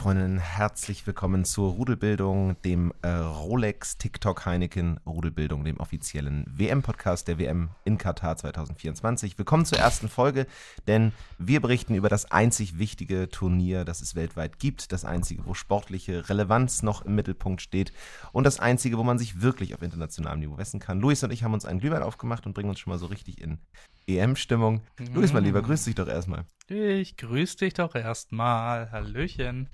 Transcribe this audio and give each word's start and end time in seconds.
Fußballfreundinnen, 0.00 0.38
herzlich 0.38 1.06
willkommen 1.06 1.44
zur 1.44 1.72
Rudelbildung, 1.72 2.56
dem 2.62 2.90
äh, 3.02 3.08
Rolex 3.10 3.98
TikTok 3.98 4.46
Heineken 4.46 4.98
Rudelbildung, 5.04 5.62
dem 5.62 5.78
offiziellen 5.78 6.46
WM-Podcast 6.48 7.28
der 7.28 7.38
WM 7.38 7.68
in 7.84 7.98
Katar 7.98 8.34
2024. 8.38 9.36
Willkommen 9.36 9.66
zur 9.66 9.76
ersten 9.76 10.08
Folge, 10.08 10.46
denn 10.86 11.12
wir 11.38 11.60
berichten 11.60 11.94
über 11.94 12.08
das 12.08 12.30
einzig 12.30 12.78
wichtige 12.78 13.28
Turnier, 13.28 13.84
das 13.84 14.00
es 14.00 14.14
weltweit 14.14 14.58
gibt, 14.58 14.90
das 14.90 15.04
einzige, 15.04 15.44
wo 15.44 15.52
sportliche 15.52 16.30
Relevanz 16.30 16.82
noch 16.82 17.04
im 17.04 17.14
Mittelpunkt 17.14 17.60
steht 17.60 17.92
und 18.32 18.44
das 18.44 18.58
einzige, 18.58 18.96
wo 18.96 19.04
man 19.04 19.18
sich 19.18 19.42
wirklich 19.42 19.74
auf 19.74 19.82
internationalem 19.82 20.40
Niveau 20.40 20.56
messen 20.56 20.80
kann. 20.80 20.98
Luis 21.00 21.22
und 21.24 21.30
ich 21.30 21.44
haben 21.44 21.52
uns 21.52 21.66
einen 21.66 21.78
Glühwein 21.80 22.02
aufgemacht 22.02 22.46
und 22.46 22.54
bringen 22.54 22.70
uns 22.70 22.80
schon 22.80 22.90
mal 22.90 22.98
so 22.98 23.06
richtig 23.06 23.38
in 23.38 23.58
EM-Stimmung. 24.06 24.80
Luis, 25.12 25.34
mein 25.34 25.44
Lieber, 25.44 25.60
grüß 25.60 25.84
dich 25.84 25.94
doch 25.94 26.08
erstmal. 26.08 26.46
Ich 26.72 27.16
grüß 27.16 27.56
dich 27.56 27.74
doch 27.74 27.96
erstmal. 27.96 28.92
Hallöchen. 28.92 29.68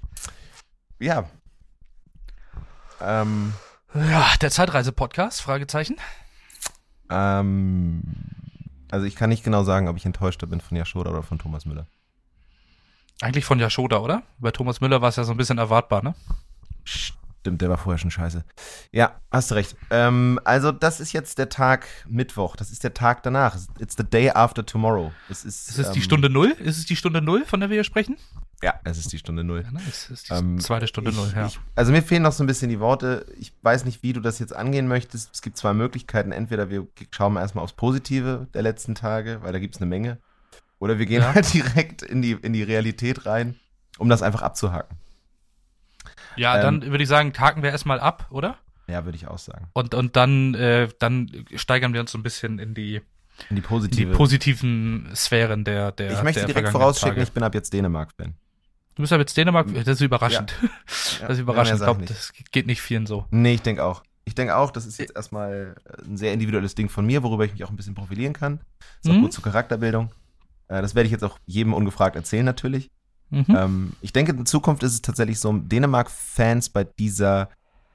Ja. 0.99 1.29
Ähm. 3.03 3.53
Ja, 3.93 4.33
der 4.41 4.51
Zeitreise-Podcast? 4.51 5.43
Fragezeichen. 5.43 5.99
Ähm. 7.11 8.03
Also 8.91 9.05
ich 9.05 9.15
kann 9.15 9.29
nicht 9.29 9.45
genau 9.45 9.63
sagen, 9.63 9.89
ob 9.89 9.99
ich 9.99 10.07
enttäuschter 10.07 10.47
bin 10.47 10.63
von 10.63 10.75
Jaschoda 10.75 11.11
oder 11.11 11.23
von 11.23 11.39
Thomas 11.39 11.67
Müller. 11.67 11.87
Eigentlich 13.21 13.45
von 13.45 13.59
Jaschoda, 13.59 13.99
oder? 13.99 14.23
Bei 14.39 14.51
Thomas 14.51 14.81
Müller 14.81 15.03
war 15.03 15.11
es 15.11 15.17
ja 15.17 15.25
so 15.25 15.33
ein 15.33 15.37
bisschen 15.37 15.59
erwartbar, 15.59 16.03
ne? 16.03 16.15
Stimmt, 17.47 17.63
der 17.63 17.69
war 17.69 17.79
vorher 17.79 17.97
schon 17.97 18.11
scheiße. 18.11 18.43
Ja, 18.91 19.21
hast 19.31 19.53
du 19.53 19.55
recht. 19.55 19.77
Ähm, 19.91 20.41
also, 20.43 20.73
das 20.73 20.99
ist 20.99 21.13
jetzt 21.13 21.39
der 21.39 21.49
Tag 21.49 21.87
Mittwoch. 22.09 22.57
Das 22.57 22.73
ist 22.73 22.83
der 22.83 22.93
Tag 22.93 23.23
danach. 23.23 23.57
It's 23.79 23.95
the 23.97 24.03
day 24.03 24.31
after 24.31 24.67
tomorrow. 24.67 25.13
Es 25.29 25.45
ist, 25.45 25.71
ist 25.71 25.79
es 25.79 25.87
ähm, 25.87 25.93
die 25.93 26.03
Stunde 26.03 26.29
Null? 26.29 26.57
Ist 26.59 26.77
es 26.77 26.87
die 26.87 26.97
Stunde 26.97 27.23
Null, 27.23 27.45
von 27.45 27.61
der 27.61 27.71
wir 27.71 27.77
hier 27.77 27.85
sprechen? 27.85 28.17
Ja, 28.65 28.81
es 28.83 28.99
ist 28.99 29.13
die 29.13 29.19
Stunde 29.19 29.45
Null. 29.45 29.63
Ja, 29.63 29.71
nice. 29.71 29.87
Es 29.87 30.11
ist 30.11 30.31
die 30.31 30.35
ähm, 30.35 30.59
zweite 30.59 30.89
Stunde 30.89 31.13
ich, 31.13 31.17
Null, 31.17 31.33
ja. 31.37 31.47
Ich, 31.47 31.61
also, 31.77 31.93
mir 31.93 32.03
fehlen 32.03 32.25
noch 32.25 32.33
so 32.33 32.43
ein 32.43 32.49
bisschen 32.49 32.69
die 32.69 32.81
Worte. 32.81 33.27
Ich 33.39 33.53
weiß 33.63 33.85
nicht, 33.85 34.03
wie 34.03 34.13
du 34.13 34.19
das 34.19 34.41
jetzt 34.41 34.57
angehen 34.57 34.89
möchtest. 34.89 35.33
Es 35.33 35.41
gibt 35.41 35.57
zwei 35.57 35.73
Möglichkeiten. 35.73 36.33
Entweder 36.33 36.69
wir 36.69 36.89
schauen 37.13 37.37
erstmal 37.37 37.63
aufs 37.63 37.75
Positive 37.75 38.49
der 38.55 38.63
letzten 38.63 38.97
Tage, 38.97 39.39
weil 39.43 39.53
da 39.53 39.61
gibt 39.61 39.77
es 39.77 39.81
eine 39.81 39.89
Menge. 39.89 40.19
Oder 40.81 40.99
wir 40.99 41.07
gehen 41.07 41.23
ja. 41.23 41.33
halt 41.35 41.55
direkt 41.55 42.03
in 42.03 42.23
die, 42.23 42.33
in 42.33 42.53
die 42.53 42.65
Realität 42.65 43.25
rein, 43.25 43.55
um 43.99 44.09
das 44.09 44.23
einfach 44.23 44.43
abzuhaken. 44.43 44.99
Ja, 46.37 46.57
ähm, 46.57 46.63
dann 46.63 46.91
würde 46.91 47.03
ich 47.03 47.09
sagen, 47.09 47.33
haken 47.39 47.63
wir 47.63 47.71
erstmal 47.71 48.01
ab, 48.01 48.27
oder? 48.31 48.57
Ja, 48.89 49.05
würde 49.05 49.17
ich 49.17 49.27
auch 49.27 49.39
sagen. 49.39 49.67
Und, 49.73 49.95
und 49.95 50.17
dann, 50.17 50.55
äh, 50.55 50.89
dann 50.99 51.31
steigern 51.57 51.93
wir 51.93 52.01
uns 52.01 52.13
so 52.13 52.19
ein 52.19 52.23
bisschen 52.23 52.59
in 52.59 52.75
die, 52.75 53.01
in 53.51 53.57
die, 53.57 53.63
positive. 53.63 54.03
In 54.03 54.11
die 54.11 54.17
positiven 54.17 55.11
Sphären 55.15 55.65
der 55.65 55.93
der 55.93 56.13
Ich 56.13 56.23
möchte 56.23 56.41
der 56.41 56.49
direkt 56.49 56.69
vorausschicken, 56.69 57.23
ich 57.23 57.33
bin 57.33 57.43
ab 57.43 57.55
jetzt 57.55 57.73
Dänemark-Fan. 57.73 58.35
Du 58.95 59.03
bist 59.03 59.13
ab 59.13 59.21
jetzt 59.21 59.37
Dänemark? 59.37 59.67
Das 59.75 59.87
ist 59.87 60.01
überraschend. 60.01 60.55
Ja. 60.63 60.69
das 61.29 61.37
ist 61.37 61.41
überraschend. 61.41 61.81
Ja, 61.81 61.87
ich 61.91 61.99
glaube, 61.99 62.07
das 62.07 62.33
geht 62.51 62.67
nicht 62.67 62.81
vielen 62.81 63.07
so. 63.07 63.27
Nee, 63.31 63.55
ich 63.55 63.63
denke 63.63 63.85
auch. 63.85 64.03
Ich 64.25 64.35
denke 64.35 64.57
auch, 64.57 64.71
das 64.71 64.87
ist 64.87 64.99
jetzt 64.99 65.15
erstmal 65.15 65.77
ein 66.05 66.17
sehr 66.17 66.33
individuelles 66.33 66.75
Ding 66.75 66.89
von 66.89 67.07
mir, 67.07 67.23
worüber 67.23 67.45
ich 67.45 67.53
mich 67.53 67.63
auch 67.63 67.71
ein 67.71 67.77
bisschen 67.77 67.95
profilieren 67.95 68.33
kann. 68.33 68.61
Ist 69.03 69.11
auch 69.11 69.15
mhm. 69.15 69.23
gut 69.23 69.33
zur 69.33 69.45
Charakterbildung. 69.45 70.11
Äh, 70.69 70.83
das 70.83 70.95
werde 70.95 71.07
ich 71.07 71.13
jetzt 71.13 71.23
auch 71.23 71.39
jedem 71.47 71.75
ungefragt 71.75 72.17
erzählen, 72.17 72.45
natürlich. 72.45 72.91
Mhm. 73.31 73.45
Ähm, 73.49 73.93
ich 74.01 74.13
denke, 74.13 74.33
in 74.33 74.47
Zukunft 74.47 74.83
ist 74.83 74.93
es 74.93 75.03
tatsächlich 75.03 75.41
so, 75.41 75.53
Dänemark-Fans 75.53 76.71
bei 76.71 76.85
dieser 76.85 77.51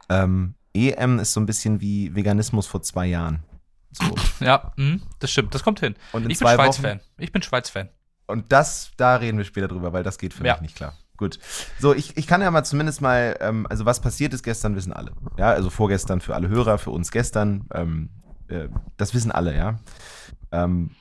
ähm, 0.09 0.55
EM 0.73 1.19
ist 1.19 1.33
so 1.33 1.39
ein 1.39 1.45
bisschen 1.45 1.81
wie 1.81 2.13
Veganismus 2.15 2.67
vor 2.67 2.81
zwei 2.81 3.07
Jahren. 3.07 3.43
So. 3.91 4.05
Ja, 4.39 4.71
mh, 4.75 4.99
das 5.19 5.31
stimmt, 5.31 5.53
das 5.53 5.63
kommt 5.63 5.79
hin. 5.79 5.95
Und 6.13 6.29
ich 6.29 6.39
bin 6.39 6.47
Schweiz-Fan. 6.47 6.99
Ich 7.17 7.31
bin 7.31 7.41
Schweiz-Fan. 7.41 7.89
Und 8.25 8.51
das, 8.51 8.91
da 8.97 9.17
reden 9.17 9.37
wir 9.37 9.45
später 9.45 9.67
drüber, 9.67 9.93
weil 9.93 10.03
das 10.03 10.17
geht 10.17 10.33
für 10.33 10.45
ja. 10.45 10.53
mich 10.53 10.61
nicht 10.61 10.75
klar. 10.75 10.93
Gut. 11.17 11.37
So, 11.79 11.93
ich, 11.93 12.17
ich 12.17 12.25
kann 12.25 12.41
ja 12.41 12.49
mal 12.49 12.63
zumindest 12.63 13.01
mal, 13.01 13.37
ähm, 13.41 13.67
also 13.69 13.85
was 13.85 13.99
passiert 13.99 14.33
ist 14.33 14.41
gestern, 14.41 14.75
wissen 14.75 14.93
alle. 14.93 15.11
Ja, 15.37 15.51
also 15.51 15.69
vorgestern 15.69 16.21
für 16.21 16.33
alle 16.33 16.47
Hörer, 16.47 16.79
für 16.79 16.89
uns 16.89 17.11
gestern. 17.11 17.67
Ähm, 17.73 18.09
äh, 18.47 18.69
das 18.97 19.13
wissen 19.13 19.31
alle, 19.31 19.55
ja. 19.55 19.79
Ähm, 20.51 20.91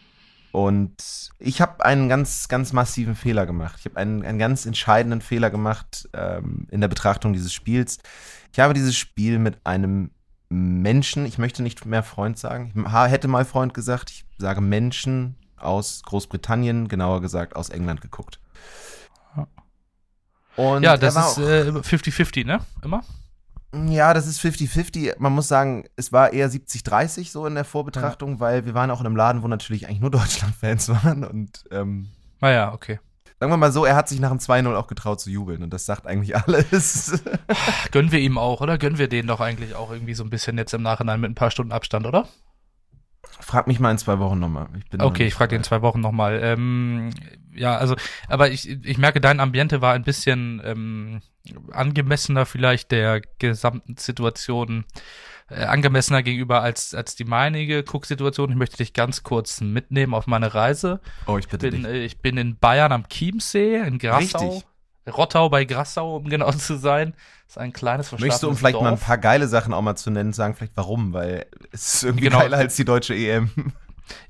und 0.52 1.30
ich 1.38 1.60
habe 1.60 1.84
einen 1.84 2.08
ganz, 2.08 2.48
ganz 2.48 2.72
massiven 2.72 3.14
Fehler 3.14 3.46
gemacht. 3.46 3.76
Ich 3.78 3.84
habe 3.84 3.96
einen, 3.96 4.24
einen 4.24 4.38
ganz 4.38 4.66
entscheidenden 4.66 5.20
Fehler 5.20 5.50
gemacht 5.50 6.08
ähm, 6.12 6.66
in 6.70 6.80
der 6.80 6.88
Betrachtung 6.88 7.32
dieses 7.32 7.52
Spiels. 7.52 7.98
Ich 8.52 8.58
habe 8.58 8.74
dieses 8.74 8.96
Spiel 8.96 9.38
mit 9.38 9.64
einem 9.64 10.10
Menschen, 10.48 11.24
ich 11.26 11.38
möchte 11.38 11.62
nicht 11.62 11.86
mehr 11.86 12.02
Freund 12.02 12.36
sagen, 12.36 12.72
ich 12.74 12.92
hätte 12.92 13.28
mal 13.28 13.44
Freund 13.44 13.72
gesagt, 13.72 14.10
ich 14.10 14.24
sage 14.38 14.60
Menschen 14.60 15.36
aus 15.56 16.02
Großbritannien, 16.04 16.88
genauer 16.88 17.20
gesagt 17.20 17.54
aus 17.54 17.68
England 17.68 18.00
geguckt. 18.00 18.40
Und 20.56 20.82
ja, 20.82 20.96
das 20.96 21.14
ist 21.14 21.38
50-50, 21.38 22.40
äh, 22.40 22.44
ne? 22.44 22.60
Immer? 22.82 23.04
Ja, 23.72 24.14
das 24.14 24.26
ist 24.26 24.40
50-50. 24.40 25.14
Man 25.18 25.32
muss 25.32 25.48
sagen, 25.48 25.84
es 25.96 26.12
war 26.12 26.32
eher 26.32 26.50
70-30 26.50 27.30
so 27.30 27.46
in 27.46 27.54
der 27.54 27.64
Vorbetrachtung, 27.64 28.34
ja. 28.34 28.40
weil 28.40 28.66
wir 28.66 28.74
waren 28.74 28.90
auch 28.90 29.00
in 29.00 29.06
einem 29.06 29.16
Laden, 29.16 29.42
wo 29.42 29.48
natürlich 29.48 29.86
eigentlich 29.86 30.00
nur 30.00 30.10
Deutschland-Fans 30.10 30.88
waren. 30.88 31.24
Und 31.24 31.64
ähm, 31.70 32.08
ah 32.40 32.50
ja, 32.50 32.72
okay. 32.72 32.98
Sagen 33.38 33.52
wir 33.52 33.56
mal 33.56 33.72
so, 33.72 33.86
er 33.86 33.96
hat 33.96 34.08
sich 34.08 34.20
nach 34.20 34.28
dem 34.28 34.38
2-0 34.38 34.74
auch 34.74 34.86
getraut 34.86 35.18
zu 35.18 35.30
jubeln 35.30 35.62
und 35.62 35.72
das 35.72 35.86
sagt 35.86 36.06
eigentlich 36.06 36.36
alles. 36.46 37.22
Gönnen 37.90 38.12
wir 38.12 38.18
ihm 38.18 38.36
auch, 38.36 38.60
oder? 38.60 38.76
Gönnen 38.76 38.98
wir 38.98 39.08
den 39.08 39.28
doch 39.28 39.40
eigentlich 39.40 39.74
auch 39.74 39.90
irgendwie 39.90 40.14
so 40.14 40.24
ein 40.24 40.30
bisschen 40.30 40.58
jetzt 40.58 40.74
im 40.74 40.82
Nachhinein 40.82 41.20
mit 41.20 41.30
ein 41.30 41.36
paar 41.36 41.50
Stunden 41.50 41.72
Abstand, 41.72 42.06
oder? 42.06 42.28
Frag 43.22 43.66
mich 43.66 43.80
mal 43.80 43.90
in 43.90 43.98
zwei 43.98 44.18
Wochen 44.18 44.38
nochmal. 44.38 44.68
okay, 44.98 45.26
ich 45.26 45.34
frage 45.34 45.56
in 45.56 45.62
zwei 45.62 45.82
Wochen 45.82 46.00
nochmal. 46.00 46.40
Ähm, 46.42 47.10
ja, 47.54 47.76
also, 47.76 47.96
aber 48.28 48.50
ich, 48.50 48.68
ich 48.68 48.98
merke, 48.98 49.20
dein 49.20 49.40
Ambiente 49.40 49.80
war 49.80 49.94
ein 49.94 50.04
bisschen 50.04 50.62
ähm, 50.64 51.20
angemessener 51.72 52.46
vielleicht 52.46 52.90
der 52.92 53.20
gesamten 53.38 53.96
Situation, 53.96 54.84
äh, 55.48 55.64
angemessener 55.64 56.22
gegenüber 56.22 56.62
als, 56.62 56.94
als 56.94 57.16
die 57.16 57.24
meinige 57.24 57.84
Cook-Situation. 57.86 58.50
Ich 58.50 58.56
möchte 58.56 58.76
dich 58.76 58.92
ganz 58.92 59.22
kurz 59.22 59.60
mitnehmen 59.60 60.14
auf 60.14 60.26
meine 60.26 60.54
Reise. 60.54 61.00
Oh, 61.26 61.38
ich 61.38 61.48
bitte 61.48 61.68
ich 61.68 61.72
bin, 61.72 61.82
dich. 61.82 61.92
Äh, 61.92 62.04
ich 62.04 62.18
bin 62.18 62.36
in 62.36 62.56
Bayern 62.56 62.92
am 62.92 63.08
Chiemsee, 63.08 63.76
in 63.76 63.98
Grassau. 63.98 64.48
Richtig. 64.48 64.69
Rottau 65.06 65.48
bei 65.48 65.64
Grassau, 65.64 66.16
um 66.16 66.28
genau 66.28 66.50
zu 66.52 66.76
sein. 66.76 67.14
Das 67.46 67.56
ist 67.56 67.58
ein 67.58 67.72
kleines 67.72 68.12
Möchtest 68.12 68.42
du, 68.42 68.48
um 68.48 68.56
vielleicht 68.56 68.74
Dorf. 68.74 68.84
mal 68.84 68.92
ein 68.92 68.98
paar 68.98 69.18
geile 69.18 69.48
Sachen 69.48 69.72
auch 69.74 69.82
mal 69.82 69.96
zu 69.96 70.10
nennen, 70.10 70.32
sagen 70.32 70.54
vielleicht 70.54 70.76
warum? 70.76 71.12
Weil 71.12 71.46
es 71.72 71.94
ist 71.94 72.04
irgendwie 72.04 72.24
genau. 72.24 72.40
geiler 72.40 72.58
als 72.58 72.76
die 72.76 72.84
deutsche 72.84 73.14
EM. 73.14 73.50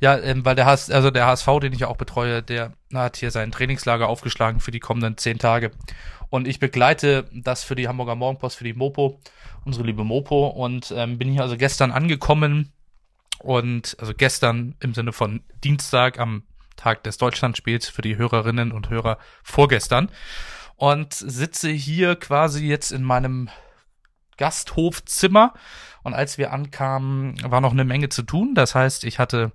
Ja, 0.00 0.18
ähm, 0.18 0.44
weil 0.44 0.56
der 0.56 0.66
HSV, 0.66 0.90
also 0.90 1.10
der 1.10 1.26
HSV, 1.26 1.48
den 1.62 1.72
ich 1.72 1.84
auch 1.84 1.96
betreue, 1.96 2.42
der 2.42 2.72
hat 2.92 3.16
hier 3.16 3.30
sein 3.30 3.50
Trainingslager 3.50 4.08
aufgeschlagen 4.08 4.60
für 4.60 4.70
die 4.70 4.80
kommenden 4.80 5.16
zehn 5.16 5.38
Tage. 5.38 5.70
Und 6.28 6.46
ich 6.46 6.60
begleite 6.60 7.28
das 7.32 7.64
für 7.64 7.74
die 7.74 7.88
Hamburger 7.88 8.14
Morgenpost, 8.14 8.56
für 8.56 8.64
die 8.64 8.74
Mopo, 8.74 9.20
unsere 9.64 9.84
liebe 9.84 10.04
Mopo. 10.04 10.48
Und 10.48 10.92
ähm, 10.96 11.18
bin 11.18 11.30
hier 11.30 11.42
also 11.42 11.56
gestern 11.56 11.90
angekommen. 11.90 12.72
Und 13.38 13.96
also 13.98 14.12
gestern 14.14 14.74
im 14.80 14.94
Sinne 14.94 15.12
von 15.12 15.42
Dienstag 15.64 16.18
am 16.18 16.42
Tag 16.76 17.02
des 17.04 17.18
Deutschlandspiels 17.18 17.88
für 17.88 18.02
die 18.02 18.16
Hörerinnen 18.16 18.72
und 18.72 18.90
Hörer 18.90 19.18
vorgestern. 19.42 20.10
Und 20.80 21.12
sitze 21.12 21.68
hier 21.68 22.16
quasi 22.16 22.66
jetzt 22.66 22.90
in 22.90 23.02
meinem 23.02 23.50
Gasthofzimmer. 24.38 25.52
Und 26.02 26.14
als 26.14 26.38
wir 26.38 26.54
ankamen, 26.54 27.34
war 27.44 27.60
noch 27.60 27.72
eine 27.72 27.84
Menge 27.84 28.08
zu 28.08 28.22
tun. 28.22 28.54
Das 28.54 28.74
heißt, 28.74 29.04
ich 29.04 29.18
hatte 29.18 29.52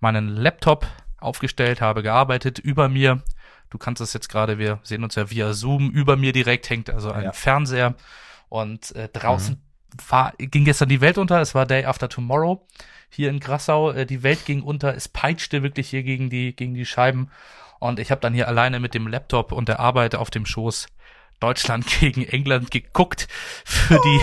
meinen 0.00 0.26
Laptop 0.26 0.88
aufgestellt, 1.18 1.80
habe 1.80 2.02
gearbeitet. 2.02 2.58
Über 2.58 2.88
mir, 2.88 3.22
du 3.70 3.78
kannst 3.78 4.02
es 4.02 4.12
jetzt 4.12 4.28
gerade, 4.28 4.58
wir 4.58 4.80
sehen 4.82 5.04
uns 5.04 5.14
ja 5.14 5.30
via 5.30 5.52
Zoom, 5.52 5.88
über 5.88 6.16
mir 6.16 6.32
direkt 6.32 6.68
hängt 6.68 6.90
also 6.90 7.12
ein 7.12 7.22
ja. 7.22 7.32
Fernseher. 7.32 7.94
Und 8.48 8.92
äh, 8.96 9.08
draußen 9.08 9.54
mhm. 9.54 10.10
war, 10.10 10.32
ging 10.36 10.64
gestern 10.64 10.88
die 10.88 11.00
Welt 11.00 11.16
unter. 11.16 11.40
Es 11.40 11.54
war 11.54 11.64
Day 11.64 11.84
After 11.84 12.08
Tomorrow 12.08 12.66
hier 13.08 13.30
in 13.30 13.38
Grassau. 13.38 13.92
Äh, 13.92 14.04
die 14.04 14.24
Welt 14.24 14.44
ging 14.44 14.62
unter. 14.62 14.96
Es 14.96 15.06
peitschte 15.06 15.62
wirklich 15.62 15.90
hier 15.90 16.02
gegen 16.02 16.28
die, 16.28 16.56
gegen 16.56 16.74
die 16.74 16.86
Scheiben. 16.86 17.30
Und 17.78 17.98
ich 17.98 18.10
habe 18.10 18.20
dann 18.20 18.34
hier 18.34 18.48
alleine 18.48 18.80
mit 18.80 18.94
dem 18.94 19.06
Laptop 19.06 19.52
und 19.52 19.68
der 19.68 19.80
Arbeit 19.80 20.14
auf 20.14 20.30
dem 20.30 20.46
Schoß 20.46 20.86
Deutschland 21.40 21.86
gegen 22.00 22.24
England 22.24 22.70
geguckt 22.70 23.28
für 23.64 23.98
die 24.02 24.20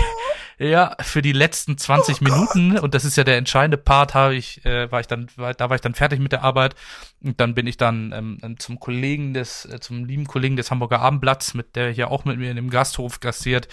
ja 0.58 0.96
für 1.00 1.22
die 1.22 1.32
letzten 1.32 1.76
20 1.78 2.20
oh 2.20 2.24
Minuten 2.24 2.78
und 2.78 2.94
das 2.94 3.04
ist 3.04 3.16
ja 3.16 3.24
der 3.24 3.36
entscheidende 3.36 3.76
Part 3.76 4.14
habe 4.14 4.34
ich 4.34 4.64
äh, 4.64 4.90
war 4.90 5.00
ich 5.00 5.06
dann 5.06 5.28
war, 5.36 5.54
da 5.54 5.68
war 5.68 5.76
ich 5.76 5.80
dann 5.82 5.94
fertig 5.94 6.20
mit 6.20 6.32
der 6.32 6.42
Arbeit. 6.42 6.74
Und 7.22 7.40
dann 7.40 7.54
bin 7.54 7.66
ich 7.66 7.78
dann 7.78 8.12
ähm, 8.12 8.56
zum 8.58 8.78
Kollegen 8.78 9.32
des 9.32 9.64
äh, 9.64 9.80
zum 9.80 10.04
lieben 10.04 10.26
Kollegen 10.26 10.56
des 10.56 10.70
Hamburger 10.70 11.00
Abendblatts 11.00 11.54
mit 11.54 11.74
der 11.74 11.90
hier 11.90 12.10
auch 12.10 12.24
mit 12.24 12.38
mir 12.38 12.50
in 12.50 12.56
dem 12.56 12.68
Gasthof 12.68 13.20
gastiert 13.20 13.68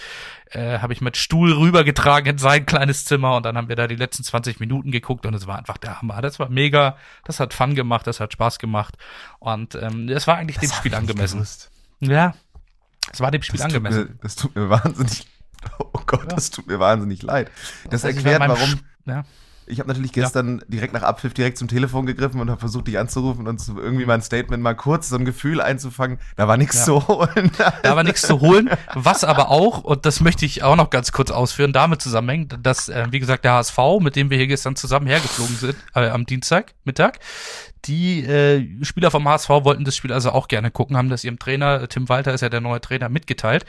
äh, 0.50 0.78
habe 0.78 0.92
ich 0.92 1.00
mit 1.00 1.16
Stuhl 1.16 1.52
rübergetragen 1.52 2.32
in 2.32 2.38
sein 2.38 2.66
kleines 2.66 3.04
Zimmer. 3.04 3.36
Und 3.36 3.44
dann 3.44 3.56
haben 3.56 3.68
wir 3.68 3.76
da 3.76 3.86
die 3.86 3.96
letzten 3.96 4.24
20 4.24 4.60
Minuten 4.60 4.90
geguckt 4.90 5.26
und 5.26 5.34
es 5.34 5.46
war 5.46 5.58
einfach 5.58 5.76
der 5.76 6.00
Hammer. 6.00 6.20
Das 6.22 6.38
war 6.38 6.48
mega 6.48 6.96
das 7.24 7.40
hat 7.40 7.54
Fun 7.54 7.74
gemacht 7.74 8.06
das 8.06 8.20
hat 8.20 8.32
Spaß 8.32 8.58
gemacht. 8.58 8.96
Und 9.38 9.74
ähm, 9.74 10.06
das 10.06 10.26
war 10.26 10.36
eigentlich 10.36 10.58
das 10.58 10.70
dem 10.70 10.76
Spiel 10.76 10.94
angemessen. 10.94 11.46
ja 12.00 12.34
es 13.10 13.20
war 13.20 13.30
dem 13.30 13.42
Spiel 13.42 13.58
das 13.58 13.66
angemessen. 13.66 14.04
Mir, 14.04 14.18
das 14.22 14.36
tut 14.36 14.54
mir 14.54 14.70
wahnsinnig. 14.70 15.26
Oh 15.94 16.00
Gott, 16.06 16.24
ja. 16.24 16.34
das 16.34 16.50
tut 16.50 16.66
mir 16.66 16.78
wahnsinnig 16.80 17.22
leid. 17.22 17.50
Das 17.90 18.04
also 18.04 18.16
erklärt, 18.16 18.40
warum. 18.40 18.80
ja. 19.06 19.24
Ich 19.66 19.78
habe 19.78 19.88
natürlich 19.88 20.12
gestern 20.12 20.58
ja. 20.58 20.64
direkt 20.68 20.92
nach 20.92 21.02
Abpfiff 21.02 21.34
direkt 21.34 21.58
zum 21.58 21.68
Telefon 21.68 22.06
gegriffen 22.06 22.40
und 22.40 22.50
habe 22.50 22.60
versucht, 22.60 22.88
dich 22.88 22.98
anzurufen 22.98 23.46
und 23.46 23.62
irgendwie 23.68 24.06
mein 24.06 24.22
Statement 24.22 24.62
mal 24.62 24.74
kurz 24.74 25.08
so 25.08 25.16
ein 25.16 25.24
Gefühl 25.24 25.60
einzufangen. 25.60 26.18
Da 26.36 26.48
war 26.48 26.56
nichts 26.56 26.76
ja. 26.78 26.84
zu 26.84 27.08
holen. 27.08 27.50
Da 27.82 27.96
war 27.96 28.02
nichts 28.02 28.22
zu 28.22 28.40
holen. 28.40 28.70
Was 28.94 29.24
aber 29.24 29.50
auch, 29.50 29.84
und 29.84 30.04
das 30.06 30.20
möchte 30.20 30.44
ich 30.44 30.62
auch 30.62 30.76
noch 30.76 30.90
ganz 30.90 31.12
kurz 31.12 31.30
ausführen, 31.30 31.72
damit 31.72 32.02
zusammenhängt, 32.02 32.58
dass, 32.62 32.88
äh, 32.88 33.06
wie 33.10 33.20
gesagt, 33.20 33.44
der 33.44 33.54
HSV, 33.54 33.78
mit 34.00 34.16
dem 34.16 34.30
wir 34.30 34.36
hier 34.36 34.46
gestern 34.46 34.76
zusammen 34.76 35.06
hergeflogen 35.06 35.56
sind, 35.56 35.76
äh, 35.94 36.08
am 36.08 36.26
Dienstag 36.26 36.74
Mittag, 36.84 37.18
die 37.84 38.24
äh, 38.24 38.84
Spieler 38.84 39.10
vom 39.10 39.26
HSV 39.28 39.48
wollten 39.48 39.84
das 39.84 39.96
Spiel 39.96 40.12
also 40.12 40.30
auch 40.30 40.48
gerne 40.48 40.70
gucken, 40.70 40.96
haben 40.96 41.08
das 41.08 41.24
ihrem 41.24 41.38
Trainer, 41.38 41.88
Tim 41.88 42.08
Walter 42.08 42.32
ist 42.32 42.40
ja 42.40 42.48
der 42.48 42.60
neue 42.60 42.80
Trainer, 42.80 43.08
mitgeteilt. 43.08 43.64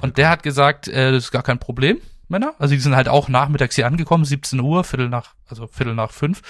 Und 0.00 0.18
der 0.18 0.30
hat 0.30 0.42
gesagt, 0.42 0.88
äh, 0.88 1.12
das 1.12 1.24
ist 1.24 1.30
gar 1.30 1.42
kein 1.42 1.58
Problem, 1.58 1.98
Männer. 2.32 2.54
Also 2.58 2.74
die 2.74 2.80
sind 2.80 2.96
halt 2.96 3.08
auch 3.08 3.28
nachmittags 3.28 3.76
hier 3.76 3.86
angekommen, 3.86 4.24
17 4.24 4.58
Uhr, 4.60 4.82
Viertel 4.82 5.08
nach, 5.08 5.34
also 5.48 5.68
Viertel 5.68 5.94
nach 5.94 6.10
fünf. 6.10 6.42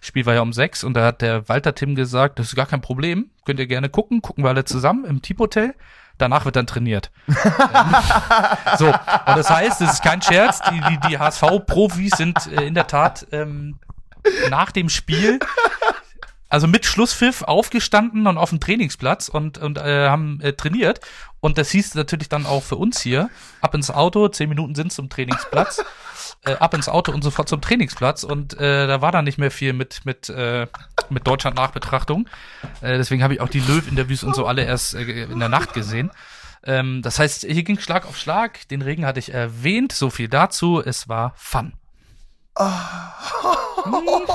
Spiel 0.00 0.26
war 0.26 0.34
ja 0.34 0.40
um 0.40 0.52
sechs 0.52 0.82
und 0.82 0.94
da 0.94 1.06
hat 1.06 1.22
der 1.22 1.48
Walter 1.48 1.74
Tim 1.74 1.94
gesagt, 1.94 2.38
das 2.38 2.48
ist 2.48 2.56
gar 2.56 2.66
kein 2.66 2.80
Problem, 2.80 3.30
könnt 3.44 3.60
ihr 3.60 3.66
gerne 3.66 3.88
gucken, 3.88 4.22
gucken 4.22 4.44
wir 4.44 4.48
alle 4.48 4.64
zusammen 4.64 5.04
im 5.04 5.22
Tiefhotel. 5.22 5.74
Danach 6.18 6.44
wird 6.44 6.56
dann 6.56 6.66
trainiert. 6.66 7.12
so, 8.78 8.86
und 8.86 9.36
das 9.36 9.48
heißt, 9.48 9.80
es 9.82 9.92
ist 9.92 10.02
kein 10.02 10.20
Scherz, 10.20 10.60
die, 10.68 10.80
die, 10.80 11.08
die 11.08 11.18
HSV-Profis 11.18 12.16
sind 12.16 12.44
äh, 12.48 12.64
in 12.64 12.74
der 12.74 12.88
Tat 12.88 13.26
ähm, 13.30 13.78
nach 14.50 14.72
dem 14.72 14.88
Spiel 14.88 15.38
also 16.48 16.66
mit 16.66 16.86
Schlusspfiff 16.86 17.42
aufgestanden 17.42 18.26
und 18.26 18.38
auf 18.38 18.50
dem 18.50 18.60
Trainingsplatz 18.60 19.28
und, 19.28 19.58
und 19.58 19.78
äh, 19.78 20.08
haben 20.08 20.40
äh, 20.40 20.52
trainiert. 20.54 21.00
Und 21.40 21.58
das 21.58 21.70
hieß 21.70 21.94
natürlich 21.94 22.28
dann 22.28 22.46
auch 22.46 22.62
für 22.62 22.76
uns 22.76 23.00
hier, 23.00 23.30
ab 23.60 23.74
ins 23.74 23.90
Auto, 23.90 24.28
zehn 24.28 24.48
Minuten 24.48 24.74
sind 24.74 24.92
zum 24.92 25.08
Trainingsplatz, 25.08 25.84
äh, 26.44 26.54
ab 26.54 26.74
ins 26.74 26.88
Auto 26.88 27.12
und 27.12 27.22
sofort 27.22 27.48
zum 27.48 27.60
Trainingsplatz. 27.60 28.24
Und 28.24 28.58
äh, 28.58 28.86
da 28.86 29.00
war 29.02 29.12
dann 29.12 29.24
nicht 29.24 29.38
mehr 29.38 29.50
viel 29.50 29.72
mit, 29.72 30.04
mit, 30.04 30.28
äh, 30.30 30.66
mit 31.10 31.26
Deutschland-Nachbetrachtung. 31.26 32.28
Äh, 32.80 32.96
deswegen 32.96 33.22
habe 33.22 33.34
ich 33.34 33.40
auch 33.40 33.48
die 33.48 33.60
Löw-Interviews 33.60 34.24
und 34.24 34.34
so 34.34 34.46
alle 34.46 34.64
erst 34.64 34.94
äh, 34.94 35.24
in 35.24 35.38
der 35.38 35.48
Nacht 35.48 35.74
gesehen. 35.74 36.10
Ähm, 36.64 37.02
das 37.02 37.18
heißt, 37.18 37.44
hier 37.44 37.62
ging 37.62 37.78
Schlag 37.78 38.06
auf 38.06 38.16
Schlag. 38.16 38.66
Den 38.68 38.82
Regen 38.82 39.06
hatte 39.06 39.20
ich 39.20 39.32
erwähnt. 39.32 39.92
So 39.92 40.10
viel 40.10 40.28
dazu. 40.28 40.82
Es 40.84 41.08
war 41.08 41.34
Fun. 41.36 41.77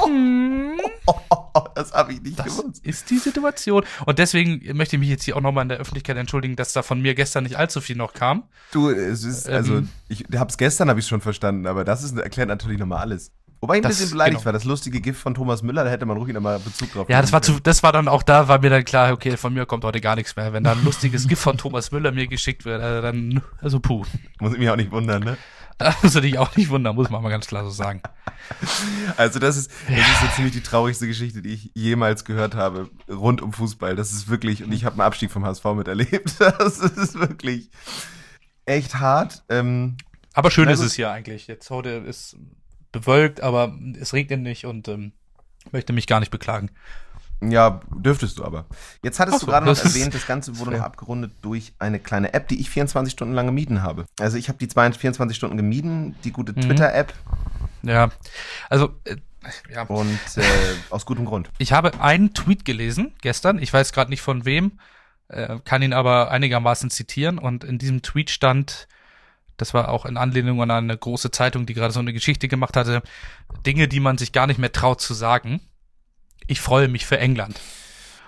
Mhm. 0.08 0.80
das 1.76 1.94
habe 1.94 2.14
ich 2.14 2.22
nicht 2.22 2.40
das 2.40 2.58
gewusst. 2.58 2.86
Ist 2.86 3.10
die 3.10 3.18
Situation. 3.18 3.84
Und 4.06 4.20
deswegen 4.20 4.62
möchte 4.76 4.96
ich 4.96 5.00
mich 5.00 5.10
jetzt 5.10 5.24
hier 5.24 5.36
auch 5.36 5.42
nochmal 5.42 5.64
in 5.64 5.70
der 5.70 5.78
Öffentlichkeit 5.80 6.18
entschuldigen, 6.18 6.56
dass 6.56 6.74
da 6.74 6.84
von 6.84 7.02
mir 7.02 7.16
gestern 7.16 7.44
nicht 7.44 7.58
allzu 7.58 7.82
viel 7.82 7.96
noch 7.96 8.14
kam. 8.14 8.44
Du, 8.72 8.90
es 8.90 9.24
ist, 9.24 9.50
also, 9.50 9.78
ähm, 9.78 9.90
ich 10.08 10.26
hab's 10.36 10.58
gestern, 10.58 10.90
habe 10.90 11.00
ich 11.00 11.08
schon 11.08 11.22
verstanden, 11.22 11.68
aber 11.68 11.84
das 11.84 12.04
ist, 12.04 12.18
erklärt 12.18 12.50
natürlich 12.50 12.80
nochmal 12.80 13.00
alles. 13.00 13.32
Wobei 13.64 13.78
ich 13.78 13.86
ein 13.86 13.88
bisschen 13.88 14.10
beleidigt 14.10 14.40
genau. 14.40 14.46
war. 14.48 14.52
Das 14.52 14.66
lustige 14.66 15.00
Gift 15.00 15.22
von 15.22 15.34
Thomas 15.36 15.64
Müller, 15.64 15.86
da 15.86 15.90
hätte 15.90 16.06
man 16.06 16.18
ruhig 16.18 16.34
nochmal 16.34 16.60
Bezug 16.60 16.92
drauf 16.92 17.08
Ja, 17.08 17.22
das 17.22 17.32
war, 17.32 17.42
zu, 17.42 17.62
das 17.62 17.82
war 17.82 17.94
dann 17.94 18.10
auch 18.10 18.22
da, 18.22 18.50
war 18.50 18.60
mir 18.60 18.70
dann 18.70 18.84
klar, 18.84 19.14
okay, 19.14 19.38
von 19.38 19.54
mir 19.54 19.66
kommt 19.66 19.86
heute 19.86 20.02
gar 20.02 20.18
nichts 20.18 20.36
mehr. 20.36 20.52
Wenn 20.52 20.66
da 20.66 20.74
ein 20.74 20.84
lustiges 20.84 21.30
Gift 21.30 21.42
von 21.42 21.58
Thomas 21.58 21.90
Müller 21.94 22.12
mir 22.12 22.28
geschickt 22.28 22.66
wird, 22.66 22.82
also 22.82 23.02
dann, 23.02 23.42
also 23.62 23.80
puh. 23.80 24.04
Muss 24.42 24.52
ich 24.52 24.60
mich 24.60 24.70
auch 24.70 24.76
nicht 24.76 24.92
wundern, 24.92 25.24
ne? 25.24 25.38
Das 25.78 26.02
muss 26.04 26.14
dich 26.14 26.38
auch 26.38 26.56
nicht 26.56 26.70
wundern, 26.70 26.96
muss 26.96 27.10
man 27.10 27.22
mal 27.22 27.30
ganz 27.30 27.48
klar 27.48 27.64
so 27.64 27.70
sagen. 27.70 28.02
Also 29.18 29.40
das 29.40 29.58
ist, 29.58 29.72
das 29.88 29.98
ist 29.98 30.22
so 30.22 30.28
ziemlich 30.36 30.54
die 30.54 30.62
traurigste 30.62 31.08
Geschichte, 31.08 31.42
die 31.42 31.54
ich 31.54 31.72
jemals 31.74 32.26
gehört 32.26 32.56
habe, 32.56 32.90
rund 33.10 33.42
um 33.42 33.54
Fußball. 33.54 33.96
Das 33.96 34.12
ist 34.12 34.30
wirklich, 34.30 34.64
und 34.64 34.72
ich 34.72 34.86
habe 34.86 34.94
einen 34.94 35.02
Abstieg 35.02 35.32
vom 35.32 35.46
HSV 35.46 35.66
miterlebt. 35.76 36.36
Das 36.40 36.80
ist 36.80 37.16
wirklich 37.16 37.70
echt 38.66 38.96
hart. 38.96 39.44
Ähm, 39.50 39.98
aber 40.34 40.52
schön 40.52 40.70
ist 40.70 40.80
es 40.80 40.94
hier 40.94 41.12
eigentlich. 41.12 41.48
Jetzt 41.48 41.70
heute 41.70 41.90
ist 41.90 42.38
bewölkt, 42.92 43.42
aber 43.42 43.78
es 44.00 44.14
regnet 44.14 44.42
nicht 44.42 44.66
und 44.66 44.88
ähm, 44.88 45.14
möchte 45.72 45.94
mich 45.94 46.08
gar 46.08 46.20
nicht 46.20 46.32
beklagen. 46.32 46.72
Ja, 47.50 47.82
dürftest 47.96 48.40
du 48.40 48.46
aber. 48.46 48.66
Jetzt 49.02 49.20
hattest 49.20 49.40
so, 49.40 49.46
du 49.46 49.52
gerade 49.52 49.66
noch 49.66 49.78
erwähnt, 49.78 50.14
das 50.14 50.28
Ganze 50.28 50.58
wurde 50.60 50.72
noch 50.72 50.82
abgerundet 50.82 51.32
durch 51.42 51.74
eine 51.80 52.00
kleine 52.00 52.34
App, 52.34 52.48
die 52.48 52.60
ich 52.60 52.70
24 52.70 53.12
Stunden 53.12 53.34
lang 53.34 53.46
gemieden 53.46 53.82
habe. 53.82 54.06
Also 54.20 54.38
ich 54.38 54.50
habe 54.50 54.58
die 54.60 54.68
24 54.68 55.36
Stunden 55.36 55.58
gemieden, 55.58 56.16
die 56.24 56.32
gute 56.32 56.54
mhm. 56.54 56.62
Twitter-App. 56.62 57.14
Ja, 57.84 58.10
also 58.70 58.94
äh, 59.04 59.18
ja. 59.74 59.84
Und 59.84 60.20
äh, 60.38 60.44
aus 60.90 61.06
gutem 61.06 61.26
Grund. 61.26 61.50
Ich 61.58 61.74
habe 61.74 62.00
einen 62.00 62.34
Tweet 62.34 62.66
gelesen 62.66 63.14
gestern, 63.22 63.62
ich 63.62 63.74
weiß 63.74 63.92
gerade 63.92 64.10
nicht 64.10 64.22
von 64.22 64.46
wem, 64.46 64.80
äh, 65.28 65.60
kann 65.66 65.82
ihn 65.82 65.94
aber 65.94 66.32
einigermaßen 66.32 66.90
zitieren 66.90 67.40
und 67.40 67.64
in 67.64 67.78
diesem 67.78 68.02
Tweet 68.02 68.30
stand, 68.30 68.88
das 69.58 69.74
war 69.74 69.90
auch 69.90 70.06
in 70.06 70.18
Anlehnung 70.18 70.62
an 70.62 70.72
eine 70.72 70.98
große 70.98 71.32
Zeitung, 71.32 71.66
die 71.66 71.74
gerade 71.74 71.94
so 71.94 72.00
eine 72.00 72.14
Geschichte 72.14 72.48
gemacht 72.48 72.78
hatte, 72.78 73.04
Dinge, 73.66 73.88
die 73.88 74.00
man 74.00 74.18
sich 74.18 74.32
gar 74.32 74.48
nicht 74.48 74.60
mehr 74.60 74.72
traut 74.72 75.02
zu 75.02 75.14
sagen 75.14 75.60
ich 76.48 76.62
freue 76.62 76.88
mich 76.88 77.06
für 77.06 77.20
England. 77.20 77.60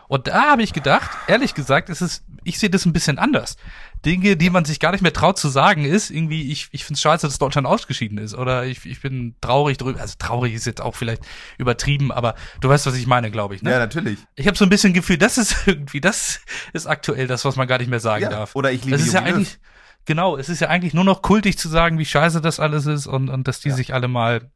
Und 0.08 0.28
da 0.28 0.52
habe 0.52 0.62
ich 0.62 0.72
gedacht, 0.72 1.10
ehrlich 1.28 1.56
gesagt, 1.56 1.90
ist 1.90 2.02
es, 2.02 2.24
ich 2.44 2.60
sehe 2.60 2.70
das 2.70 2.86
ein 2.86 2.94
bisschen 2.94 3.18
anders. 3.18 3.58
Dinge, 4.06 4.38
die 4.38 4.52
man 4.52 4.64
sich 4.64 4.80
gar 4.80 4.92
nicht 4.92 5.02
mehr 5.02 5.14
traut 5.14 5.40
zu 5.40 5.50
sagen, 5.50 5.84
ist 5.84 6.12
irgendwie, 6.12 6.52
ich, 6.52 6.68
ich 6.72 6.86
finde 6.86 6.98
es 6.98 7.02
scheiße, 7.02 7.26
dass 7.26 7.40
Deutschland 7.40 7.66
ausgeschieden 7.66 8.20
ist. 8.20 8.36
Oder 8.36 8.66
ich, 8.66 8.86
ich 8.86 9.02
bin 9.02 9.36
traurig 9.42 9.78
drüber. 9.78 10.00
Also 10.00 10.14
traurig 10.20 10.54
ist 10.54 10.68
jetzt 10.68 10.80
auch 10.80 10.94
vielleicht 10.94 11.24
übertrieben, 11.58 12.12
aber 12.12 12.36
du 12.62 12.70
weißt, 12.70 12.86
was 12.86 12.96
ich 12.96 13.08
meine, 13.08 13.32
glaube 13.32 13.56
ich. 13.56 13.64
Ne? 13.64 13.72
Ja, 13.72 13.80
natürlich. 13.80 14.20
Ich 14.36 14.46
habe 14.46 14.56
so 14.56 14.64
ein 14.64 14.70
bisschen 14.70 14.94
Gefühl, 14.94 15.18
das 15.18 15.40
ist 15.40 15.56
irgendwie, 15.66 16.02
das 16.02 16.42
ist 16.74 16.86
aktuell 16.86 17.26
das, 17.26 17.44
was 17.44 17.56
man 17.56 17.68
gar 17.68 17.80
nicht 17.80 17.90
mehr 17.90 18.00
sagen 18.00 18.24
ja, 18.24 18.30
darf. 18.30 18.56
Oder 18.56 18.72
ich 18.72 18.86
liebe 18.86 18.98
das 18.98 19.08
ist 19.08 19.14
ja 19.14 19.24
eigentlich, 19.24 19.58
Genau, 20.06 20.38
es 20.38 20.50
ist 20.50 20.62
ja 20.62 20.70
eigentlich 20.70 20.94
nur 20.94 21.04
noch 21.04 21.24
kultig 21.24 21.58
zu 21.58 21.68
sagen, 21.68 21.98
wie 21.98 22.06
scheiße 22.06 22.40
das 22.40 22.60
alles 22.60 22.86
ist 22.86 23.08
und, 23.08 23.30
und 23.30 23.48
dass 23.48 23.60
die 23.60 23.70
ja. 23.70 23.76
sich 23.76 23.94
alle 23.94 24.08
mal 24.08 24.52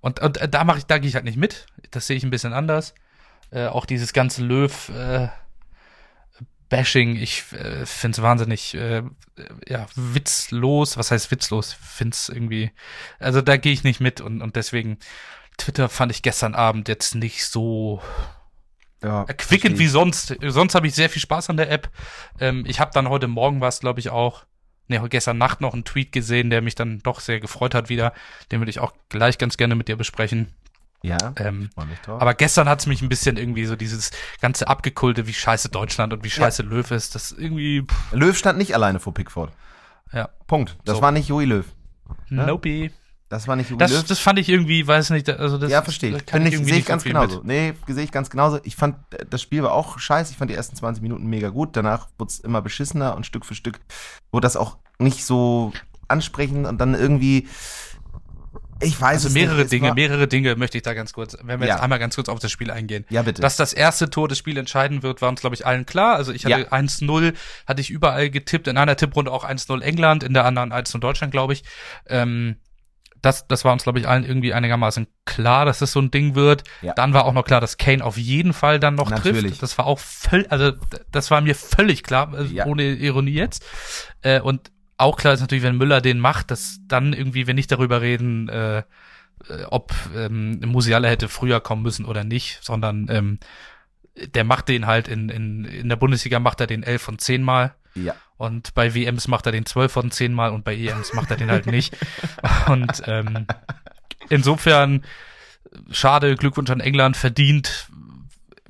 und, 0.00 0.20
und 0.20 0.38
äh, 0.38 0.48
da 0.48 0.64
mache 0.64 0.78
ich, 0.78 0.86
da 0.86 0.98
gehe 0.98 1.08
ich 1.08 1.14
halt 1.14 1.24
nicht 1.24 1.36
mit. 1.36 1.66
Das 1.90 2.06
sehe 2.06 2.16
ich 2.16 2.24
ein 2.24 2.30
bisschen 2.30 2.52
anders. 2.52 2.94
Äh, 3.50 3.66
auch 3.66 3.84
dieses 3.84 4.12
ganze 4.12 4.42
Löw 4.42 4.88
äh, 4.90 5.28
Bashing, 6.68 7.16
ich 7.16 7.52
äh, 7.52 7.84
finde 7.84 8.16
es 8.16 8.22
wahnsinnig 8.22 8.74
äh, 8.74 9.02
ja, 9.68 9.86
witzlos. 9.96 10.96
Was 10.96 11.10
heißt 11.10 11.30
witzlos? 11.30 11.72
Finde 11.72 12.14
es 12.14 12.28
irgendwie. 12.28 12.70
Also 13.18 13.42
da 13.42 13.56
gehe 13.56 13.72
ich 13.72 13.84
nicht 13.84 14.00
mit 14.00 14.20
und, 14.20 14.40
und 14.40 14.56
deswegen 14.56 14.98
Twitter 15.58 15.88
fand 15.88 16.12
ich 16.12 16.22
gestern 16.22 16.54
Abend 16.54 16.88
jetzt 16.88 17.14
nicht 17.14 17.44
so 17.46 18.00
ja, 19.02 19.24
erquickend 19.24 19.78
wie 19.78 19.88
sonst. 19.88 20.36
Sonst 20.40 20.74
habe 20.74 20.86
ich 20.86 20.94
sehr 20.94 21.10
viel 21.10 21.22
Spaß 21.22 21.50
an 21.50 21.56
der 21.56 21.70
App. 21.70 21.90
Ähm, 22.38 22.64
ich 22.66 22.80
habe 22.80 22.92
dann 22.94 23.08
heute 23.08 23.28
Morgen 23.28 23.60
was, 23.60 23.80
glaube 23.80 24.00
ich, 24.00 24.10
auch 24.10 24.44
nee, 24.90 25.00
gestern 25.08 25.38
Nacht 25.38 25.60
noch 25.60 25.72
einen 25.72 25.84
Tweet 25.84 26.12
gesehen, 26.12 26.50
der 26.50 26.60
mich 26.60 26.74
dann 26.74 26.98
doch 26.98 27.20
sehr 27.20 27.40
gefreut 27.40 27.74
hat 27.74 27.88
wieder. 27.88 28.12
Den 28.52 28.60
würde 28.60 28.70
ich 28.70 28.80
auch 28.80 28.92
gleich 29.08 29.38
ganz 29.38 29.56
gerne 29.56 29.74
mit 29.74 29.88
dir 29.88 29.96
besprechen. 29.96 30.48
Ja, 31.02 31.32
ähm, 31.36 31.70
aber 32.06 32.34
gestern 32.34 32.68
hat 32.68 32.80
es 32.80 32.86
mich 32.86 33.00
ein 33.00 33.08
bisschen 33.08 33.38
irgendwie 33.38 33.64
so 33.64 33.74
dieses 33.74 34.10
ganze 34.42 34.68
Abgekulte, 34.68 35.26
wie 35.26 35.32
scheiße 35.32 35.70
Deutschland 35.70 36.12
und 36.12 36.24
wie 36.24 36.30
scheiße 36.30 36.62
ja. 36.62 36.68
Löw 36.68 36.90
ist, 36.90 37.14
das 37.14 37.32
irgendwie. 37.32 37.82
Pff. 37.82 38.12
Löw 38.12 38.36
stand 38.36 38.58
nicht 38.58 38.74
alleine 38.74 39.00
vor 39.00 39.14
Pickford. 39.14 39.50
Ja. 40.12 40.28
Punkt. 40.46 40.76
Das 40.84 40.96
so. 40.96 41.02
war 41.02 41.10
nicht 41.10 41.28
Joey 41.28 41.46
Löw. 41.46 41.64
Ne? 42.28 42.46
Nope. 42.46 42.90
Das 43.30 43.46
war 43.46 43.54
nicht 43.54 43.70
das, 43.80 44.04
das 44.06 44.18
fand 44.18 44.40
ich 44.40 44.48
irgendwie, 44.48 44.84
weiß 44.84 45.10
nicht, 45.10 45.30
also 45.30 45.56
das 45.56 45.70
Ja, 45.70 45.82
verstehe 45.82 46.16
ich. 46.16 46.24
Finde 46.28 46.48
ich, 46.48 46.58
sehe 46.58 46.78
ich 46.78 46.84
ganz 46.84 47.04
genauso. 47.04 47.36
Mit. 47.36 47.46
Nee, 47.46 47.74
sehe 47.86 48.02
ich 48.02 48.10
ganz 48.10 48.28
genauso. 48.28 48.58
Ich 48.64 48.74
fand, 48.74 48.96
das 49.30 49.40
Spiel 49.40 49.62
war 49.62 49.72
auch 49.72 50.00
scheiße. 50.00 50.32
Ich 50.32 50.38
fand 50.38 50.50
die 50.50 50.56
ersten 50.56 50.74
20 50.74 51.00
Minuten 51.00 51.28
mega 51.28 51.48
gut. 51.48 51.76
Danach 51.76 52.08
wurde 52.18 52.30
es 52.30 52.40
immer 52.40 52.60
beschissener 52.60 53.14
und 53.14 53.24
Stück 53.24 53.46
für 53.46 53.54
Stück 53.54 53.78
wurde 54.32 54.46
das 54.46 54.56
auch 54.56 54.78
nicht 54.98 55.24
so 55.24 55.72
ansprechend 56.08 56.66
und 56.66 56.78
dann 56.78 56.96
irgendwie, 56.96 57.46
ich 58.80 59.00
weiß 59.00 59.26
also 59.26 59.38
mehrere 59.38 59.58
nicht, 59.58 59.70
Dinge, 59.70 59.94
mehrere 59.94 60.26
Dinge 60.26 60.56
möchte 60.56 60.78
ich 60.78 60.82
da 60.82 60.92
ganz 60.92 61.12
kurz, 61.12 61.36
wenn 61.40 61.60
wir 61.60 61.68
ja. 61.68 61.74
jetzt 61.74 61.84
einmal 61.84 62.00
ganz 62.00 62.16
kurz 62.16 62.28
auf 62.28 62.40
das 62.40 62.50
Spiel 62.50 62.72
eingehen. 62.72 63.04
Ja, 63.10 63.22
bitte. 63.22 63.42
Dass 63.42 63.56
das 63.56 63.72
erste 63.72 64.10
Tor 64.10 64.26
des 64.26 64.38
Spiels 64.38 64.58
entscheiden 64.58 65.04
wird, 65.04 65.22
war 65.22 65.28
uns, 65.28 65.40
glaube 65.40 65.54
ich, 65.54 65.64
allen 65.64 65.86
klar. 65.86 66.16
Also 66.16 66.32
ich 66.32 66.46
hatte 66.46 66.62
ja. 66.62 66.72
1-0, 66.72 67.34
hatte 67.68 67.80
ich 67.80 67.90
überall 67.90 68.28
getippt, 68.28 68.66
in 68.66 68.76
einer 68.76 68.96
Tipprunde 68.96 69.30
auch 69.30 69.44
1-0 69.44 69.82
England, 69.82 70.24
in 70.24 70.34
der 70.34 70.46
anderen 70.46 70.72
1-0 70.72 70.98
Deutschland, 70.98 71.30
glaube 71.30 71.52
ich. 71.52 71.62
Ähm, 72.08 72.56
das, 73.22 73.46
das 73.46 73.64
war 73.64 73.72
uns, 73.72 73.82
glaube 73.82 73.98
ich, 73.98 74.08
allen 74.08 74.24
irgendwie 74.24 74.54
einigermaßen 74.54 75.06
klar, 75.24 75.64
dass 75.64 75.80
das 75.80 75.92
so 75.92 76.00
ein 76.00 76.10
Ding 76.10 76.34
wird. 76.34 76.64
Ja. 76.82 76.94
Dann 76.94 77.12
war 77.12 77.24
auch 77.24 77.32
noch 77.32 77.44
klar, 77.44 77.60
dass 77.60 77.76
Kane 77.76 78.04
auf 78.04 78.16
jeden 78.16 78.52
Fall 78.52 78.80
dann 78.80 78.94
noch 78.94 79.10
Natürlich. 79.10 79.42
trifft. 79.42 79.62
Das 79.62 79.78
war 79.78 79.86
auch 79.86 79.98
völlig, 79.98 80.50
also 80.50 80.72
das 81.10 81.30
war 81.30 81.40
mir 81.40 81.54
völlig 81.54 82.02
klar, 82.02 82.32
also 82.32 82.52
ja. 82.52 82.66
ohne 82.66 82.84
Ironie 82.84 83.32
jetzt. 83.32 83.64
Äh, 84.22 84.40
und 84.40 84.70
auch 84.96 85.16
klar 85.16 85.34
ist 85.34 85.40
natürlich, 85.40 85.64
wenn 85.64 85.76
Müller 85.76 86.00
den 86.00 86.18
macht, 86.18 86.50
dass 86.50 86.78
dann 86.86 87.12
irgendwie 87.12 87.46
wir 87.46 87.54
nicht 87.54 87.72
darüber 87.72 88.00
reden, 88.00 88.48
äh, 88.48 88.78
äh 88.78 88.84
ob 89.68 89.92
ähm, 90.14 90.60
Musiala 90.60 91.08
hätte 91.08 91.28
früher 91.28 91.60
kommen 91.60 91.82
müssen 91.82 92.04
oder 92.04 92.24
nicht, 92.24 92.58
sondern 92.62 93.06
ähm, 93.10 93.38
der 94.16 94.44
macht 94.44 94.68
den 94.68 94.86
halt 94.86 95.08
in, 95.08 95.28
in, 95.28 95.64
in 95.64 95.88
der 95.88 95.96
Bundesliga 95.96 96.38
macht 96.38 96.60
er 96.60 96.66
den 96.66 96.82
elf 96.82 97.02
von 97.02 97.18
zehn 97.18 97.42
Mal. 97.42 97.74
Ja. 97.94 98.14
Und 98.40 98.72
bei 98.72 98.94
WMs 98.94 99.28
macht 99.28 99.44
er 99.44 99.52
den 99.52 99.66
12 99.66 99.92
von 99.92 100.10
10 100.10 100.32
Mal 100.32 100.52
und 100.52 100.64
bei 100.64 100.74
EMs 100.74 101.12
macht 101.12 101.30
er 101.30 101.36
den 101.36 101.50
halt 101.50 101.66
nicht. 101.66 101.94
Und 102.68 103.02
ähm, 103.04 103.46
insofern, 104.30 105.04
schade, 105.90 106.36
Glückwunsch 106.36 106.70
an 106.70 106.80
England, 106.80 107.18
verdient, 107.18 107.90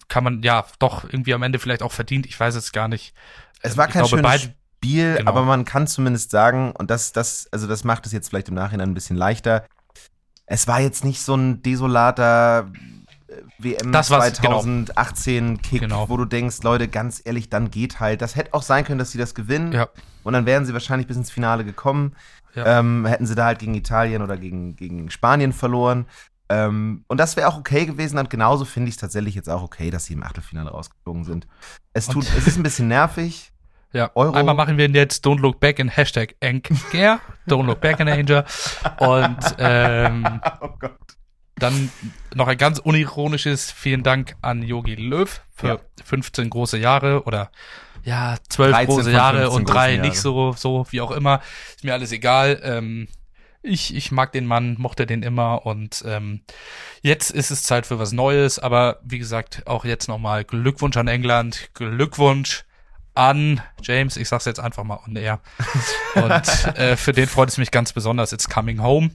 kann 0.08 0.24
man 0.24 0.42
ja 0.42 0.66
doch 0.80 1.04
irgendwie 1.04 1.34
am 1.34 1.44
Ende 1.44 1.60
vielleicht 1.60 1.84
auch 1.84 1.92
verdient, 1.92 2.26
ich 2.26 2.38
weiß 2.38 2.56
es 2.56 2.72
gar 2.72 2.88
nicht. 2.88 3.14
Es 3.60 3.76
war 3.76 3.86
kein 3.86 4.02
glaube, 4.02 4.28
schönes 4.28 4.50
Spiel, 4.80 5.14
genau. 5.18 5.30
aber 5.30 5.42
man 5.44 5.64
kann 5.64 5.86
zumindest 5.86 6.32
sagen, 6.32 6.72
und 6.72 6.90
das, 6.90 7.12
das, 7.12 7.46
also 7.52 7.68
das 7.68 7.84
macht 7.84 8.06
es 8.06 8.12
jetzt 8.12 8.30
vielleicht 8.30 8.48
im 8.48 8.56
Nachhinein 8.56 8.90
ein 8.90 8.94
bisschen 8.94 9.16
leichter, 9.16 9.64
es 10.46 10.66
war 10.66 10.80
jetzt 10.80 11.04
nicht 11.04 11.22
so 11.22 11.36
ein 11.36 11.62
desolater 11.62 12.72
WM 13.58 13.92
Das 13.92 14.10
war's, 14.10 14.34
2018 14.34 15.62
Kick, 15.62 15.80
Genau. 15.80 16.08
wo 16.08 16.16
du 16.16 16.24
denkst, 16.24 16.62
Leute, 16.62 16.88
ganz 16.88 17.20
ehrlich, 17.24 17.48
dann 17.48 17.70
geht 17.70 18.00
halt. 18.00 18.22
Das 18.22 18.36
hätte 18.36 18.54
auch 18.54 18.62
sein 18.62 18.84
können, 18.84 18.98
dass 18.98 19.10
sie 19.12 19.18
das 19.18 19.34
gewinnen. 19.34 19.72
Ja. 19.72 19.88
Und 20.22 20.32
dann 20.32 20.46
wären 20.46 20.66
sie 20.66 20.72
wahrscheinlich 20.72 21.06
bis 21.06 21.16
ins 21.16 21.30
Finale 21.30 21.64
gekommen. 21.64 22.14
Ja. 22.54 22.80
Ähm, 22.80 23.06
hätten 23.06 23.26
sie 23.26 23.34
da 23.34 23.44
halt 23.46 23.58
gegen 23.60 23.74
Italien 23.74 24.22
oder 24.22 24.36
gegen, 24.36 24.74
gegen 24.76 25.10
Spanien 25.10 25.52
verloren. 25.52 26.06
Ähm, 26.48 27.04
und 27.06 27.18
das 27.18 27.36
wäre 27.36 27.46
auch 27.48 27.56
okay 27.58 27.86
gewesen. 27.86 28.18
Und 28.18 28.28
genauso 28.28 28.64
finde 28.64 28.88
ich 28.88 28.96
es 28.96 29.00
tatsächlich 29.00 29.34
jetzt 29.36 29.48
auch 29.48 29.62
okay, 29.62 29.90
dass 29.90 30.06
sie 30.06 30.14
im 30.14 30.22
Achtelfinale 30.24 30.70
rausgeflogen 30.70 31.24
sind. 31.24 31.46
Es, 31.92 32.08
tut, 32.08 32.24
es 32.36 32.46
ist 32.48 32.56
ein 32.56 32.62
bisschen 32.64 32.88
nervig. 32.88 33.52
Ja, 33.92 34.10
Euro. 34.14 34.34
einmal 34.34 34.54
machen 34.54 34.76
wir 34.76 34.88
jetzt 34.88 35.24
Don't 35.26 35.40
Look 35.40 35.58
Back 35.58 35.80
in 35.80 35.88
Hashtag 35.88 36.36
Anger, 36.40 37.18
Don't 37.48 37.64
Look 37.66 37.80
Back 37.80 37.98
in 37.98 38.08
Anger. 38.08 38.44
Und 38.98 39.38
ähm, 39.58 40.40
Oh 40.60 40.68
Gott. 40.78 40.96
Dann 41.60 41.90
noch 42.34 42.48
ein 42.48 42.58
ganz 42.58 42.78
unironisches 42.78 43.70
Vielen 43.70 44.02
Dank 44.02 44.34
an 44.42 44.62
Yogi 44.62 44.96
Löw 44.96 45.40
für 45.54 45.66
Ja. 45.68 45.78
15 46.04 46.50
große 46.50 46.78
Jahre 46.78 47.24
oder 47.24 47.50
ja, 48.02 48.36
12 48.48 48.72
13 48.72 48.86
große 48.86 49.12
Jahre 49.12 49.40
15 49.42 49.56
und 49.56 49.64
drei 49.66 49.96
großen 49.96 50.08
nicht 50.08 50.20
so, 50.20 50.52
so, 50.52 50.86
wie 50.90 51.00
auch 51.00 51.10
immer. 51.10 51.40
Ist 51.76 51.84
mir 51.84 51.92
alles 51.92 52.12
egal. 52.12 52.60
Ähm, 52.62 53.08
ich, 53.62 53.94
ich 53.94 54.10
mag 54.10 54.32
den 54.32 54.46
Mann, 54.46 54.76
mochte 54.78 55.04
den 55.06 55.22
immer 55.22 55.66
und 55.66 56.02
ähm, 56.06 56.40
jetzt 57.02 57.30
ist 57.30 57.50
es 57.50 57.62
Zeit 57.62 57.86
für 57.86 57.98
was 57.98 58.12
Neues. 58.12 58.58
Aber 58.58 59.00
wie 59.04 59.18
gesagt, 59.18 59.62
auch 59.66 59.84
jetzt 59.84 60.08
nochmal 60.08 60.44
Glückwunsch 60.44 60.96
an 60.96 61.08
England, 61.08 61.68
Glückwunsch 61.74 62.64
an 63.20 63.60
James, 63.82 64.16
ich 64.16 64.28
sag's 64.28 64.46
jetzt 64.46 64.60
einfach 64.60 64.82
mal 64.82 64.98
on 65.06 65.14
air. 65.14 65.40
Und 66.14 66.22
äh, 66.78 66.96
für 66.96 67.12
den 67.12 67.26
freut 67.26 67.50
es 67.50 67.58
mich 67.58 67.70
ganz 67.70 67.92
besonders. 67.92 68.32
It's 68.32 68.48
coming 68.48 68.82
home. 68.82 69.10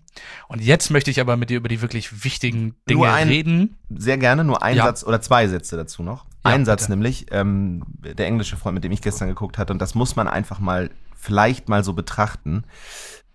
Und 0.48 0.62
jetzt 0.62 0.92
möchte 0.92 1.10
ich 1.10 1.20
aber 1.20 1.38
mit 1.38 1.50
dir 1.50 1.58
über 1.58 1.70
die 1.70 1.82
wirklich 1.82 2.24
wichtigen 2.24 2.76
Dinge 2.88 3.12
ein- 3.12 3.28
reden. 3.28 3.78
Sehr 3.90 4.18
gerne, 4.20 4.44
nur 4.44 4.62
ein 4.62 4.78
Ja. 4.78 4.86
Satz 4.86 5.04
oder 5.04 5.22
zwei 5.22 5.48
Sätze 5.48 5.76
dazu 5.76 6.04
noch. 6.04 6.26
Ja, 6.46 6.52
ein 6.52 6.66
Satz 6.66 6.82
bitte. 6.84 6.92
nämlich, 6.92 7.26
ähm, 7.32 7.84
der 8.04 8.28
englische 8.28 8.58
Freund, 8.58 8.76
mit 8.76 8.84
dem 8.84 8.92
ich 8.92 9.02
gestern 9.02 9.28
geguckt 9.28 9.58
hatte, 9.58 9.74
und 9.74 9.80
das 9.80 9.96
muss 9.96 10.16
man 10.16 10.28
einfach 10.28 10.60
mal, 10.60 10.92
vielleicht 11.20 11.68
mal 11.68 11.84
so 11.84 11.94
betrachten. 11.94 12.64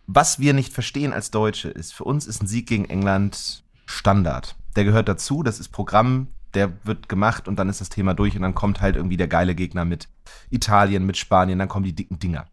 Was 0.06 0.38
wir 0.38 0.54
nicht 0.54 0.72
verstehen 0.72 1.12
als 1.12 1.30
Deutsche 1.32 1.68
ist, 1.68 1.92
für 1.92 2.04
uns 2.04 2.26
ist 2.26 2.42
ein 2.42 2.46
Sieg 2.46 2.66
gegen 2.68 2.84
England 2.84 3.64
Standard. 3.86 4.54
Der 4.76 4.84
gehört 4.84 5.08
dazu, 5.08 5.42
das 5.42 5.58
ist 5.58 5.70
Programm, 5.70 6.28
der 6.54 6.72
wird 6.84 7.08
gemacht 7.08 7.48
und 7.48 7.56
dann 7.56 7.68
ist 7.68 7.80
das 7.80 7.88
Thema 7.88 8.14
durch 8.14 8.36
und 8.36 8.42
dann 8.42 8.54
kommt 8.54 8.80
halt 8.80 8.96
irgendwie 8.96 9.16
der 9.16 9.28
geile 9.28 9.54
Gegner 9.54 9.84
mit 9.84 10.08
Italien, 10.50 11.06
mit 11.06 11.16
Spanien, 11.16 11.58
dann 11.58 11.68
kommen 11.68 11.84
die 11.84 11.94
dicken 11.94 12.18
Dinger. 12.18 12.46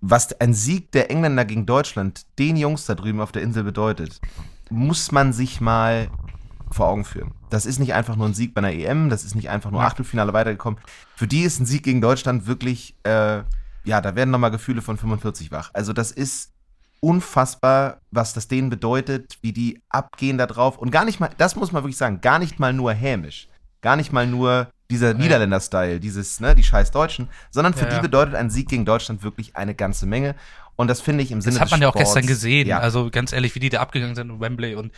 Was 0.00 0.38
ein 0.40 0.54
Sieg 0.54 0.92
der 0.92 1.10
Engländer 1.10 1.44
gegen 1.44 1.66
Deutschland 1.66 2.26
den 2.38 2.56
Jungs 2.56 2.86
da 2.86 2.94
drüben 2.94 3.20
auf 3.20 3.32
der 3.32 3.42
Insel 3.42 3.64
bedeutet, 3.64 4.20
muss 4.70 5.12
man 5.12 5.32
sich 5.32 5.60
mal 5.60 6.08
vor 6.70 6.88
Augen 6.88 7.04
führen. 7.04 7.32
Das 7.50 7.66
ist 7.66 7.78
nicht 7.78 7.94
einfach 7.94 8.16
nur 8.16 8.26
ein 8.26 8.34
Sieg 8.34 8.54
bei 8.54 8.58
einer 8.58 8.72
EM, 8.72 9.08
das 9.08 9.24
ist 9.24 9.34
nicht 9.34 9.48
einfach 9.50 9.70
nur. 9.70 9.82
Achtelfinale 9.82 10.32
weitergekommen. 10.32 10.78
Für 11.16 11.26
die 11.26 11.40
ist 11.40 11.60
ein 11.60 11.66
Sieg 11.66 11.82
gegen 11.82 12.00
Deutschland 12.00 12.46
wirklich, 12.46 12.94
äh, 13.04 13.42
ja, 13.84 14.00
da 14.00 14.14
werden 14.14 14.30
nochmal 14.30 14.50
Gefühle 14.50 14.82
von 14.82 14.98
45 14.98 15.50
wach. 15.50 15.70
Also 15.72 15.92
das 15.92 16.12
ist 16.12 16.52
unfassbar, 17.00 18.00
was 18.10 18.32
das 18.34 18.48
denen 18.48 18.70
bedeutet, 18.70 19.38
wie 19.42 19.52
die 19.52 19.80
abgehen 19.88 20.38
da 20.38 20.46
drauf. 20.46 20.78
Und 20.78 20.90
gar 20.90 21.04
nicht 21.04 21.20
mal, 21.20 21.30
das 21.38 21.56
muss 21.56 21.72
man 21.72 21.82
wirklich 21.82 21.96
sagen, 21.96 22.20
gar 22.20 22.38
nicht 22.38 22.58
mal 22.58 22.72
nur 22.72 22.92
hämisch. 22.92 23.48
Gar 23.80 23.96
nicht 23.96 24.12
mal 24.12 24.26
nur 24.26 24.68
dieser 24.90 25.08
Ja. 25.12 25.14
Niederländer-Style, 25.14 26.00
dieses, 26.00 26.40
ne, 26.40 26.54
die 26.54 26.64
scheiß 26.64 26.90
Deutschen, 26.90 27.28
sondern 27.50 27.74
für 27.74 27.86
Ja, 27.86 27.94
die 27.96 28.00
bedeutet 28.00 28.34
ein 28.34 28.50
Sieg 28.50 28.68
gegen 28.68 28.84
Deutschland 28.84 29.22
wirklich 29.22 29.54
eine 29.56 29.74
ganze 29.74 30.06
Menge. 30.06 30.34
Und 30.76 30.88
das 30.88 31.00
finde 31.00 31.24
ich 31.24 31.30
im 31.30 31.40
Sinne 31.40 31.54
Das 31.54 31.60
hat 31.62 31.70
man 31.70 31.80
des 31.80 31.82
ja 31.84 31.88
auch 31.88 31.92
Sports, 31.94 32.14
gestern 32.14 32.26
gesehen. 32.26 32.66
Ja, 32.66 32.78
Also 32.78 33.10
ganz 33.10 33.32
ehrlich, 33.32 33.54
wie 33.54 33.60
die 33.60 33.68
da 33.68 33.80
abgegangen 33.80 34.14
sind 34.14 34.30
in 34.30 34.40
Wembley 34.40 34.74
und 34.74 34.92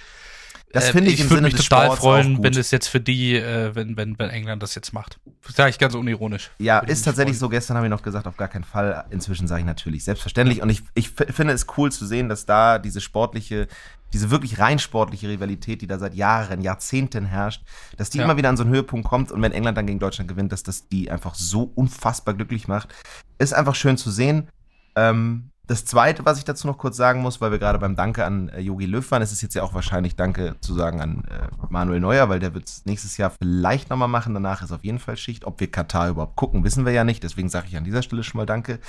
das 0.73 0.89
äh, 0.89 0.93
finde 0.93 1.11
ich, 1.11 1.21
im 1.21 1.27
würde 1.27 1.37
Sinne 1.37 1.47
mich 1.49 1.55
des 1.57 1.69
total 1.69 1.87
Sports 1.87 2.01
freuen, 2.01 2.43
wenn 2.43 2.57
es 2.57 2.71
jetzt 2.71 2.89
für 2.89 3.01
die, 3.01 3.35
äh, 3.37 3.75
wenn, 3.75 3.97
wenn, 3.97 4.19
wenn 4.19 4.31
England 4.31 4.63
das 4.63 4.75
jetzt 4.75 4.93
macht. 4.93 5.19
Sage 5.49 5.71
ich 5.71 5.79
ganz 5.79 5.95
unironisch. 5.95 6.51
Ja, 6.59 6.81
Würde 6.83 6.87
ich 6.93 6.99
ist 6.99 7.05
tatsächlich 7.05 7.37
freuen. 7.37 7.41
so. 7.41 7.49
Gestern 7.49 7.77
habe 7.77 7.87
ich 7.87 7.91
noch 7.91 8.03
gesagt, 8.03 8.27
auf 8.27 8.37
gar 8.37 8.49
keinen 8.49 8.65
Fall. 8.65 9.05
Inzwischen 9.11 9.49
sage 9.49 9.61
ich 9.61 9.67
natürlich 9.67 10.05
selbstverständlich. 10.05 10.63
Und 10.63 10.71
ich, 10.71 10.83
ich 10.95 11.11
finde 11.11 11.53
es 11.55 11.67
cool 11.77 11.91
zu 11.91 12.07
sehen, 12.07 12.29
dass 12.29 12.47
da 12.47 12.79
diese 12.79 13.01
sportliche, 13.01 13.67
diese 14.13 14.31
wirklich 14.31 14.59
rein 14.59 14.79
sportliche 14.79 15.29
Rivalität, 15.29 15.83
die 15.83 15.87
da 15.87 15.99
seit 15.99 16.15
Jahren, 16.15 16.61
Jahrzehnten 16.63 17.25
herrscht, 17.27 17.63
dass 17.97 18.11
die 18.11 18.19
Ja. 18.19 18.25
immer 18.25 18.37
wieder 18.37 18.49
an 18.49 18.57
so 18.57 18.63
einen 18.65 18.73
Höhepunkt 18.73 19.09
kommt. 19.09 19.33
Und 19.33 19.43
wenn 19.43 19.53
England 19.53 19.77
dann 19.77 19.87
gegen 19.87 19.99
Deutschland 19.99 20.29
gewinnt, 20.29 20.53
dass 20.53 20.63
das 20.63 20.89
die 20.89 21.11
einfach 21.11 21.35
so 21.35 21.71
unfassbar 21.75 22.35
glücklich 22.35 22.69
macht. 22.69 22.95
Ist 23.39 23.55
einfach 23.55 23.75
schön 23.75 23.97
zu 23.97 24.11
sehen. 24.11 24.49
Ähm, 24.97 25.50
das 25.67 25.85
Zweite, 25.85 26.25
was 26.25 26.39
ich 26.39 26.45
dazu 26.45 26.67
noch 26.67 26.79
kurz 26.79 26.97
sagen 26.97 27.21
muss, 27.23 27.41
weil 27.41 27.53
wir 27.53 27.61
gerade 27.61 27.79
beim 27.79 27.95
Danke 27.95 28.25
an 28.25 28.49
äh, 28.49 28.59
Jogi 28.61 28.87
Löw 28.87 29.09
waren, 29.13 29.23
es 29.23 29.31
ist 29.31 29.41
jetzt 29.41 29.55
ja 29.55 29.63
auch 29.63 29.73
wahrscheinlich 29.73 30.17
Danke 30.17 30.57
zu 30.61 30.75
sagen 30.75 31.01
an 31.01 31.25
äh, 31.31 31.47
Manuel 31.69 32.01
Neuer, 32.01 32.29
weil 32.29 32.41
der 32.41 32.55
wird 32.55 32.69
es 32.69 32.85
nächstes 32.87 33.17
Jahr 33.19 33.33
vielleicht 33.41 33.89
nochmal 33.89 34.09
machen. 34.09 34.35
Danach 34.35 34.63
ist 34.63 34.73
auf 34.73 34.83
jeden 34.85 34.99
Fall 34.99 35.17
Schicht. 35.17 35.45
Ob 35.45 35.61
wir 35.61 35.71
Katar 35.71 36.09
überhaupt 36.09 36.35
gucken, 36.35 36.65
wissen 36.65 36.85
wir 36.85 36.93
ja 36.93 37.05
nicht. 37.05 37.23
Deswegen 37.23 37.49
sage 37.49 37.67
ich 37.69 37.77
an 37.77 37.85
dieser 37.85 38.03
Stelle 38.03 38.25
schon 38.25 38.39
mal 38.39 38.47
Danke. 38.47 38.81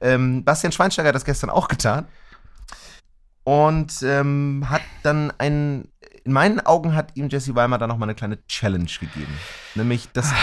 Ähm, 0.00 0.42
Bastian 0.44 0.72
Schweinsteiger 0.72 1.08
hat 1.10 1.14
das 1.14 1.24
gestern 1.24 1.50
auch 1.50 1.68
getan. 1.68 2.06
Und 3.44 4.02
ähm, 4.02 4.64
hat 4.70 4.80
dann 5.02 5.30
ein, 5.38 5.88
in 6.24 6.32
meinen 6.32 6.60
Augen 6.64 6.94
hat 6.94 7.12
ihm 7.14 7.28
Jesse 7.28 7.54
Weimer 7.54 7.76
dann 7.78 7.90
nochmal 7.90 8.08
eine 8.08 8.14
kleine 8.16 8.44
Challenge 8.46 8.88
gegeben. 8.98 9.34
Nämlich 9.74 10.08
das 10.14 10.32
äh, 10.32 10.34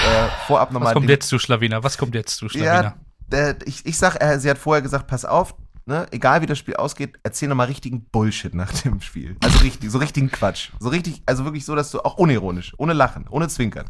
vorab 0.46 0.70
Was 0.70 0.74
nochmal 0.74 0.94
kommt 0.94 1.06
den- 1.06 1.10
jetzt 1.16 1.28
zu 1.28 1.40
Schlawiner? 1.40 1.84
Was 1.84 1.98
kommt 1.98 2.14
jetzt 2.14 2.38
zu 2.38 2.48
Schlawiner? 2.48 2.84
ja, 2.84 2.96
der, 3.28 3.56
ich, 3.66 3.86
ich 3.88 3.98
sag, 3.98 4.22
äh, 4.24 4.40
sie 4.40 4.50
hat 4.50 4.60
vorher 4.60 4.84
gesagt, 4.84 5.08
pass 5.08 5.26
auf, 5.26 5.56
ne, 5.86 6.08
egal 6.12 6.42
wie 6.42 6.46
das 6.46 6.58
Spiel 6.58 6.76
ausgeht, 6.76 7.20
erzähl 7.24 7.50
nochmal 7.50 7.68
richtigen 7.68 8.06
Bullshit 8.06 8.54
nach 8.54 8.72
dem 8.82 9.02
Spiel. 9.02 9.36
Also 9.42 9.60
richtig, 9.60 9.92
so 9.92 9.98
richtigen 9.98 10.32
Quatsch. 10.32 10.70
So 10.80 10.90
richtig, 10.90 11.22
also 11.26 11.46
wirklich 11.46 11.66
so, 11.66 11.76
dass 11.76 11.92
du 11.92 12.00
auch 12.02 12.18
unironisch, 12.18 12.74
ohne 12.78 12.94
Lachen, 12.94 13.28
ohne 13.30 13.48
Zwinkern. 13.48 13.86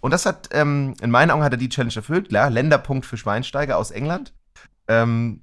Und 0.00 0.12
das 0.12 0.26
hat, 0.26 0.48
ähm, 0.52 0.94
in 1.00 1.10
meinen 1.10 1.30
Augen 1.30 1.42
hat 1.42 1.52
er 1.52 1.58
die 1.58 1.68
Challenge 1.68 1.94
erfüllt. 1.96 2.28
Klar, 2.28 2.50
Länderpunkt 2.50 3.04
für 3.04 3.16
Schweinsteiger 3.16 3.76
aus 3.76 3.90
England. 3.90 4.32
Ähm, 4.86 5.42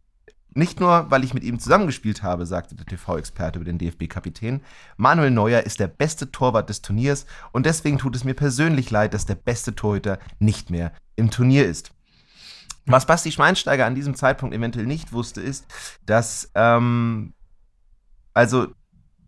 nicht 0.58 0.80
nur, 0.80 1.12
weil 1.12 1.26
ich 1.26 1.34
mit 1.34 1.44
ihm 1.44 1.60
zusammengespielt 1.60 2.24
habe, 2.24 2.46
sagte 2.46 2.76
der 2.76 2.86
TV-Experte 2.86 3.60
über 3.60 3.66
den 3.66 3.78
DFB-Kapitän. 3.78 4.62
Manuel 4.96 5.32
Neuer 5.32 5.62
ist 5.62 5.82
der 5.82 5.88
beste 5.88 6.32
Torwart 6.32 6.70
des 6.70 6.82
Turniers 6.82 7.26
und 7.52 7.66
deswegen 7.66 7.98
tut 7.98 8.16
es 8.16 8.24
mir 8.24 8.36
persönlich 8.36 8.90
leid, 8.90 9.14
dass 9.14 9.26
der 9.26 9.36
beste 9.36 9.76
Torhüter 9.76 10.18
nicht 10.40 10.70
mehr 10.70 10.94
im 11.18 11.30
Turnier 11.30 11.66
ist. 11.66 11.92
Was 12.86 13.06
Basti 13.06 13.32
Schweinsteiger 13.32 13.86
an 13.86 13.96
diesem 13.96 14.16
Zeitpunkt 14.16 14.54
eventuell 14.56 14.86
nicht 14.86 15.12
wusste, 15.12 15.42
ist, 15.42 15.66
dass, 16.06 16.52
ähm, 16.56 17.34
also, 18.34 18.68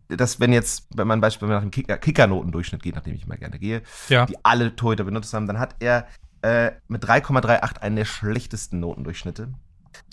dass 0.08 0.38
wenn 0.40 0.52
jetzt, 0.52 0.86
wenn 0.94 1.08
man 1.08 1.20
beispielsweise 1.20 1.54
nach 1.54 1.62
dem 1.62 1.70
Kicker- 1.70 1.98
Kicker-Notendurchschnitt 1.98 2.82
geht, 2.82 2.94
nachdem 2.94 3.14
ich 3.14 3.26
mal 3.26 3.36
gerne 3.38 3.58
gehe, 3.58 3.82
Ja. 4.08 4.26
die 4.26 4.36
alle 4.44 4.74
Torhüter 4.76 5.04
benutzt 5.04 5.34
haben, 5.34 5.46
dann 5.46 5.58
hat 5.58 5.76
er 5.80 6.06
äh, 6.42 6.70
mit 6.86 7.04
3,38 7.04 7.78
einen 7.82 7.96
der 7.96 8.04
schlechtesten 8.04 8.78
Notendurchschnitte. 8.78 9.48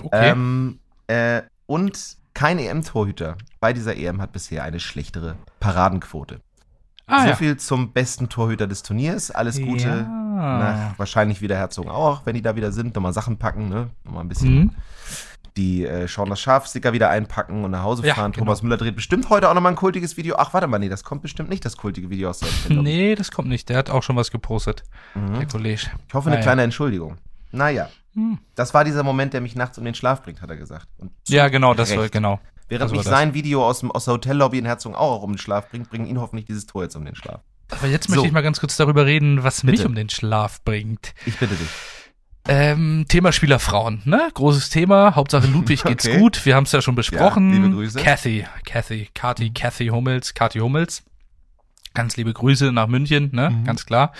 Okay. 0.01 0.31
Ähm, 0.31 0.79
äh, 1.07 1.43
und 1.67 2.17
kein 2.33 2.57
EM-Torhüter 2.57 3.37
bei 3.59 3.73
dieser 3.73 3.95
EM 3.95 4.19
hat 4.21 4.31
bisher 4.33 4.63
eine 4.63 4.79
schlechtere 4.79 5.35
Paradenquote. 5.59 6.41
ah, 7.05 7.21
so 7.21 7.27
ja. 7.29 7.35
viel 7.35 7.57
zum 7.57 7.93
besten 7.93 8.27
Torhüter 8.27 8.65
des 8.65 8.81
Turniers. 8.81 9.29
Alles 9.29 9.61
Gute. 9.61 9.87
Ja. 9.87 10.24
Na, 10.35 10.93
wahrscheinlich 10.97 11.41
wieder 11.41 11.55
Herzog 11.57 11.87
auch, 11.87 12.25
wenn 12.25 12.35
die 12.35 12.41
da 12.41 12.55
wieder 12.55 12.71
sind. 12.71 12.95
Nochmal 12.95 13.13
Sachen 13.13 13.37
packen, 13.37 13.69
ne? 13.69 13.89
Nochmal 14.03 14.23
ein 14.23 14.27
bisschen 14.29 14.55
Mhm. 14.55 14.71
die 15.57 15.85
äh, 15.85 16.07
schauen 16.09 16.29
das 16.29 16.41
Schafsticker 16.41 16.91
wieder 16.91 17.09
einpacken 17.09 17.63
und 17.63 17.71
nach 17.71 17.83
Hause 17.83 18.05
Ja, 18.05 18.13
fahren. 18.15 18.33
genau. 18.33 18.45
Thomas 18.45 18.61
Müller 18.61 18.75
dreht 18.77 18.95
bestimmt 18.95 19.29
heute 19.29 19.49
auch 19.49 19.53
nochmal 19.53 19.71
ein 19.71 19.77
kultiges 19.77 20.17
Video. 20.17 20.35
Ach, 20.37 20.53
warte 20.53 20.67
mal, 20.67 20.79
nee, 20.79 20.89
das 20.89 21.03
kommt 21.05 21.21
bestimmt 21.21 21.49
nicht, 21.49 21.63
das 21.63 21.77
kultige 21.77 22.09
Video 22.09 22.29
aus 22.29 22.39
der 22.39 22.49
Nintendo. 22.49 22.81
Nee, 22.81 23.15
das 23.15 23.31
kommt 23.31 23.47
nicht. 23.47 23.69
Der 23.69 23.77
hat 23.77 23.89
auch 23.89 24.03
schon 24.03 24.17
was 24.17 24.31
gepostet, 24.31 24.83
der 25.15 25.21
Mhm. 25.21 25.47
Kollege. 25.47 25.81
Ich 26.07 26.13
hoffe, 26.13 26.27
eine 26.27 26.35
Naja. 26.35 26.43
kleine 26.43 26.63
Entschuldigung. 26.63 27.17
Naja, 27.51 27.87
Hm. 28.15 28.37
das 28.55 28.73
war 28.73 28.83
dieser 28.83 29.03
Moment, 29.03 29.33
der 29.33 29.39
mich 29.39 29.55
nachts 29.55 29.77
um 29.77 29.85
den 29.85 29.95
Schlaf 29.95 30.23
bringt, 30.23 30.41
hat 30.41 30.49
er 30.49 30.57
gesagt. 30.57 30.87
Ja, 31.29 31.47
genau, 31.47 31.73
das 31.73 31.95
war, 31.95 32.09
genau. 32.09 32.39
Während 32.67 32.91
mich 32.91 33.03
sein 33.03 33.33
Video 33.33 33.65
aus, 33.65 33.79
dem, 33.79 33.91
aus 33.91 34.05
der 34.05 34.15
Hotellobby 34.15 34.57
in 34.57 34.65
Herzogen 34.65 34.95
auch 34.97 35.21
um 35.21 35.33
den 35.33 35.37
Schlaf 35.37 35.69
bringt, 35.69 35.89
bringen 35.89 36.05
ihn 36.07 36.19
hoffentlich 36.19 36.45
dieses 36.45 36.65
Tor 36.65 36.83
jetzt 36.83 36.95
um 36.95 37.05
den 37.05 37.15
Schlaf. 37.15 37.39
Aber 37.71 37.87
jetzt 37.87 38.07
So. 38.07 38.13
möchte 38.15 38.27
ich 38.27 38.33
mal 38.33 38.41
ganz 38.43 38.59
kurz 38.59 38.77
darüber 38.77 39.05
reden, 39.05 39.43
was 39.43 39.63
mich 39.63 39.77
Bitte. 39.77 39.87
um 39.87 39.95
den 39.95 40.09
Schlaf 40.09 40.63
bringt. 40.63 41.13
Ich 41.25 41.37
bitte 41.37 41.55
dich. 41.55 41.67
Ähm, 42.47 43.05
Thema 43.07 43.31
Spielerfrauen, 43.31 44.03
ne? 44.05 44.29
Großes 44.33 44.69
Thema. 44.69 45.15
Hauptsache 45.15 45.47
Ludwig 45.47 45.83
geht's 45.85 46.05
Okay. 46.07 46.19
gut. 46.19 46.45
Wir 46.45 46.55
haben 46.55 46.65
es 46.65 46.71
ja 46.71 46.81
schon 46.81 46.93
besprochen. 46.93 47.51
liebe 47.51 47.71
Grüße. 47.71 47.99
Kathy, 47.99 48.45
Kathy, 48.65 49.09
Kati, 49.15 49.49
Kathy 49.51 49.87
Hummels, 49.87 50.33
Kati 50.35 50.59
Hummels. 50.59 51.03
Ganz 51.95 52.17
liebe 52.17 52.33
Grüße 52.33 52.71
nach 52.71 52.87
München, 52.87 53.29
ne? 53.33 53.49
Mhm. 53.49 53.63
Ganz 53.63 53.85
klar. 53.87 54.11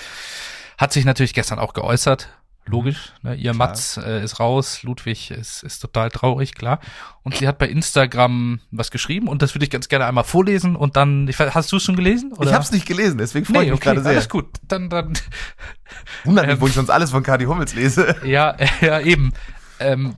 Hat 0.78 0.92
sich 0.92 1.06
natürlich 1.06 1.34
gestern 1.36 1.60
auch 1.60 1.74
geäußert. 1.74 2.30
Logisch, 2.68 3.14
ne? 3.22 3.36
Ihr 3.36 3.52
Klar. 3.54 3.68
Mats 3.68 3.98
äh, 3.98 4.24
ist 4.24 4.40
raus, 4.40 4.82
Ludwig 4.82 5.30
ist, 5.30 5.62
ist 5.64 5.80
total 5.80 6.10
traurig, 6.10 6.56
klar. 6.56 6.80
Und 7.22 7.36
sie 7.38 7.48
hat 7.48 7.60
bei 7.60 7.68
Instagram 7.68 8.60
was 8.72 8.90
geschrieben 8.90 9.28
und 9.28 9.42
das 9.44 9.54
würde 9.54 9.66
ich 9.66 9.70
ganz 9.70 9.88
gerne 9.88 10.06
einmal 10.06 10.24
vorlesen 10.24 10.76
und 10.76 10.96
dann, 10.96 11.28
ich, 11.28 11.36
weiß- 11.38 11.52
hast 11.54 11.72
du 11.72 11.78
es 11.78 11.84
schon 11.84 11.96
gelesen? 11.96 12.34
Oder? 12.34 12.50
Ich 12.50 12.56
hab's 12.56 12.72
nicht 12.72 12.88
gelesen, 12.88 13.20
deswegen 13.20 13.46
freue 13.46 13.58
Nee, 13.60 13.64
ich 13.66 13.72
mich 13.72 13.80
okay, 13.82 13.90
gerade 13.90 14.02
sehr. 14.02 14.12
alles 14.14 14.30
gut. 14.30 14.48
Dann, 14.68 14.90
dann, 14.90 15.14
Wundert 16.24 16.46
mich, 16.48 16.56
Ähm. 16.56 16.62
wo 16.62 16.68
ich 16.68 16.74
sonst 16.74 16.90
alles 16.90 17.12
von 17.12 17.22
Kati 17.22 17.46
Hummels 17.46 17.76
lese. 17.76 18.16
Ja, 18.26 18.56
ja, 18.82 19.00
eben. 19.00 19.32
Ähm, 19.80 20.16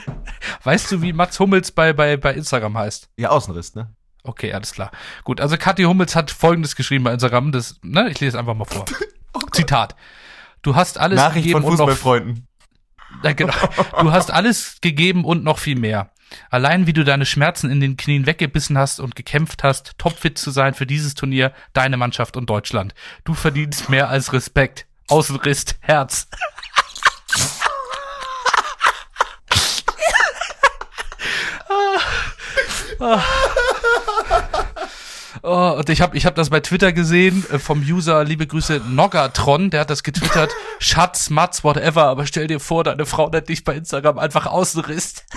weißt 0.64 0.92
du, 0.92 1.02
wie 1.02 1.12
Mats 1.12 1.38
Hummels 1.40 1.72
bei, 1.72 1.92
bei, 1.92 2.16
bei 2.16 2.34
Instagram 2.34 2.76
heißt? 2.78 3.08
Ja, 3.16 3.30
Außenriss, 3.30 3.74
ne? 3.74 3.92
Okay, 4.22 4.52
alles 4.52 4.72
klar. 4.72 4.90
Gut, 5.24 5.40
also 5.40 5.56
Kathi 5.56 5.84
Hummels 5.84 6.14
hat 6.14 6.30
folgendes 6.30 6.76
geschrieben 6.76 7.04
bei 7.04 7.12
Instagram, 7.12 7.52
das, 7.52 7.80
ne, 7.82 8.10
ich 8.10 8.20
lese 8.20 8.38
einfach 8.38 8.54
mal 8.54 8.66
vor. 8.66 8.84
oh 9.34 9.40
Zitat. 9.52 9.96
Du 10.62 10.74
hast 10.74 10.98
alles 10.98 11.16
Nachricht 11.16 11.46
gegeben 11.46 11.62
von 11.62 11.72
und 11.72 11.78
noch 11.78 11.88
Fußballfreunden. 11.88 12.46
ja, 13.22 13.32
genau. 13.32 13.54
Du 14.00 14.12
hast 14.12 14.30
alles 14.30 14.78
gegeben 14.80 15.24
und 15.24 15.44
noch 15.44 15.58
viel 15.58 15.78
mehr. 15.78 16.10
Allein 16.48 16.86
wie 16.86 16.92
du 16.92 17.04
deine 17.04 17.26
Schmerzen 17.26 17.70
in 17.70 17.80
den 17.80 17.96
Knien 17.96 18.26
weggebissen 18.26 18.78
hast 18.78 19.00
und 19.00 19.16
gekämpft 19.16 19.64
hast, 19.64 19.98
topfit 19.98 20.38
zu 20.38 20.50
sein 20.50 20.74
für 20.74 20.86
dieses 20.86 21.14
Turnier, 21.14 21.52
deine 21.72 21.96
Mannschaft 21.96 22.36
und 22.36 22.48
Deutschland. 22.48 22.94
Du 23.24 23.34
verdienst 23.34 23.88
mehr 23.88 24.08
als 24.08 24.32
Respekt. 24.32 24.86
Außenrist, 25.08 25.76
Herz. 25.80 26.28
Oh, 35.42 35.74
und 35.78 35.88
ich 35.88 36.02
habe 36.02 36.16
ich 36.16 36.26
hab 36.26 36.34
das 36.34 36.50
bei 36.50 36.60
Twitter 36.60 36.92
gesehen 36.92 37.44
äh, 37.50 37.58
vom 37.58 37.80
User, 37.80 38.24
liebe 38.24 38.46
Grüße, 38.46 38.82
Noggatron, 38.88 39.70
der 39.70 39.80
hat 39.80 39.90
das 39.90 40.02
getwittert, 40.02 40.52
Schatz, 40.78 41.30
Matz, 41.30 41.64
whatever, 41.64 42.04
aber 42.06 42.26
stell 42.26 42.46
dir 42.46 42.60
vor, 42.60 42.84
deine 42.84 43.06
Frau 43.06 43.30
nennt 43.30 43.48
dich 43.48 43.64
bei 43.64 43.74
Instagram 43.74 44.18
einfach 44.18 44.46
außenrisst. 44.46 45.24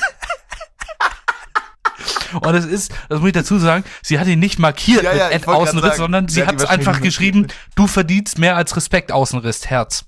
Und 2.42 2.56
es 2.56 2.66
ist, 2.66 2.92
das 3.10 3.20
muss 3.20 3.28
ich 3.28 3.34
dazu 3.34 3.60
sagen, 3.60 3.84
sie 4.02 4.20
hat 4.20 4.28
ihn 4.28 4.40
nicht 4.40 4.58
markiert 4.58 5.04
Ja, 5.04 5.14
ja, 5.14 5.30
mit 5.30 5.48
Außenriss, 5.48 5.84
sagen, 5.90 5.98
sondern 5.98 6.28
sie 6.28 6.42
sie 6.42 6.48
hat 6.48 6.56
es 6.56 6.66
einfach 6.66 7.00
geschrieben, 7.00 7.48
du 7.76 7.86
verdienst 7.86 8.40
mehr 8.40 8.56
als 8.56 8.76
Respekt, 8.76 9.12
Außenriss, 9.12 9.68
Herz. 9.68 10.06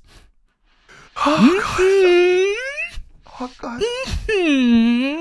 Oh 3.39 3.47
Gott. 3.59 3.81
Hm. 4.27 5.17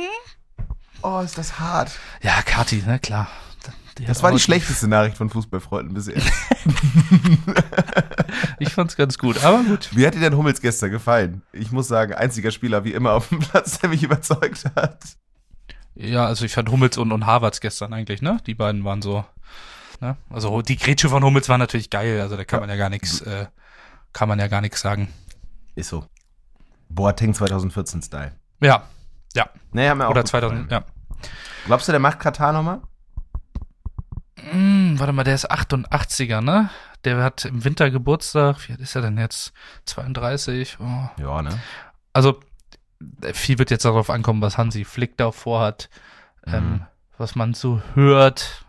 Oh, 1.03 1.21
ist 1.21 1.37
das 1.37 1.59
hart. 1.59 1.91
Ja, 2.23 2.41
Kathi, 2.43 2.83
ne, 2.87 2.99
klar. 2.99 3.29
Die 3.99 4.05
Das 4.05 4.23
war 4.23 4.33
die 4.33 4.41
schlechteste 4.41 4.89
Nachricht 4.89 5.17
von 5.17 5.31
Fußballfreunden 5.31 5.95
bisher. 5.95 6.21
Ich 8.59 8.71
fand's 8.73 8.97
ganz 8.97 9.19
gut, 9.19 9.43
aber 9.45 9.63
gut. 9.63 9.91
Wie 9.95 10.07
hat 10.07 10.15
dir 10.15 10.21
denn 10.21 10.37
Hummels 10.37 10.61
gestern 10.61 10.91
gefallen? 10.91 11.43
Ich 11.53 11.73
muss 11.73 11.89
sagen, 11.89 12.13
einziger 12.15 12.51
Spieler 12.51 12.85
wie 12.85 12.93
immer 12.93 13.13
auf 13.13 13.29
dem 13.29 13.39
Platz, 13.41 13.79
der 13.79 13.91
mich 13.91 14.03
überzeugt 14.03 14.65
hat. 14.77 14.99
Ja, 15.95 16.27
also 16.27 16.45
ich 16.45 16.53
fand 16.55 16.71
Hummels 16.71 16.97
und, 16.99 17.13
und 17.13 17.27
Harvards 17.27 17.61
gestern 17.61 17.93
eigentlich, 17.93 18.23
ne? 18.23 18.39
Die 18.47 18.55
beiden 18.55 18.85
waren 18.85 19.03
so, 19.03 19.25
ne? 20.01 20.17
Also 20.31 20.63
die 20.63 20.77
Grätsche 20.77 21.09
von 21.09 21.23
Hummels 21.25 21.49
war 21.49 21.59
natürlich 21.59 21.91
geil, 21.91 22.21
also 22.21 22.37
da 22.37 22.45
kann 22.45 22.59
Ja. 22.59 22.61
man 22.67 22.71
ja 22.71 22.77
gar 22.77 22.91
nichts, 22.91 23.21
äh, 23.23 23.47
kann 24.13 24.29
man 24.29 24.39
ja 24.39 24.49
gar 24.49 24.61
nichts 24.61 24.81
sagen. 24.81 25.09
Ist 25.75 25.89
so. 25.91 26.05
Boateng 26.89 27.35
2014 27.35 28.03
Style. 28.03 28.33
Ja, 28.61 28.85
ja. 29.35 29.49
Nee, 29.73 29.89
haben 29.89 29.99
wir 29.99 30.07
auch 30.07 30.11
Oder 30.11 30.23
gut 30.23 30.29
2000, 30.31 30.69
gefallen. 30.69 30.85
ja. 30.85 31.29
Glaubst 31.67 31.89
du, 31.89 31.93
der 31.93 32.01
macht 32.01 32.21
Katar 32.21 32.53
nochmal? 32.53 32.81
Hm, 34.95 35.01
warte 35.01 35.13
mal, 35.13 35.25
der 35.25 35.35
ist 35.35 35.51
88er, 35.51 36.41
ne? 36.41 36.71
Der 37.05 37.23
hat 37.23 37.45
im 37.45 37.65
Winter 37.65 37.91
Geburtstag. 37.91 38.69
Wie 38.69 38.73
alt 38.73 38.81
ist 38.81 38.95
er 38.95 39.03
denn 39.03 39.19
jetzt? 39.19 39.53
32. 39.87 40.79
Oh. 40.81 41.09
Ja, 41.21 41.43
ne? 41.43 41.59
Also, 42.13 42.41
viel 43.33 43.59
wird 43.59 43.71
jetzt 43.71 43.85
darauf 43.85 44.09
ankommen, 44.09 44.41
was 44.41 44.57
Hansi 44.57 44.85
Flick 44.85 45.17
da 45.17 45.33
vorhat. 45.33 45.91
Mhm. 46.47 46.55
Ähm, 46.55 46.87
was 47.19 47.35
man 47.35 47.55
so 47.55 47.83
hört. 47.95 48.65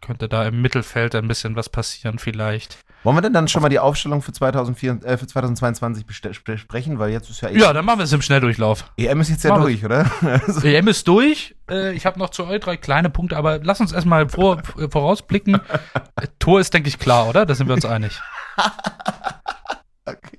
Könnte 0.00 0.28
da 0.28 0.44
im 0.46 0.60
Mittelfeld 0.60 1.14
ein 1.14 1.28
bisschen 1.28 1.54
was 1.54 1.68
passieren, 1.68 2.18
vielleicht. 2.18 2.78
Wollen 3.04 3.16
wir 3.16 3.20
denn 3.22 3.32
dann 3.32 3.48
schon 3.48 3.62
mal 3.62 3.68
die 3.68 3.78
Aufstellung 3.80 4.22
für, 4.22 4.32
2004, 4.32 5.00
äh, 5.04 5.16
für 5.16 5.26
2022 5.26 6.06
beste- 6.06 6.30
besprechen? 6.44 6.98
Weil 6.98 7.10
jetzt 7.10 7.28
ist 7.30 7.40
ja, 7.40 7.50
Ja, 7.50 7.72
dann 7.72 7.84
machen 7.84 7.98
wir 7.98 8.04
es 8.04 8.12
im 8.12 8.22
Schnelldurchdurchlauf. 8.22 8.84
EM 8.96 9.20
ist 9.20 9.28
jetzt 9.30 9.42
ja 9.42 9.50
Machen 9.50 9.62
durch, 9.62 9.84
oder? 9.84 10.10
Also, 10.22 10.60
EM 10.66 10.86
ist 10.88 11.08
durch. 11.08 11.56
Äh, 11.68 11.92
ich 11.94 12.06
habe 12.06 12.18
noch 12.18 12.30
zu 12.30 12.46
euch 12.46 12.60
drei 12.60 12.76
kleine 12.76 13.10
Punkte, 13.10 13.36
aber 13.36 13.58
lass 13.62 13.80
uns 13.80 13.90
erstmal 13.92 14.28
vor, 14.28 14.62
äh, 14.78 14.88
vorausblicken. 14.88 15.56
Äh, 15.56 16.26
Tor 16.38 16.60
ist, 16.60 16.72
denke 16.74 16.88
ich, 16.88 16.98
klar, 16.98 17.28
oder? 17.28 17.44
Da 17.44 17.54
sind 17.56 17.66
wir 17.66 17.74
uns 17.74 17.84
einig. 17.84 18.20
okay. 20.06 20.38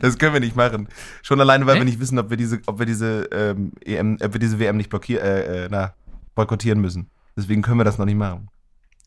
Das 0.00 0.18
können 0.18 0.34
wir 0.34 0.40
nicht 0.40 0.54
machen. 0.56 0.88
Schon 1.22 1.40
alleine, 1.40 1.66
weil 1.66 1.74
Nee? 1.74 1.80
wir 1.80 1.84
nicht 1.86 2.00
wissen, 2.00 2.18
ob 2.18 2.30
wir 2.30 2.36
diese, 2.36 2.60
ob 2.66 2.78
wir 2.78 2.86
diese 2.86 3.24
ähm, 3.32 3.72
EM, 3.84 4.18
ob 4.22 4.32
wir 4.32 4.40
diese 4.40 4.58
WM 4.58 4.76
nicht 4.76 4.90
blockieren, 4.90 5.24
äh, 5.24 5.64
äh, 5.64 5.68
na, 5.70 5.94
boykottieren 6.34 6.80
müssen. 6.80 7.10
Deswegen 7.36 7.62
können 7.62 7.78
wir 7.78 7.84
das 7.84 7.96
noch 7.98 8.04
nicht 8.06 8.16
machen. 8.18 8.48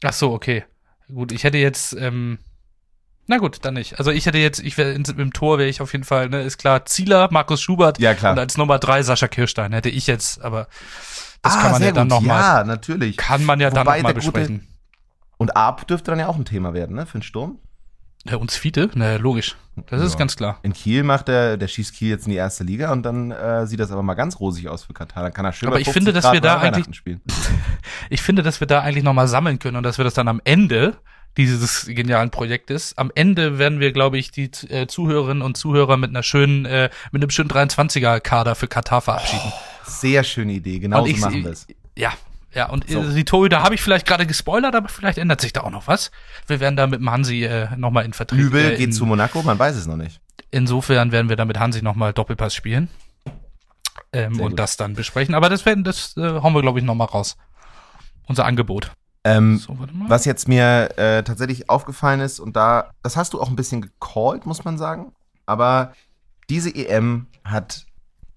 Ach 0.03 0.13
so, 0.13 0.33
okay. 0.33 0.63
Gut, 1.13 1.31
ich 1.31 1.43
hätte 1.43 1.59
jetzt, 1.59 1.93
ähm, 1.93 2.39
na 3.27 3.37
gut, 3.37 3.59
dann 3.63 3.73
nicht. 3.73 3.97
Also 3.99 4.11
ich 4.11 4.25
hätte 4.25 4.37
jetzt, 4.37 4.59
ich 4.63 4.77
wäre 4.77 4.91
im 4.91 5.33
Tor 5.33 5.57
wäre 5.57 5.69
ich 5.69 5.81
auf 5.81 5.91
jeden 5.93 6.03
Fall, 6.03 6.29
ne, 6.29 6.41
ist 6.43 6.57
klar, 6.57 6.85
Zieler, 6.85 7.27
Markus 7.31 7.61
Schubert 7.61 7.99
Ja, 7.99 8.13
klar. 8.13 8.33
und 8.33 8.39
als 8.39 8.57
Nummer 8.57 8.79
drei 8.79 9.01
Sascha 9.03 9.27
Kirstein 9.27 9.73
hätte 9.73 9.89
ich 9.89 10.07
jetzt, 10.07 10.41
aber 10.43 10.67
das 11.41 11.53
Ah, 11.55 11.61
kann 11.61 11.71
man 11.73 11.81
ja 11.83 11.91
dann 11.91 12.09
gut. 12.09 12.17
nochmal, 12.19 12.41
Ja, 12.41 12.63
natürlich. 12.63 13.17
kann 13.17 13.43
man 13.45 13.59
ja 13.59 13.69
dann 13.69 13.85
Wobei 13.85 13.97
nochmal 13.97 14.13
der 14.13 14.21
gute- 14.23 14.31
besprechen. 14.33 14.67
Und 15.37 15.57
Arp 15.57 15.87
dürfte 15.87 16.11
dann 16.11 16.19
ja 16.19 16.27
auch 16.27 16.37
ein 16.37 16.45
Thema 16.45 16.73
werden, 16.73 16.95
ne? 16.95 17.05
Für 17.05 17.17
den 17.17 17.23
Sturm. 17.23 17.59
Ja, 18.27 18.37
uns 18.37 18.55
Fiete? 18.55 18.89
Na, 18.95 19.17
logisch. 19.17 19.55
Das 19.87 20.01
ist 20.01 20.13
Ja. 20.13 20.17
ganz 20.19 20.35
klar. 20.35 20.57
In 20.63 20.73
Kiel 20.73 21.03
macht 21.03 21.29
er, 21.29 21.57
der 21.57 21.67
schießt 21.67 21.93
Kiel 21.93 22.09
jetzt 22.09 22.25
in 22.25 22.31
die 22.31 22.37
erste 22.37 22.63
Liga 22.63 22.91
und 22.91 23.03
dann 23.03 23.29
äh, 23.31 23.67
sieht 23.67 23.79
das 23.79 23.91
aber 23.91 24.01
mal 24.01 24.13
ganz 24.15 24.39
rosig 24.39 24.67
aus 24.69 24.85
für 24.85 24.93
Katar. 24.93 25.21
Dann 25.23 25.33
kann 25.33 25.45
er 25.45 25.51
schön 25.51 25.67
Aber 25.67 25.79
ich 25.79 25.85
50 25.85 25.93
finde, 25.93 26.13
dass 26.13 26.31
wir 26.33 26.41
da 26.41 26.57
eigentlich- 26.59 26.95
spielen. 26.95 27.21
Ich 28.09 28.21
finde, 28.21 28.41
dass 28.43 28.59
wir 28.59 28.67
da 28.67 28.81
eigentlich 28.81 29.03
nochmal 29.03 29.27
sammeln 29.27 29.59
können 29.59 29.77
und 29.77 29.83
dass 29.83 29.97
wir 29.97 30.05
das 30.05 30.13
dann 30.13 30.27
am 30.27 30.41
Ende 30.43 30.95
dieses 31.37 31.85
genialen 31.87 32.31
Projektes, 32.31 32.97
am 32.97 33.11
Ende 33.13 33.57
werden 33.57 33.79
wir, 33.79 33.91
glaube 33.91 34.17
ich, 34.17 34.31
die 34.31 34.49
äh, 34.69 34.87
Zuhörerinnen 34.87 35.41
und 35.43 35.57
Zuhörer 35.57 35.97
mit 35.97 36.09
einer 36.09 36.23
schönen, 36.23 36.65
äh, 36.65 36.89
mit 37.11 37.21
einem 37.21 37.29
schönen 37.29 37.49
23er-Kader 37.49 38.55
für 38.55 38.67
Katar 38.67 39.01
verabschieden. 39.01 39.51
Sehr 39.83 40.23
schöne 40.23 40.53
Idee, 40.53 40.79
genau 40.79 40.99
und 40.99 41.05
so 41.09 41.11
ich, 41.11 41.19
machen 41.19 41.43
wir 41.43 41.51
es. 41.51 41.67
Ja, 41.95 42.13
ja, 42.55 42.69
und 42.69 42.89
So. 42.89 43.03
äh, 43.03 43.13
die 43.13 43.25
Torhüter 43.25 43.61
habe 43.61 43.75
ich 43.75 43.81
vielleicht 43.81 44.07
gerade 44.07 44.25
gespoilert, 44.25 44.75
aber 44.75 44.87
vielleicht 44.87 45.17
ändert 45.17 45.41
sich 45.41 45.51
da 45.51 45.61
auch 45.61 45.71
noch 45.71 45.87
was. 45.87 46.09
Wir 46.47 46.61
werden 46.61 46.77
da 46.77 46.87
mit 46.87 47.01
dem 47.01 47.11
Hansi 47.11 47.43
äh, 47.43 47.67
nochmal 47.75 48.05
in 48.05 48.13
Vertrieb. 48.13 48.39
Übel 48.39 48.63
äh, 48.63 48.71
in, 48.73 48.77
geht 48.77 48.95
zu 48.95 49.05
Monaco, 49.05 49.43
man 49.43 49.59
weiß 49.59 49.75
es 49.75 49.85
noch 49.87 49.97
nicht. 49.97 50.21
Insofern 50.51 51.11
werden 51.11 51.27
wir 51.27 51.35
da 51.35 51.43
mit 51.43 51.59
Hansi 51.59 51.81
nochmal 51.81 52.13
Doppelpass 52.13 52.55
spielen. 52.55 52.87
Ähm, 54.13 54.39
und 54.39 54.51
gut. 54.51 54.59
das 54.59 54.77
dann 54.77 54.93
besprechen. 54.93 55.35
Aber 55.35 55.49
das 55.49 55.65
werden, 55.65 55.83
das 55.83 56.15
äh, 56.15 56.21
hauen 56.21 56.53
wir, 56.53 56.61
glaube 56.61 56.79
ich, 56.79 56.85
nochmal 56.85 57.07
raus. 57.07 57.35
Unser 58.27 58.45
Angebot. 58.45 58.91
Ähm, 59.25 59.57
So, 59.57 59.77
was 60.07 60.23
jetzt 60.25 60.47
mir 60.47 60.97
äh, 60.97 61.23
tatsächlich 61.23 61.69
aufgefallen 61.69 62.19
ist, 62.21 62.39
und 62.39 62.55
da, 62.55 62.91
das 63.03 63.17
hast 63.17 63.33
du 63.33 63.41
auch 63.41 63.49
ein 63.49 63.55
bisschen 63.55 63.81
gecallt, 63.81 64.45
muss 64.45 64.63
man 64.63 64.77
sagen, 64.77 65.11
aber 65.45 65.93
diese 66.49 66.73
EM 66.73 67.27
hat 67.43 67.85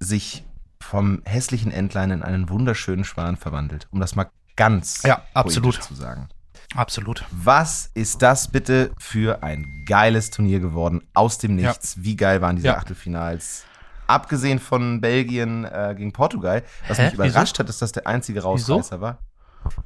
sich 0.00 0.44
vom 0.80 1.20
hässlichen 1.24 1.70
Entlein 1.70 2.10
in 2.10 2.22
einen 2.22 2.48
wunderschönen 2.48 3.04
Schwan 3.04 3.36
verwandelt, 3.36 3.86
um 3.90 4.00
das 4.00 4.16
mal 4.16 4.30
ganz 4.56 5.02
Ja, 5.04 5.22
absolut. 5.34 5.82
zu 5.82 5.94
sagen. 5.94 6.28
Absolut. 6.74 7.24
Was 7.30 7.90
ist 7.94 8.20
das 8.22 8.48
bitte 8.48 8.90
für 8.98 9.42
ein 9.42 9.84
geiles 9.86 10.30
Turnier 10.30 10.60
geworden? 10.60 11.02
Aus 11.14 11.38
dem 11.38 11.58
Ja. 11.58 11.68
Nichts. 11.68 11.96
Wie 12.02 12.16
geil 12.16 12.40
waren 12.42 12.56
diese 12.56 12.68
Ja. 12.68 12.76
Achtelfinals? 12.78 13.64
Abgesehen 14.06 14.58
von 14.58 15.00
Belgien 15.02 15.64
äh, 15.66 15.94
gegen 15.96 16.12
Portugal, 16.12 16.62
was 16.88 16.98
Hä? 16.98 17.04
mich 17.06 17.14
überrascht 17.14 17.58
hat, 17.58 17.68
ist, 17.68 17.82
dass 17.82 17.92
der 17.92 18.06
einzige 18.06 18.38
Wieso? 18.38 18.48
Rausreißer 18.48 19.00
war. 19.02 19.18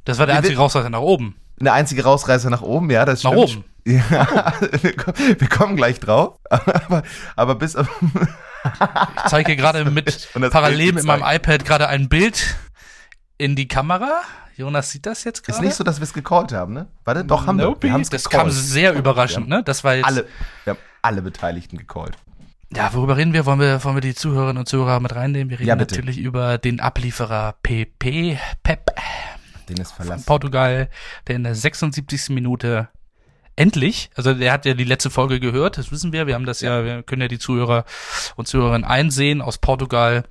Das 0.05 0.19
war 0.19 0.27
der 0.27 0.37
einzige 0.37 0.57
Rausreißer 0.57 0.91
nach 0.91 1.01
oben. 1.01 1.37
Der 1.61 1.73
einzige 1.75 2.03
Rausreißer 2.05 2.51
nach 2.51 2.63
oben, 2.63 2.91
ja, 2.91 3.05
das 3.05 3.23
Nach 3.23 3.33
stimmt. 3.33 3.51
oben. 3.51 3.65
Ja, 3.85 4.53
wir, 4.81 5.49
kommen, 5.49 5.75
gleich 5.75 5.99
drauf. 5.99 6.39
Aber, 6.51 7.03
aber 7.35 7.55
bis 7.57 7.75
auf. 7.75 7.89
Ich 8.05 9.23
zeige 9.29 9.49
hier 9.53 9.57
gerade 9.57 9.85
mit 9.91 10.29
parallel 10.53 10.93
mit 10.93 11.03
meinem 11.03 11.25
iPad 11.27 11.65
gerade 11.65 11.89
ein 11.89 12.09
Bild 12.09 12.55
in 13.39 13.57
die 13.57 13.67
Kamera. 13.67 14.21
Jonas 14.57 14.91
sieht 14.91 15.05
das 15.07 15.25
jetzt 15.25 15.43
gerade. 15.43 15.59
Ist 15.59 15.65
nicht 15.65 15.75
so, 15.75 15.83
dass 15.83 15.99
wir 15.99 16.05
es 16.05 16.13
gecallt 16.13 16.53
haben, 16.53 16.75
ne? 16.75 16.87
Warte, 17.05 17.25
doch 17.25 17.49
haben 17.49 17.57
Nope. 17.57 17.89
wir. 17.89 17.93
Wir 17.95 17.99
Das 17.99 18.11
gecallt. 18.25 18.31
kam 18.45 18.51
sehr 18.53 18.93
überraschend, 18.95 19.49
ne? 19.49 19.63
Das 19.65 19.83
war 19.83 19.97
jetzt. 19.97 20.07
alle, 20.07 20.27
wir 20.63 20.75
haben 20.75 20.81
alle 21.03 21.23
Beteiligten 21.23 21.77
gecallt. 21.77 22.17
Ja, 22.75 22.95
worüber 22.95 23.17
reden 23.17 23.33
wir? 23.33 23.47
Wollen 23.47 23.59
wir, 23.59 23.83
wollen 23.83 23.97
wir 23.97 24.01
die 24.01 24.15
Zuhörerinnen 24.15 24.59
und 24.59 24.67
Zuhörer 24.69 25.01
mit 25.01 25.15
reinnehmen? 25.15 25.51
Wir 25.51 25.59
reden 25.59 25.69
Ja, 25.69 25.75
natürlich 25.77 26.19
über 26.19 26.57
den 26.59 26.79
Ablieferer 26.81 27.57
PP, 27.65 28.39
Pep, 28.63 28.93
Den 29.69 29.77
ist 29.79 29.93
verlassen. 29.93 30.25
Portugal, 30.27 30.89
der 31.27 31.37
in 31.37 31.45
der 31.45 31.55
76. 31.55 32.31
Minute 32.31 32.89
endlich, 33.57 34.11
also 34.15 34.33
der 34.35 34.53
hat 34.53 34.65
ja 34.65 34.75
die 34.75 34.85
letzte 34.85 35.11
Folge 35.11 35.39
gehört, 35.39 35.77
das 35.79 35.93
wissen 35.93 36.13
wir, 36.13 36.27
wir 36.27 36.35
haben 36.35 36.47
das 36.47 36.61
ja, 36.63 36.85
wir 36.85 37.03
können 37.03 37.23
ja 37.23 37.29
die 37.29 37.39
Zuhörer 37.39 37.85
und 38.37 38.49
Zuhörerinnen 38.49 38.85
einsehen 38.85 39.43
aus 39.43 39.59
Portugal, 39.59 40.25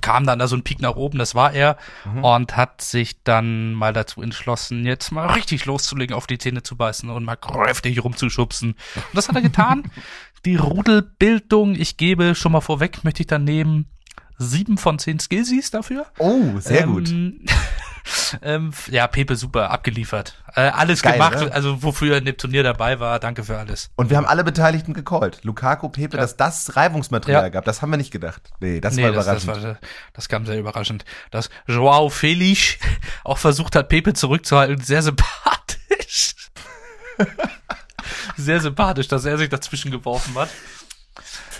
kam 0.00 0.24
dann 0.26 0.38
da 0.38 0.46
so 0.48 0.56
ein 0.56 0.62
Peak 0.64 0.80
nach 0.80 0.96
oben, 0.96 1.18
das 1.18 1.34
war 1.34 1.52
er, 1.52 1.76
Mhm. 2.04 2.24
und 2.24 2.56
hat 2.56 2.80
sich 2.80 3.22
dann 3.24 3.72
mal 3.74 3.92
dazu 3.92 4.22
entschlossen, 4.22 4.84
jetzt 4.86 5.10
mal 5.12 5.26
richtig 5.32 5.64
loszulegen, 5.66 6.14
auf 6.16 6.26
die 6.26 6.38
Zähne 6.38 6.62
zu 6.62 6.76
beißen 6.76 7.10
und 7.10 7.24
mal 7.24 7.36
kräftig 7.36 8.02
rumzuschubsen. 8.02 8.70
Und 8.72 9.04
das 9.14 9.28
hat 9.28 9.36
er 9.36 9.42
getan. 9.42 9.90
die 10.44 10.56
Rudelbildung, 10.56 11.74
ich 11.74 11.96
gebe 11.96 12.34
schon 12.34 12.52
mal 12.52 12.60
vorweg, 12.60 13.02
möchte 13.04 13.22
ich 13.22 13.26
dann 13.26 13.44
nehmen, 13.44 13.86
sieben 14.38 14.78
von 14.78 14.98
zehn 14.98 15.18
Skillsies 15.20 15.70
dafür. 15.70 16.06
Oh, 16.18 16.58
sehr 16.58 16.86
gut. 16.86 17.12
Ähm, 18.42 18.72
ja, 18.90 19.06
Pepe 19.06 19.36
super, 19.36 19.70
abgeliefert. 19.70 20.42
Äh, 20.54 20.62
alles 20.62 21.02
Geil, 21.02 21.14
gemacht, 21.14 21.36
oder? 21.42 21.54
also 21.54 21.82
wofür 21.82 22.12
er 22.12 22.18
in 22.18 22.24
dem 22.24 22.36
Turnier 22.36 22.62
dabei 22.62 23.00
war. 23.00 23.18
Danke 23.18 23.44
für 23.44 23.58
alles. 23.58 23.90
Und 23.96 24.10
wir 24.10 24.16
haben 24.16 24.26
alle 24.26 24.44
Beteiligten 24.44 24.92
gecallt. 24.92 25.40
Lukaku, 25.42 25.88
Pepe, 25.88 26.16
ja. 26.16 26.22
dass 26.22 26.36
das 26.36 26.76
Reibungsmaterial 26.76 27.44
ja. 27.44 27.48
gab, 27.48 27.64
das 27.64 27.82
haben 27.82 27.90
wir 27.90 27.96
nicht 27.96 28.10
gedacht. 28.10 28.42
Nee, 28.60 28.80
das 28.80 28.96
nee, 28.96 29.02
war 29.02 29.10
überraschend. 29.10 29.48
Das, 29.48 29.56
das, 29.56 29.64
war, 29.64 29.78
das 30.12 30.28
kam 30.28 30.46
sehr 30.46 30.58
überraschend. 30.58 31.04
Dass 31.30 31.50
Joao 31.66 32.10
Felix 32.10 32.76
auch 33.24 33.38
versucht 33.38 33.74
hat, 33.76 33.88
Pepe 33.88 34.12
zurückzuhalten, 34.12 34.82
sehr 34.82 35.02
sympathisch. 35.02 36.34
sehr 38.36 38.60
sympathisch, 38.60 39.08
dass 39.08 39.24
er 39.24 39.38
sich 39.38 39.48
dazwischen 39.48 39.90
geworfen 39.90 40.34
hat. 40.36 40.50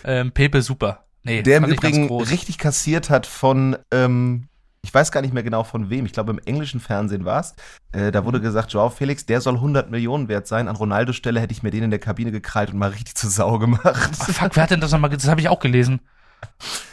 Ähm, 0.04 0.32
Pepe 0.32 0.60
super. 0.60 1.04
Nee, 1.22 1.42
der 1.42 1.56
im 1.56 1.64
Übrigen 1.64 2.14
richtig 2.20 2.58
kassiert 2.58 3.08
hat 3.08 3.26
von, 3.26 3.78
ähm, 3.90 4.48
ich 4.84 4.92
weiß 4.92 5.10
gar 5.10 5.22
nicht 5.22 5.32
mehr 5.32 5.42
genau 5.42 5.64
von 5.64 5.88
wem, 5.88 6.04
ich 6.04 6.12
glaube 6.12 6.30
im 6.30 6.38
englischen 6.44 6.78
Fernsehen 6.78 7.24
war 7.24 7.40
es. 7.40 7.54
Äh, 7.92 8.12
da 8.12 8.26
wurde 8.26 8.38
gesagt, 8.38 8.70
Joao 8.70 8.90
Felix, 8.90 9.24
der 9.24 9.40
soll 9.40 9.54
100 9.54 9.90
Millionen 9.90 10.28
wert 10.28 10.46
sein. 10.46 10.68
An 10.68 10.76
Ronaldo 10.76 11.14
Stelle 11.14 11.40
hätte 11.40 11.52
ich 11.52 11.62
mir 11.62 11.70
den 11.70 11.84
in 11.84 11.90
der 11.90 11.98
Kabine 11.98 12.30
gekrallt 12.30 12.70
und 12.70 12.78
mal 12.78 12.90
richtig 12.90 13.14
zur 13.14 13.30
Sau 13.30 13.58
gemacht. 13.58 13.82
Ach, 13.84 14.30
fuck, 14.30 14.54
wer 14.54 14.62
hat 14.62 14.70
denn 14.70 14.80
das 14.80 14.92
nochmal 14.92 15.08
gesagt? 15.08 15.24
Das 15.24 15.30
habe 15.30 15.40
ich 15.40 15.48
auch 15.48 15.58
gelesen. 15.58 16.00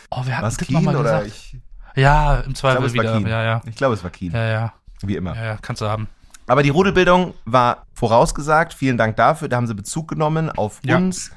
Oh, 0.09 0.21
wer 0.23 0.37
hat 0.37 0.45
das 0.45 0.69
nochmal 0.69 0.95
gesagt? 0.95 1.27
Ich, 1.27 1.57
ja, 1.95 2.39
im 2.39 2.55
Zweifel 2.55 2.85
ich 2.85 2.93
glaub, 2.93 3.19
wieder. 3.19 3.29
Ja, 3.29 3.43
ja. 3.43 3.61
Ich 3.65 3.75
glaube, 3.75 3.95
es 3.95 4.03
war 4.03 4.09
Keen. 4.09 4.31
Ja, 4.31 4.45
ja. 4.47 4.73
Wie 5.01 5.17
immer. 5.17 5.35
Ja, 5.35 5.43
ja, 5.43 5.57
kannst 5.61 5.81
du 5.81 5.87
haben. 5.87 6.07
Aber 6.47 6.63
die 6.63 6.69
Rudelbildung 6.69 7.33
war 7.43 7.85
vorausgesagt. 7.93 8.73
Vielen 8.73 8.97
Dank 8.97 9.17
dafür. 9.17 9.49
Da 9.49 9.57
haben 9.57 9.67
sie 9.67 9.75
Bezug 9.75 10.07
genommen 10.07 10.49
auf 10.49 10.79
ja. 10.83 10.95
uns. 10.95 11.31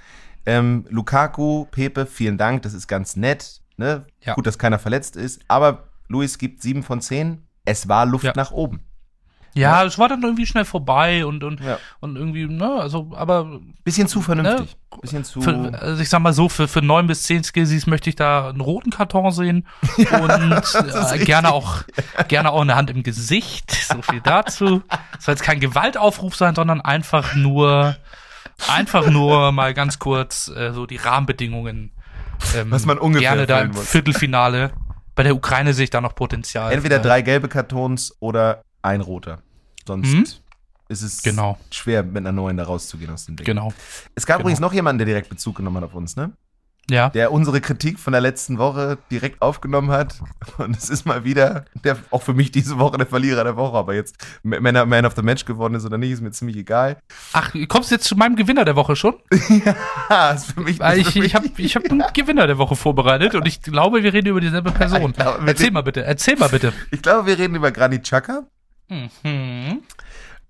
Ähm, 0.46 0.86
Lukaku, 0.88 1.64
Pepe, 1.66 2.06
vielen 2.06 2.38
Dank. 2.38 2.62
Das 2.62 2.74
ist 2.74 2.86
ganz 2.86 3.16
nett. 3.16 3.60
Ne? 3.76 4.04
Ja. 4.20 4.34
Gut, 4.34 4.46
dass 4.46 4.58
keiner 4.58 4.78
verletzt 4.78 5.16
ist. 5.16 5.40
Aber 5.48 5.88
Luis 6.08 6.38
gibt 6.38 6.62
sieben 6.62 6.82
von 6.82 7.00
zehn. 7.00 7.46
Es 7.64 7.88
war 7.88 8.06
Luft 8.06 8.24
ja. 8.24 8.32
nach 8.36 8.50
oben. 8.50 8.84
Ja, 9.56 9.82
ja, 9.82 9.84
es 9.84 9.98
war 9.98 10.08
dann 10.08 10.20
irgendwie 10.22 10.46
schnell 10.46 10.64
vorbei 10.64 11.24
und 11.24 11.44
und 11.44 11.60
ja. 11.60 11.78
und 12.00 12.16
irgendwie, 12.16 12.46
ne, 12.46 12.72
also 12.72 13.12
aber 13.14 13.60
bisschen 13.84 14.08
zu 14.08 14.20
vernünftig, 14.20 14.76
ne, 14.90 14.98
bisschen 15.00 15.22
zu. 15.22 15.40
Für, 15.40 15.72
also 15.80 16.02
ich 16.02 16.08
sag 16.08 16.20
mal 16.20 16.32
so, 16.32 16.48
für 16.48 16.66
für 16.66 16.82
neun 16.82 17.06
bis 17.06 17.22
zehn 17.22 17.44
Skillsies 17.44 17.86
möchte 17.86 18.10
ich 18.10 18.16
da 18.16 18.48
einen 18.48 18.60
roten 18.60 18.90
Karton 18.90 19.30
sehen 19.30 19.68
und 19.96 20.74
äh, 21.12 21.24
gerne 21.24 21.52
auch 21.52 21.84
gerne 22.26 22.50
auch 22.50 22.62
eine 22.62 22.74
Hand 22.74 22.90
im 22.90 23.04
Gesicht. 23.04 23.70
So 23.70 24.02
viel 24.02 24.20
dazu. 24.20 24.82
Das 25.12 25.24
soll 25.24 25.34
jetzt 25.34 25.44
kein 25.44 25.60
Gewaltaufruf 25.60 26.34
sein, 26.34 26.56
sondern 26.56 26.80
einfach 26.80 27.36
nur 27.36 27.96
einfach 28.68 29.08
nur 29.08 29.52
mal 29.52 29.72
ganz 29.72 30.00
kurz 30.00 30.48
äh, 30.48 30.72
so 30.72 30.84
die 30.84 30.96
Rahmenbedingungen. 30.96 31.92
Ähm, 32.56 32.72
Was 32.72 32.86
man 32.86 32.98
ungefähr 32.98 33.30
gerne 33.30 33.46
da 33.46 33.60
im 33.60 33.70
muss. 33.70 33.88
Viertelfinale. 33.88 34.72
Bei 35.14 35.22
der 35.22 35.34
Ukraine 35.34 35.74
sehe 35.74 35.84
ich 35.84 35.90
da 35.90 36.00
noch 36.00 36.14
Potenzial. 36.14 36.72
Entweder 36.72 36.98
drei 36.98 37.22
gelbe 37.22 37.48
Kartons 37.48 38.16
oder 38.20 38.62
ein 38.82 39.00
roter. 39.00 39.42
Sonst 39.86 40.12
hm? 40.12 40.24
ist 40.88 41.02
es 41.02 41.22
genau. 41.22 41.58
schwer, 41.70 42.02
mit 42.02 42.18
einer 42.18 42.32
neuen 42.32 42.56
da 42.56 42.64
rauszugehen 42.64 43.12
aus 43.12 43.26
dem 43.26 43.36
Ding. 43.36 43.46
Genau. 43.46 43.72
Es 44.14 44.26
gab 44.26 44.38
genau. 44.38 44.44
übrigens 44.44 44.60
noch 44.60 44.72
jemanden, 44.72 44.98
der 44.98 45.06
direkt 45.06 45.28
Bezug 45.28 45.56
genommen 45.56 45.76
hat 45.78 45.84
auf 45.84 45.94
uns, 45.94 46.16
ne? 46.16 46.32
Ja. 46.90 47.08
Der 47.08 47.32
unsere 47.32 47.60
Kritik 47.60 47.98
von 47.98 48.12
der 48.12 48.20
letzten 48.20 48.58
Woche 48.58 48.98
direkt 49.10 49.40
aufgenommen 49.40 49.90
hat. 49.90 50.20
Und 50.58 50.76
es 50.76 50.90
ist 50.90 51.06
mal 51.06 51.24
wieder, 51.24 51.64
der 51.82 51.96
auch 52.10 52.22
für 52.22 52.34
mich 52.34 52.50
diese 52.50 52.78
Woche 52.78 52.98
der 52.98 53.06
Verlierer 53.06 53.44
der 53.44 53.56
Woche, 53.56 53.76
aber 53.76 53.94
jetzt 53.94 54.16
Man, 54.42 54.62
Man 54.88 55.06
of 55.06 55.14
the 55.16 55.22
Match 55.22 55.44
geworden 55.44 55.74
ist 55.74 55.86
oder 55.86 55.98
nicht, 55.98 56.10
ist 56.10 56.20
mir 56.20 56.30
ziemlich 56.30 56.56
egal. 56.56 56.98
Ach, 57.32 57.52
kommst 57.68 57.90
du 57.90 57.94
jetzt 57.94 58.06
zu 58.06 58.16
meinem 58.16 58.36
Gewinner 58.36 58.64
der 58.64 58.76
Woche 58.76 58.96
schon? 58.96 59.14
ja, 60.10 60.30
ist 60.32 60.52
für 60.52 60.60
mich. 60.60 60.78
Weil 60.78 60.98
ich, 60.98 61.16
ich 61.16 61.34
habe 61.34 61.48
ich 61.56 61.76
hab 61.76 61.84
einen 61.90 62.04
Gewinner 62.12 62.46
der 62.46 62.58
Woche 62.58 62.76
vorbereitet 62.76 63.34
und 63.34 63.46
ich 63.46 63.62
glaube, 63.62 64.02
wir 64.02 64.12
reden 64.12 64.28
über 64.28 64.40
dieselbe 64.40 64.70
Person. 64.70 65.12
Glaube, 65.12 65.42
erzähl 65.46 65.70
mal 65.70 65.82
bitte, 65.82 66.04
erzähl 66.04 66.36
mal 66.36 66.48
bitte. 66.48 66.72
Ich 66.90 67.00
glaube, 67.00 67.26
wir 67.26 67.38
reden 67.38 67.54
über 67.54 67.70
Granit 67.72 68.04
Chaka. 68.04 68.44
Mhm. 68.88 69.82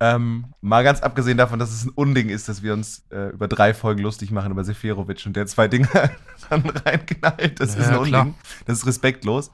Ähm, 0.04 0.52
mal 0.60 0.84
ganz 0.84 1.00
abgesehen 1.00 1.38
davon, 1.38 1.58
dass 1.58 1.72
es 1.72 1.86
ein 1.86 1.90
Unding 1.94 2.28
ist, 2.28 2.46
dass 2.46 2.62
wir 2.62 2.74
uns 2.74 3.06
äh, 3.10 3.30
über 3.30 3.48
drei 3.48 3.72
Folgen 3.72 4.02
lustig 4.02 4.30
machen 4.30 4.52
über 4.52 4.62
Seferovic 4.62 5.24
und 5.24 5.34
der 5.34 5.46
zwei 5.46 5.66
Dinge 5.66 5.88
dann 6.50 6.62
reinknallt. 6.68 7.58
Das 7.58 7.74
ja, 7.74 7.80
ist 7.80 7.88
ein 7.88 7.96
Unding. 7.96 8.12
Klar. 8.12 8.34
Das 8.66 8.78
ist 8.78 8.86
respektlos. 8.86 9.50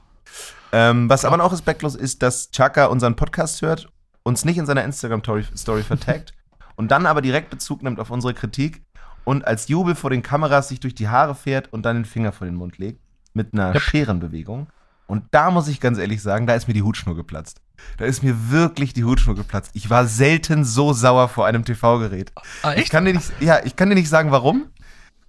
Ähm, 0.73 1.09
was 1.09 1.21
klar. 1.21 1.31
aber 1.31 1.43
auch 1.43 1.53
respektlos 1.53 1.95
ist, 1.95 2.21
dass 2.21 2.51
Chaka 2.51 2.87
unseren 2.87 3.15
Podcast 3.15 3.61
hört, 3.61 3.87
uns 4.23 4.43
nicht 4.43 4.57
in 4.57 4.65
seiner 4.65 4.83
Instagram-Story 4.83 5.83
vertagt 5.83 6.33
und 6.75 6.91
dann 6.91 7.05
aber 7.05 7.21
direkt 7.21 7.49
Bezug 7.49 7.81
nimmt 7.81 8.01
auf 8.01 8.09
unsere 8.09 8.33
Kritik 8.33 8.83
und 9.23 9.47
als 9.47 9.69
Jubel 9.69 9.95
vor 9.95 10.09
den 10.09 10.21
Kameras 10.21 10.67
sich 10.67 10.81
durch 10.81 10.95
die 10.95 11.07
Haare 11.07 11.33
fährt 11.33 11.71
und 11.71 11.83
dann 11.83 11.95
den 11.95 12.05
Finger 12.05 12.33
vor 12.33 12.45
den 12.45 12.55
Mund 12.55 12.77
legt 12.77 12.99
mit 13.33 13.53
einer 13.53 13.73
yep. 13.73 13.81
Scherenbewegung. 13.81 14.67
Und 15.07 15.23
da 15.31 15.49
muss 15.49 15.69
ich 15.69 15.79
ganz 15.79 15.97
ehrlich 15.97 16.21
sagen, 16.21 16.45
da 16.45 16.55
ist 16.55 16.67
mir 16.67 16.73
die 16.73 16.83
Hutschnur 16.83 17.15
geplatzt. 17.15 17.61
Da 17.97 18.05
ist 18.05 18.23
mir 18.23 18.49
wirklich 18.49 18.93
die 18.93 19.03
Hutschnur 19.03 19.35
geplatzt. 19.35 19.71
Ich 19.73 19.89
war 19.89 20.07
selten 20.07 20.65
so 20.65 20.93
sauer 20.93 21.29
vor 21.29 21.45
einem 21.45 21.65
TV-Gerät. 21.65 22.31
Ah, 22.63 22.73
ich 22.73 22.89
kann 22.89 23.05
dir 23.05 23.13
nicht, 23.13 23.31
ja, 23.39 23.59
ich 23.63 23.75
kann 23.75 23.89
dir 23.89 23.95
nicht 23.95 24.09
sagen, 24.09 24.31
warum. 24.31 24.67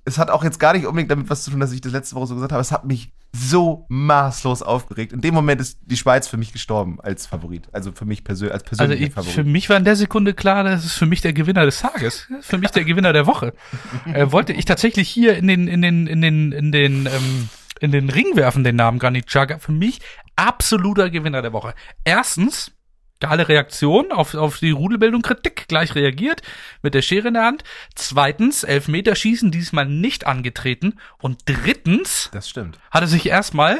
Es 0.05 0.19
hat 0.19 0.31
auch 0.31 0.43
jetzt 0.43 0.59
gar 0.59 0.73
nicht 0.73 0.87
unbedingt 0.87 1.11
damit 1.11 1.31
was 1.31 1.45
zu 1.45 1.51
tun, 1.51 1.61
dass 1.61 1.73
ich 1.73 1.81
das 1.81 1.93
letzte 1.93 2.17
Woche 2.17 2.27
so 2.27 2.35
gesagt 2.35 2.53
habe. 2.53 2.61
Es 2.61 2.73
hat 2.73 2.85
mich 2.85 3.12
so 3.35 3.87
maßlos 3.88 4.62
aufgeregt. 4.62 5.12
In 5.12 5.23
dem 5.23 5.33
Moment 5.33 5.61
ist 5.61 5.79
die 5.87 5.97
Schweiz 5.97 6.29
für 6.29 6.37
mich 6.37 6.53
gestorben 6.53 7.01
als 7.01 7.27
Favorit. 7.27 7.69
Also 7.73 7.93
für 7.93 8.05
mich 8.05 8.25
persönlich 8.25 8.53
als 8.53 8.62
persönlicher 8.62 8.93
also 8.93 9.07
ich, 9.07 9.15
Favorit. 9.15 9.35
Für 9.35 9.45
mich 9.45 9.71
war 9.71 9.77
in 9.79 9.85
der 9.85 9.97
Sekunde 9.97 10.35
klar, 10.35 10.65
das 10.65 10.85
ist 10.85 10.95
für 10.95 11.07
mich 11.07 11.23
der 11.23 11.33
Gewinner 11.33 11.65
des 11.65 11.81
Tages. 11.81 12.29
Für 12.43 12.59
mich 12.59 12.71
der 12.71 12.85
Gewinner 12.85 13.12
der 13.12 13.27
Woche. 13.27 13.55
äh, 14.12 14.31
wollte 14.31 14.53
ich 14.53 14.67
tatsächlich 14.67 15.09
hier 15.09 15.37
in 15.37 15.47
den, 15.47 15.67
in 15.67 15.81
den, 15.81 16.07
in 16.07 16.21
den, 16.21 16.53
in 16.53 16.73
den, 16.73 17.07
ähm, 17.07 17.49
in 17.83 17.90
den 17.90 18.09
Ring 18.09 18.37
werfen, 18.37 18.62
den 18.62 18.77
Namen 18.77 18.99
Granit 18.99 19.27
Xhaka. 19.27 19.59
Für 19.59 19.73
mich 19.73 20.01
absoluter 20.37 21.11
Gewinner 21.11 21.42
der 21.42 21.53
Woche. 21.53 21.75
Erstens, 22.05 22.73
geile 23.18 23.49
Reaktion 23.49 24.12
auf, 24.12 24.35
auf 24.35 24.59
die 24.59 24.71
Rudelbildung, 24.71 25.23
Kritik, 25.23 25.66
gleich 25.66 25.95
reagiert, 25.97 26.42
mit 26.83 26.95
der 26.95 27.03
Schere 27.03 27.29
in 27.29 27.35
der 27.35 27.45
Hand. 27.45 27.64
Zweitens, 27.97 28.62
Elfmeterschießen 28.62 29.51
diesmal 29.51 29.87
nicht 29.87 30.27
angetreten. 30.27 31.01
Und 31.21 31.40
drittens, 31.47 32.31
das 32.33 32.49
stimmt. 32.49 32.79
hat 32.92 33.03
er 33.03 33.09
sich 33.09 33.27
erstmal 33.27 33.79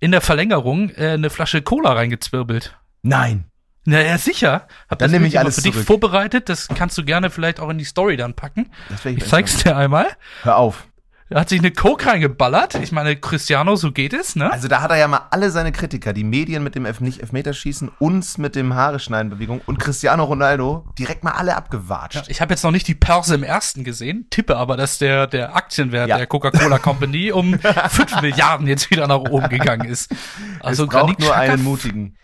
in 0.00 0.10
der 0.10 0.20
Verlängerung 0.20 0.90
äh, 0.90 1.10
eine 1.10 1.30
Flasche 1.30 1.62
Cola 1.62 1.92
reingezwirbelt. 1.92 2.76
Nein. 3.02 3.44
Na 3.84 4.00
ja, 4.00 4.18
sicher. 4.18 4.66
Hab 4.88 4.98
dann 4.98 5.10
nehme 5.10 5.28
ich 5.28 5.38
alles 5.38 5.56
für 5.56 5.62
zurück. 5.62 5.74
dich 5.76 5.84
vorbereitet. 5.84 6.48
Das 6.48 6.68
kannst 6.68 6.98
du 6.98 7.04
gerne 7.04 7.30
vielleicht 7.30 7.60
auch 7.60 7.68
in 7.68 7.78
die 7.78 7.84
Story 7.84 8.16
dann 8.16 8.34
packen. 8.34 8.70
ich, 9.04 9.18
ich 9.18 9.26
zeig's 9.26 9.62
dir 9.62 9.76
einmal. 9.76 10.08
Hör 10.42 10.56
auf. 10.56 10.88
Er 11.30 11.40
hat 11.40 11.48
sich 11.48 11.58
eine 11.58 11.70
Coke 11.70 12.06
reingeballert. 12.06 12.74
Ich 12.74 12.92
meine, 12.92 13.16
Cristiano, 13.16 13.76
so 13.76 13.92
geht 13.92 14.12
es, 14.12 14.36
ne? 14.36 14.52
Also 14.52 14.68
da 14.68 14.82
hat 14.82 14.90
er 14.90 14.98
ja 14.98 15.08
mal 15.08 15.22
alle 15.30 15.50
seine 15.50 15.72
Kritiker, 15.72 16.12
die 16.12 16.22
Medien 16.22 16.62
mit 16.62 16.74
dem 16.74 16.84
Elf 16.84 17.00
nicht 17.00 17.20
Elfmeterschießen, 17.20 17.90
uns 17.98 18.36
mit 18.36 18.54
dem 18.54 18.74
Haare 18.74 19.00
schneiden 19.00 19.30
Bewegung 19.30 19.62
und 19.64 19.78
Cristiano 19.78 20.24
Ronaldo 20.24 20.86
direkt 20.98 21.24
mal 21.24 21.30
alle 21.30 21.56
abgewatscht. 21.56 22.16
Ja, 22.16 22.22
ich 22.28 22.42
habe 22.42 22.52
jetzt 22.52 22.62
noch 22.62 22.72
nicht 22.72 22.86
die 22.88 22.94
Perse 22.94 23.34
im 23.34 23.42
ersten 23.42 23.84
gesehen, 23.84 24.26
tippe 24.28 24.56
aber, 24.56 24.76
dass 24.76 24.98
der, 24.98 25.26
der 25.26 25.56
Aktienwert 25.56 26.10
ja. 26.10 26.18
der 26.18 26.26
Coca-Cola 26.26 26.78
Company 26.78 27.32
um 27.32 27.58
5 27.58 28.20
Milliarden 28.20 28.66
jetzt 28.66 28.90
wieder 28.90 29.06
nach 29.06 29.18
oben 29.18 29.48
gegangen 29.48 29.88
ist. 29.88 30.14
Also 30.60 30.84
es 30.84 30.90
braucht 30.90 31.20
nur 31.20 31.34
einen 31.34 31.64
mutigen. 31.64 32.16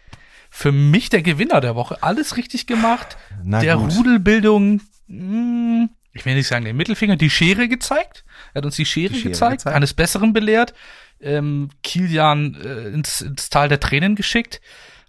Für 0.51 0.73
mich 0.73 1.09
der 1.09 1.23
Gewinner 1.23 1.63
der 1.63 1.75
Woche. 1.75 2.03
Alles 2.03 2.37
richtig 2.37 2.67
gemacht. 2.67 3.17
Na 3.43 3.61
der 3.61 3.77
gut. 3.77 3.97
Rudelbildung, 3.97 4.83
mh, 5.07 5.21
hm, 5.23 5.91
ich 6.13 6.27
will 6.27 6.35
nicht 6.35 6.49
sagen 6.49 6.65
den 6.65 6.77
Mittelfinger, 6.77 7.17
die 7.17 7.31
Schere 7.31 7.69
gezeigt. 7.69 8.25
Er 8.53 8.59
hat 8.59 8.65
uns 8.65 8.77
die 8.77 8.87
Schere, 8.87 9.13
die 9.13 9.21
Schere 9.21 9.33
gezeigt, 9.33 9.59
gezeigt, 9.59 9.77
eines 9.77 9.95
Besseren 9.95 10.33
belehrt, 10.33 10.75
ähm, 11.21 11.71
Kilian 11.83 12.55
äh, 12.55 12.89
ins, 12.89 13.21
ins 13.21 13.51
Tal 13.51 13.69
der 13.69 13.81
Tränen 13.81 14.17
geschickt. 14.17 14.61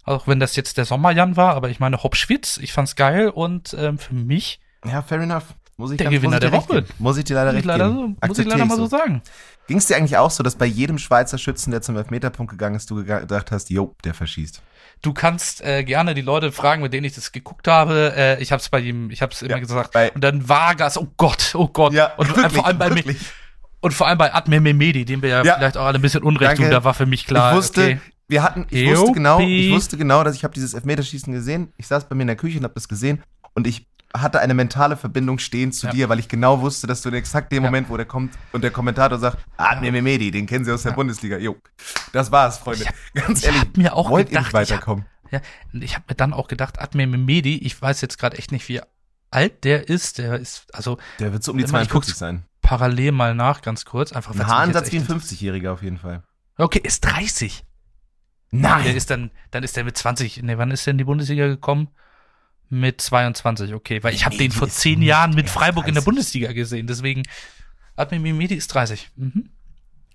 Auch 0.04 0.26
wenn 0.26 0.40
das 0.40 0.56
jetzt 0.56 0.78
der 0.78 0.84
Sommerjan 0.84 1.36
war, 1.36 1.54
aber 1.54 1.70
ich 1.70 1.78
meine 1.78 2.02
Hopschwitz, 2.02 2.58
ich 2.58 2.72
fand's 2.72 2.96
geil 2.96 3.28
und 3.28 3.74
ähm, 3.78 3.98
für 3.98 4.14
mich. 4.14 4.60
Ja, 4.84 5.02
fair 5.02 5.20
enough. 5.20 5.54
Muss 5.82 5.90
ich 5.90 5.96
der 5.96 6.04
ganz, 6.04 6.16
Gewinner 6.16 6.38
der 6.38 6.52
Woche. 6.52 6.84
Muss 7.00 7.16
ich 7.16 7.24
dir 7.24 7.34
leider 7.34 7.54
recht 7.54 7.64
leider 7.64 7.88
geben. 7.88 8.16
So, 8.22 8.28
muss 8.28 8.38
ich 8.38 8.46
leider 8.46 8.64
mal 8.66 8.76
so 8.76 8.86
sagen. 8.86 9.20
Ging 9.66 9.78
es 9.78 9.86
dir 9.86 9.96
eigentlich 9.96 10.16
auch 10.16 10.30
so, 10.30 10.44
dass 10.44 10.54
bei 10.54 10.64
jedem 10.64 10.96
Schweizer 10.96 11.38
Schützen, 11.38 11.72
der 11.72 11.82
zum 11.82 11.96
Elfmeterpunkt 11.96 12.52
gegangen 12.52 12.76
ist, 12.76 12.88
du 12.88 13.04
gedacht 13.04 13.50
hast, 13.50 13.68
jo, 13.68 13.96
der 14.04 14.14
verschießt? 14.14 14.62
Du 15.02 15.12
kannst 15.12 15.60
äh, 15.60 15.82
gerne 15.82 16.14
die 16.14 16.20
Leute 16.20 16.52
fragen, 16.52 16.82
mit 16.82 16.92
denen 16.92 17.04
ich 17.04 17.16
das 17.16 17.32
geguckt 17.32 17.66
habe. 17.66 18.14
Äh, 18.16 18.40
ich 18.40 18.52
habe 18.52 18.60
es 18.60 18.68
bei 18.68 18.78
ihm, 18.78 19.10
ich 19.10 19.22
habe 19.22 19.32
es 19.32 19.42
immer 19.42 19.54
ja, 19.54 19.58
gesagt. 19.58 19.96
Und 20.14 20.22
dann 20.22 20.48
Vargas, 20.48 20.96
oh 20.96 21.08
Gott, 21.16 21.52
oh 21.56 21.66
Gott. 21.66 21.92
Ja, 21.92 22.14
und 22.14 22.28
wirklich, 22.28 22.52
vor 22.52 22.66
allem 22.66 22.78
bei 22.78 22.90
mir. 22.90 23.16
Und 23.80 23.92
vor 23.92 24.06
allem 24.06 24.18
bei 24.18 24.32
Adme 24.32 24.60
Memedi, 24.60 25.04
dem 25.04 25.20
wir 25.20 25.30
ja, 25.30 25.42
ja, 25.42 25.56
vielleicht 25.56 25.76
auch 25.76 25.86
alle 25.86 25.98
ein 25.98 26.02
bisschen 26.02 26.22
Unrecht 26.22 26.58
tun, 26.58 26.70
da 26.70 26.84
war 26.84 26.94
für 26.94 27.06
mich 27.06 27.26
klar. 27.26 27.50
Ich 27.50 27.56
wusste, 27.56 27.80
okay. 27.82 28.00
wir 28.28 28.44
hatten, 28.44 28.66
ich 28.70 28.82
Eopi. 28.82 28.96
wusste 28.96 29.12
genau, 29.14 29.40
ich 29.40 29.72
wusste 29.72 29.96
genau, 29.96 30.22
dass 30.22 30.36
ich 30.36 30.44
habe 30.44 30.54
dieses 30.54 30.74
Elfmeterschießen 30.74 31.32
gesehen. 31.32 31.72
Ich 31.76 31.88
saß 31.88 32.08
bei 32.08 32.14
mir 32.14 32.22
in 32.22 32.28
der 32.28 32.36
Küche 32.36 32.58
und 32.58 32.64
habe 32.64 32.74
das 32.74 32.86
gesehen 32.86 33.20
und 33.54 33.66
ich 33.66 33.86
hatte 34.14 34.40
eine 34.40 34.54
mentale 34.54 34.96
Verbindung 34.96 35.38
stehen 35.38 35.72
zu 35.72 35.86
ja. 35.86 35.92
dir, 35.92 36.08
weil 36.08 36.18
ich 36.18 36.28
genau 36.28 36.60
wusste, 36.60 36.86
dass 36.86 37.02
du 37.02 37.08
in 37.08 37.14
exakt 37.14 37.52
dem 37.52 37.62
ja. 37.62 37.68
Moment, 37.68 37.88
wo 37.88 37.96
der 37.96 38.06
kommt 38.06 38.34
und 38.52 38.62
der 38.62 38.70
Kommentator 38.70 39.18
sagt, 39.18 39.38
Adme 39.56 39.86
ja. 39.86 39.92
Memedi, 39.92 40.30
den 40.30 40.46
kennen 40.46 40.64
sie 40.64 40.72
aus 40.72 40.82
der 40.82 40.92
Bundesliga. 40.92 41.38
Jo, 41.38 41.56
das 42.12 42.30
war's, 42.30 42.58
Freunde. 42.58 42.86
Hab, 42.86 42.94
Ganz 43.14 43.44
ehrlich, 43.44 43.62
ich 43.62 43.76
mir 43.76 43.94
auch 43.94 44.10
wollt 44.10 44.28
gedacht, 44.28 44.46
nicht 44.46 44.54
weiterkommen. 44.54 45.06
Ich 45.28 45.34
hab, 45.34 45.42
ja, 45.72 45.80
ich 45.80 45.94
habe 45.94 46.04
mir 46.08 46.14
dann 46.14 46.32
auch 46.32 46.48
gedacht, 46.48 46.80
Adme 46.80 47.06
Memedi, 47.06 47.58
ich 47.58 47.80
weiß 47.80 48.00
jetzt 48.00 48.18
gerade 48.18 48.38
echt 48.38 48.52
nicht, 48.52 48.68
wie 48.68 48.80
alt 49.30 49.64
der 49.64 49.88
ist. 49.88 50.18
Der 50.18 50.36
ist, 50.36 50.74
also. 50.74 50.98
Der 51.18 51.32
wird 51.32 51.42
so 51.42 51.52
um 51.52 51.58
die 51.58 51.64
52 51.64 52.14
sein. 52.14 52.44
Parallel 52.60 53.12
mal 53.12 53.34
nach, 53.34 53.62
ganz 53.62 53.84
kurz. 53.84 54.12
Einfach 54.12 54.34
Ein 54.34 54.46
Haaransatz 54.46 54.92
wie 54.92 54.98
ein 54.98 55.06
50-Jähriger 55.06 55.72
auf 55.72 55.82
jeden 55.82 55.98
Fall. 55.98 56.22
Okay, 56.56 56.80
ist 56.82 57.00
30. 57.00 57.64
Nein. 58.50 58.84
Der 58.84 58.94
ist 58.94 59.10
dann, 59.10 59.30
dann 59.50 59.62
ist 59.62 59.76
der 59.76 59.84
mit 59.84 59.96
20, 59.96 60.42
ne, 60.42 60.58
wann 60.58 60.70
ist 60.70 60.86
der 60.86 60.92
in 60.92 60.98
die 60.98 61.04
Bundesliga 61.04 61.48
gekommen? 61.48 61.88
Mit 62.74 63.02
22, 63.02 63.74
okay, 63.74 64.02
weil 64.02 64.14
ich 64.14 64.24
habe 64.24 64.34
den 64.34 64.50
vor 64.50 64.66
zehn 64.66 65.02
Jahren 65.02 65.34
mit 65.34 65.50
Freiburg 65.50 65.84
30. 65.84 65.88
in 65.88 65.94
der 65.94 66.00
Bundesliga 66.00 66.52
gesehen, 66.52 66.86
deswegen 66.86 67.22
hat 67.98 68.10
mir 68.12 68.18
Mimidi 68.18 68.54
ist 68.54 68.68
30. 68.68 69.10
Mhm. 69.14 69.50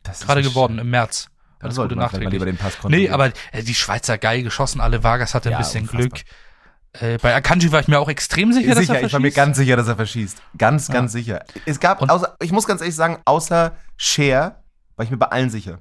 Das 0.02 0.22
Gerade 0.22 0.42
geworden 0.42 0.74
schön. 0.74 0.86
im 0.86 0.90
März. 0.90 1.30
Alles 1.60 1.76
gute 1.76 1.96
Nachträglich. 1.96 2.32
Lieber 2.32 2.46
den 2.46 2.58
Pass 2.58 2.74
nee, 2.88 3.10
aber 3.10 3.32
äh, 3.52 3.62
die 3.62 3.76
Schweizer 3.76 4.18
geil 4.18 4.42
geschossen, 4.42 4.82
alle 4.82 5.04
Vargas 5.04 5.36
hatte 5.36 5.50
ein 5.50 5.54
ja, 5.54 5.58
bisschen 5.60 5.82
unfassbar. 5.84 6.02
Glück. 6.10 6.24
Äh, 7.00 7.18
bei 7.20 7.36
Akanji 7.36 7.72
war 7.72 7.80
ich 7.80 7.88
mir 7.88 8.00
auch 8.00 8.10
extrem 8.10 8.54
sicher, 8.54 8.76
sicher 8.76 8.76
dass 8.76 8.80
er 8.80 8.86
verschießt. 8.86 9.08
Ich 9.08 9.14
war 9.14 9.20
mir 9.20 9.32
ganz 9.32 9.58
sicher, 9.58 9.76
dass 9.76 9.88
er 9.88 9.96
verschießt. 9.96 10.42
Ganz, 10.58 10.88
ja. 10.88 10.94
ganz 10.96 11.12
sicher. 11.12 11.46
Es 11.66 11.80
gab, 11.80 12.02
außer, 12.02 12.38
ich 12.42 12.52
muss 12.52 12.66
ganz 12.66 12.82
ehrlich 12.82 12.96
sagen, 12.96 13.20
außer 13.26 13.76
Cher 13.98 14.64
war 14.96 15.06
ich 15.06 15.12
mir 15.12 15.18
bei 15.18 15.28
allen 15.28 15.52
sicher. 15.52 15.80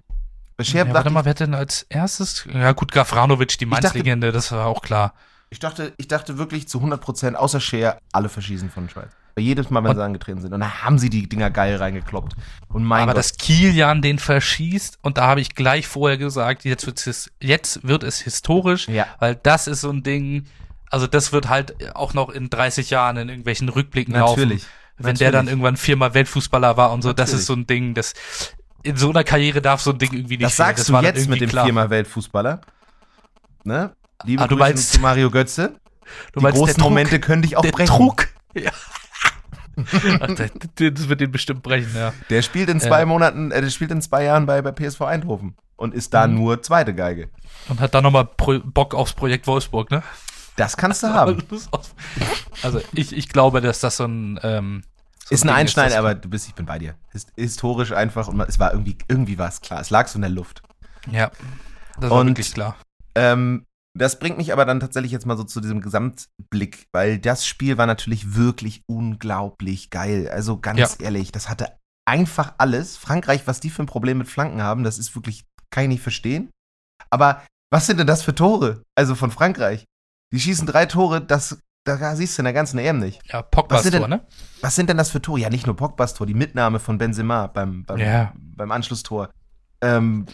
Bei 0.58 0.64
Cher 0.64 0.86
ja, 0.86 0.92
warte 0.92 1.08
mal, 1.08 1.24
wer 1.24 1.30
hat 1.30 1.40
denn 1.40 1.54
als 1.54 1.82
erstes? 1.88 2.46
Ja 2.52 2.72
gut, 2.72 2.92
Gafranovic, 2.92 3.56
die 3.58 3.66
Mainz-Legende, 3.66 4.32
das 4.32 4.52
war 4.52 4.66
auch 4.66 4.82
klar. 4.82 5.14
Ich 5.50 5.58
dachte, 5.58 5.92
ich 5.96 6.08
dachte 6.08 6.38
wirklich 6.38 6.68
zu 6.68 6.78
100 6.78 7.00
Prozent, 7.00 7.36
außer 7.36 7.60
Cher, 7.60 7.98
alle 8.12 8.28
verschießen 8.28 8.70
von 8.70 8.88
Schweiz. 8.88 9.10
Jedes 9.38 9.68
Mal, 9.68 9.84
wenn 9.84 9.90
und, 9.90 9.96
sie 9.96 10.02
angetreten 10.02 10.40
sind. 10.40 10.54
Und 10.54 10.60
da 10.60 10.82
haben 10.82 10.98
sie 10.98 11.10
die 11.10 11.28
Dinger 11.28 11.50
geil 11.50 11.76
reingekloppt. 11.76 12.34
Und 12.68 12.84
mein 12.84 13.02
aber 13.02 13.12
Gott. 13.12 13.18
dass 13.18 13.36
Kilian 13.36 14.00
den 14.00 14.18
verschießt, 14.18 14.98
und 15.02 15.18
da 15.18 15.26
habe 15.26 15.42
ich 15.42 15.54
gleich 15.54 15.86
vorher 15.86 16.16
gesagt, 16.16 16.64
jetzt, 16.64 16.86
wird's, 16.86 17.30
jetzt 17.40 17.86
wird 17.86 18.02
es 18.02 18.18
historisch, 18.20 18.88
ja. 18.88 19.06
weil 19.18 19.34
das 19.34 19.66
ist 19.66 19.82
so 19.82 19.90
ein 19.90 20.02
Ding, 20.02 20.46
also 20.90 21.06
das 21.06 21.32
wird 21.32 21.50
halt 21.50 21.94
auch 21.94 22.14
noch 22.14 22.30
in 22.30 22.48
30 22.48 22.88
Jahren 22.88 23.18
in 23.18 23.28
irgendwelchen 23.28 23.68
Rückblicken 23.68 24.14
Natürlich. 24.14 24.62
laufen. 24.62 24.72
Wenn 24.98 25.04
Natürlich. 25.04 25.18
der 25.18 25.32
dann 25.32 25.48
irgendwann 25.48 25.76
viermal 25.76 26.14
Weltfußballer 26.14 26.78
war 26.78 26.92
und 26.92 27.02
so, 27.02 27.10
Natürlich. 27.10 27.30
das 27.32 27.40
ist 27.40 27.46
so 27.46 27.52
ein 27.52 27.66
Ding, 27.66 27.92
das 27.92 28.14
in 28.82 28.96
so 28.96 29.10
einer 29.10 29.24
Karriere 29.24 29.60
darf 29.60 29.82
so 29.82 29.90
ein 29.90 29.98
Ding 29.98 30.12
irgendwie 30.12 30.38
nicht 30.38 30.46
Das 30.46 30.56
sagst 30.56 30.88
das 30.88 31.00
du 31.00 31.06
jetzt 31.06 31.28
mit 31.28 31.42
dem 31.42 31.50
klar. 31.50 31.64
viermal 31.64 31.90
Weltfußballer. 31.90 32.62
Ne? 33.64 33.94
Liebe 34.24 34.42
ah, 34.42 34.46
du 34.46 34.56
Grüße 34.56 34.68
meinst, 34.68 34.92
zu 34.92 35.00
Mario 35.00 35.30
Götze. 35.30 35.76
Die 36.38 36.44
großen 36.44 36.82
Momente 36.82 37.20
können 37.20 37.42
dich 37.42 37.56
auch 37.56 37.62
der 37.62 37.72
brechen. 37.72 37.94
Druck. 37.94 38.28
Ja. 38.58 38.70
das 39.76 41.08
wird 41.10 41.20
den 41.20 41.30
bestimmt 41.30 41.62
brechen, 41.62 41.94
ja. 41.94 42.14
Der 42.30 42.40
spielt 42.40 42.70
in 42.70 42.80
zwei 42.80 43.02
äh, 43.02 43.04
Monaten, 43.04 43.50
äh, 43.50 43.60
der 43.60 43.68
spielt 43.68 43.90
in 43.90 44.00
zwei 44.00 44.24
Jahren 44.24 44.46
bei, 44.46 44.62
bei 44.62 44.72
PSV 44.72 45.02
Eindhoven 45.02 45.54
und 45.76 45.92
ist 45.92 46.14
da 46.14 46.26
mhm. 46.26 46.36
nur 46.36 46.62
zweite 46.62 46.94
Geige. 46.94 47.28
Und 47.68 47.80
hat 47.80 47.94
da 47.94 48.00
nochmal 48.00 48.24
Bock 48.24 48.94
aufs 48.94 49.12
Projekt 49.12 49.46
Wolfsburg, 49.46 49.90
ne? 49.90 50.02
Das 50.56 50.78
kannst 50.78 51.02
du 51.02 51.08
haben. 51.08 51.42
Also 52.62 52.80
ich, 52.94 53.14
ich 53.14 53.28
glaube, 53.28 53.60
dass 53.60 53.80
das 53.80 53.98
so 53.98 54.06
ein 54.06 54.40
ähm, 54.42 54.82
so 55.28 55.34
ist 55.34 55.42
ein 55.42 55.50
Einschneid, 55.50 55.92
aber 55.92 56.14
du 56.14 56.30
bist, 56.30 56.48
ich 56.48 56.54
bin 56.54 56.66
bei 56.66 56.78
dir. 56.78 56.94
Ist 57.12 57.32
historisch 57.36 57.92
einfach 57.92 58.28
und 58.28 58.40
es 58.40 58.58
war 58.58 58.72
irgendwie, 58.72 58.96
irgendwie 59.08 59.38
war 59.38 59.48
es 59.48 59.60
klar. 59.60 59.80
Es 59.80 59.90
lag 59.90 60.08
so 60.08 60.16
in 60.16 60.22
der 60.22 60.30
Luft. 60.30 60.62
Ja, 61.10 61.30
das 62.00 62.10
war 62.10 62.20
und, 62.20 62.28
wirklich 62.28 62.54
klar. 62.54 62.76
Ähm, 63.14 63.66
das 63.98 64.18
bringt 64.18 64.38
mich 64.38 64.52
aber 64.52 64.64
dann 64.64 64.80
tatsächlich 64.80 65.12
jetzt 65.12 65.26
mal 65.26 65.36
so 65.36 65.44
zu 65.44 65.60
diesem 65.60 65.80
Gesamtblick, 65.80 66.86
weil 66.92 67.18
das 67.18 67.46
Spiel 67.46 67.78
war 67.78 67.86
natürlich 67.86 68.34
wirklich 68.34 68.82
unglaublich 68.86 69.90
geil. 69.90 70.28
Also 70.28 70.58
ganz 70.58 70.78
ja. 70.78 71.06
ehrlich, 71.06 71.32
das 71.32 71.48
hatte 71.48 71.72
einfach 72.06 72.54
alles. 72.58 72.96
Frankreich, 72.96 73.46
was 73.46 73.60
die 73.60 73.70
für 73.70 73.82
ein 73.82 73.86
Problem 73.86 74.18
mit 74.18 74.28
Flanken 74.28 74.62
haben, 74.62 74.84
das 74.84 74.98
ist 74.98 75.14
wirklich, 75.14 75.46
kann 75.70 75.84
ich 75.84 75.88
nicht 75.88 76.02
verstehen. 76.02 76.50
Aber 77.10 77.42
was 77.70 77.86
sind 77.86 77.98
denn 77.98 78.06
das 78.06 78.22
für 78.22 78.34
Tore? 78.34 78.82
Also 78.94 79.14
von 79.14 79.30
Frankreich. 79.30 79.84
Die 80.32 80.40
schießen 80.40 80.66
drei 80.66 80.86
Tore, 80.86 81.20
das 81.20 81.58
da 81.86 82.16
siehst 82.16 82.36
du 82.36 82.40
in 82.40 82.44
der 82.44 82.52
ganzen 82.52 82.78
EM 82.78 82.98
nicht. 82.98 83.20
Ja, 83.32 83.42
Pogbas 83.42 83.88
Tor, 83.88 84.08
ne? 84.08 84.26
Was 84.60 84.74
sind 84.74 84.90
denn 84.90 84.96
das 84.96 85.10
für 85.10 85.22
Tore? 85.22 85.38
Ja, 85.38 85.50
nicht 85.50 85.66
nur 85.66 85.76
Pogbas 85.76 86.14
Tor, 86.14 86.26
die 86.26 86.34
Mitnahme 86.34 86.80
von 86.80 86.98
Benzema 86.98 87.46
beim, 87.46 87.84
beim, 87.84 87.98
ja. 87.98 88.32
beim 88.36 88.72
Anschlusstor. 88.72 89.30
Ähm, 89.80 90.26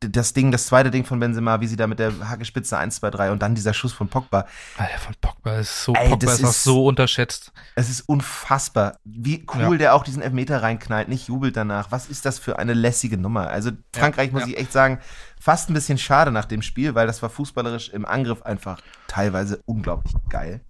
das 0.00 0.32
Ding, 0.32 0.50
das 0.50 0.66
zweite 0.66 0.90
Ding 0.90 1.04
von 1.04 1.20
Benzema, 1.20 1.60
wie 1.60 1.66
sie 1.66 1.76
da 1.76 1.86
mit 1.86 1.98
der 1.98 2.12
Hackespitze 2.28 2.78
1, 2.78 2.96
2, 2.96 3.10
3 3.10 3.32
und 3.32 3.42
dann 3.42 3.54
dieser 3.54 3.74
Schuss 3.74 3.92
von 3.92 4.08
Pogba. 4.08 4.46
Alter, 4.78 4.98
von 4.98 5.14
Pogba 5.20 5.58
ist 5.58 5.84
so, 5.84 5.92
Ey, 5.92 6.08
Pogba 6.08 6.32
ist, 6.32 6.40
ist 6.40 6.64
so 6.64 6.86
unterschätzt. 6.86 7.52
Es 7.74 7.90
ist 7.90 8.08
unfassbar, 8.08 8.98
wie 9.04 9.44
cool 9.54 9.72
ja. 9.72 9.78
der 9.78 9.94
auch 9.94 10.02
diesen 10.02 10.22
Elfmeter 10.22 10.62
reinknallt, 10.62 11.08
nicht 11.08 11.28
jubelt 11.28 11.56
danach. 11.56 11.92
Was 11.92 12.08
ist 12.08 12.24
das 12.24 12.38
für 12.38 12.58
eine 12.58 12.72
lässige 12.72 13.18
Nummer? 13.18 13.48
Also 13.48 13.72
Frankreich, 13.94 14.28
ja, 14.28 14.38
muss 14.38 14.48
ich 14.48 14.56
echt 14.56 14.72
sagen, 14.72 15.00
fast 15.38 15.68
ein 15.68 15.74
bisschen 15.74 15.98
schade 15.98 16.30
nach 16.30 16.46
dem 16.46 16.62
Spiel, 16.62 16.94
weil 16.94 17.06
das 17.06 17.20
war 17.20 17.28
fußballerisch 17.28 17.90
im 17.90 18.06
Angriff 18.06 18.42
einfach 18.42 18.80
teilweise 19.06 19.60
unglaublich 19.66 20.14
geil. 20.30 20.62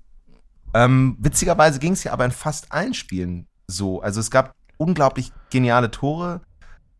Ähm, 0.75 1.17
witzigerweise 1.21 1.79
ging 1.79 1.93
es 1.93 2.05
ja 2.05 2.13
aber 2.13 2.25
in 2.25 2.31
fast 2.33 2.73
allen 2.73 2.95
Spielen 2.95 3.47
so. 3.67 4.01
Also 4.01 4.21
es 4.21 4.31
gab 4.31 4.55
unglaublich 4.77 5.33
geniale 5.51 5.91
Tore. 5.91 6.41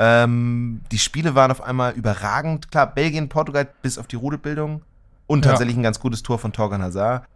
Ähm, 0.03 0.81
die 0.91 0.99
Spiele 0.99 1.35
waren 1.35 1.51
auf 1.51 1.61
einmal 1.61 1.93
überragend. 1.93 2.71
Klar, 2.71 2.87
Belgien, 2.93 3.29
Portugal 3.29 3.69
bis 3.83 3.99
auf 3.99 4.07
die 4.07 4.17
Rudelbildung 4.17 4.83
und 5.27 5.43
tatsächlich 5.43 5.77
ja. 5.77 5.81
ein 5.81 5.85
ganz 5.85 6.01
gutes 6.01 6.23
Tor 6.23 6.39
von 6.39 6.55
Torgan 6.55 6.83
Hazard. 6.83 7.27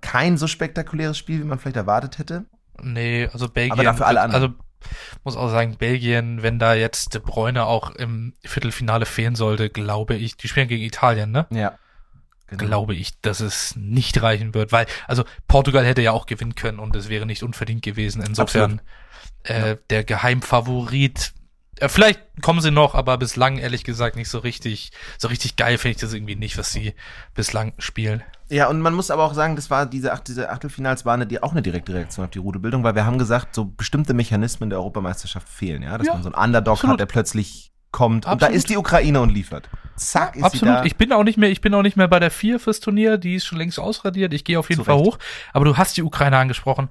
Kein 0.00 0.38
so 0.38 0.46
spektakuläres 0.46 1.18
Spiel, 1.18 1.40
wie 1.40 1.44
man 1.44 1.58
vielleicht 1.58 1.76
erwartet 1.76 2.18
hätte. 2.18 2.44
Nee, 2.82 3.28
also 3.32 3.48
Belgien. 3.48 3.72
Aber 3.72 3.84
dafür 3.84 4.06
alle 4.06 4.22
anderen. 4.22 4.42
Also 4.42 4.54
muss 5.22 5.36
auch 5.36 5.50
sagen, 5.50 5.76
Belgien, 5.76 6.42
wenn 6.42 6.58
da 6.58 6.74
jetzt 6.74 7.14
De 7.14 7.20
Bruyne 7.20 7.66
auch 7.66 7.90
im 7.90 8.32
Viertelfinale 8.42 9.06
fehlen 9.06 9.36
sollte, 9.36 9.70
glaube 9.70 10.14
ich, 10.14 10.36
die 10.36 10.48
spielen 10.48 10.68
gegen 10.68 10.82
Italien, 10.82 11.30
ne? 11.30 11.46
Ja. 11.50 11.78
Genau. 12.46 12.64
glaube 12.64 12.94
ich, 12.94 13.20
dass 13.22 13.40
es 13.40 13.74
nicht 13.74 14.20
reichen 14.22 14.52
wird, 14.52 14.70
weil, 14.70 14.86
also 15.06 15.24
Portugal 15.48 15.84
hätte 15.84 16.02
ja 16.02 16.12
auch 16.12 16.26
gewinnen 16.26 16.54
können 16.54 16.78
und 16.78 16.94
es 16.94 17.08
wäre 17.08 17.24
nicht 17.26 17.42
unverdient 17.42 17.82
gewesen. 17.82 18.22
Insofern 18.22 18.82
äh, 19.44 19.70
ja. 19.70 19.74
der 19.90 20.04
Geheimfavorit. 20.04 21.32
Äh, 21.80 21.88
vielleicht 21.88 22.20
kommen 22.42 22.60
sie 22.60 22.70
noch, 22.70 22.94
aber 22.94 23.18
bislang 23.18 23.58
ehrlich 23.58 23.84
gesagt 23.84 24.16
nicht 24.16 24.28
so 24.28 24.38
richtig, 24.38 24.92
so 25.18 25.28
richtig 25.28 25.56
geil 25.56 25.78
finde 25.78 25.96
ich 25.96 26.00
das 26.00 26.12
irgendwie 26.12 26.36
nicht, 26.36 26.58
was 26.58 26.72
sie 26.72 26.94
bislang 27.34 27.72
spielen. 27.78 28.22
Ja, 28.48 28.68
und 28.68 28.80
man 28.80 28.94
muss 28.94 29.10
aber 29.10 29.24
auch 29.24 29.34
sagen, 29.34 29.56
das 29.56 29.70
war 29.70 29.86
diese, 29.86 30.12
Acht, 30.12 30.28
diese 30.28 30.50
Achtelfinals 30.50 31.04
waren 31.04 31.22
eine, 31.22 31.42
auch 31.42 31.52
eine 31.52 31.62
direkte 31.62 31.94
Reaktion 31.94 32.26
auf 32.26 32.30
die 32.30 32.38
Rudebildung, 32.38 32.84
weil 32.84 32.94
wir 32.94 33.06
haben 33.06 33.18
gesagt, 33.18 33.54
so 33.54 33.64
bestimmte 33.64 34.14
Mechanismen 34.14 34.70
der 34.70 34.78
Europameisterschaft 34.78 35.48
fehlen, 35.48 35.82
ja, 35.82 35.96
dass 35.96 36.06
ja, 36.06 36.14
man 36.14 36.22
so 36.22 36.32
einen 36.32 36.44
Underdog 36.44 36.74
absolut. 36.74 36.92
hat, 36.94 37.00
der 37.00 37.06
plötzlich 37.06 37.72
kommt. 37.90 38.26
Absolut. 38.26 38.42
Und 38.42 38.42
da 38.42 38.54
ist 38.54 38.68
die 38.68 38.76
Ukraine 38.76 39.20
und 39.20 39.30
liefert. 39.30 39.68
Zack, 39.96 40.36
ist 40.36 40.42
Absolut. 40.42 40.74
Sie 40.74 40.80
da. 40.80 40.84
Ich 40.84 40.96
bin 40.96 41.12
auch 41.12 41.22
nicht 41.22 41.38
mehr, 41.38 41.50
ich 41.50 41.60
bin 41.60 41.72
auch 41.74 41.82
nicht 41.82 41.96
mehr 41.96 42.08
bei 42.08 42.18
der 42.18 42.30
4 42.30 42.58
fürs 42.58 42.80
Turnier, 42.80 43.16
die 43.16 43.36
ist 43.36 43.46
schon 43.46 43.58
längst 43.58 43.78
ausradiert. 43.78 44.34
Ich 44.34 44.44
gehe 44.44 44.58
auf 44.58 44.68
jeden 44.68 44.80
Zu 44.80 44.84
Fall 44.84 44.96
hoch. 44.96 45.18
Aber 45.52 45.64
du 45.64 45.76
hast 45.76 45.96
die 45.96 46.02
Ukraine 46.02 46.36
angesprochen. 46.36 46.88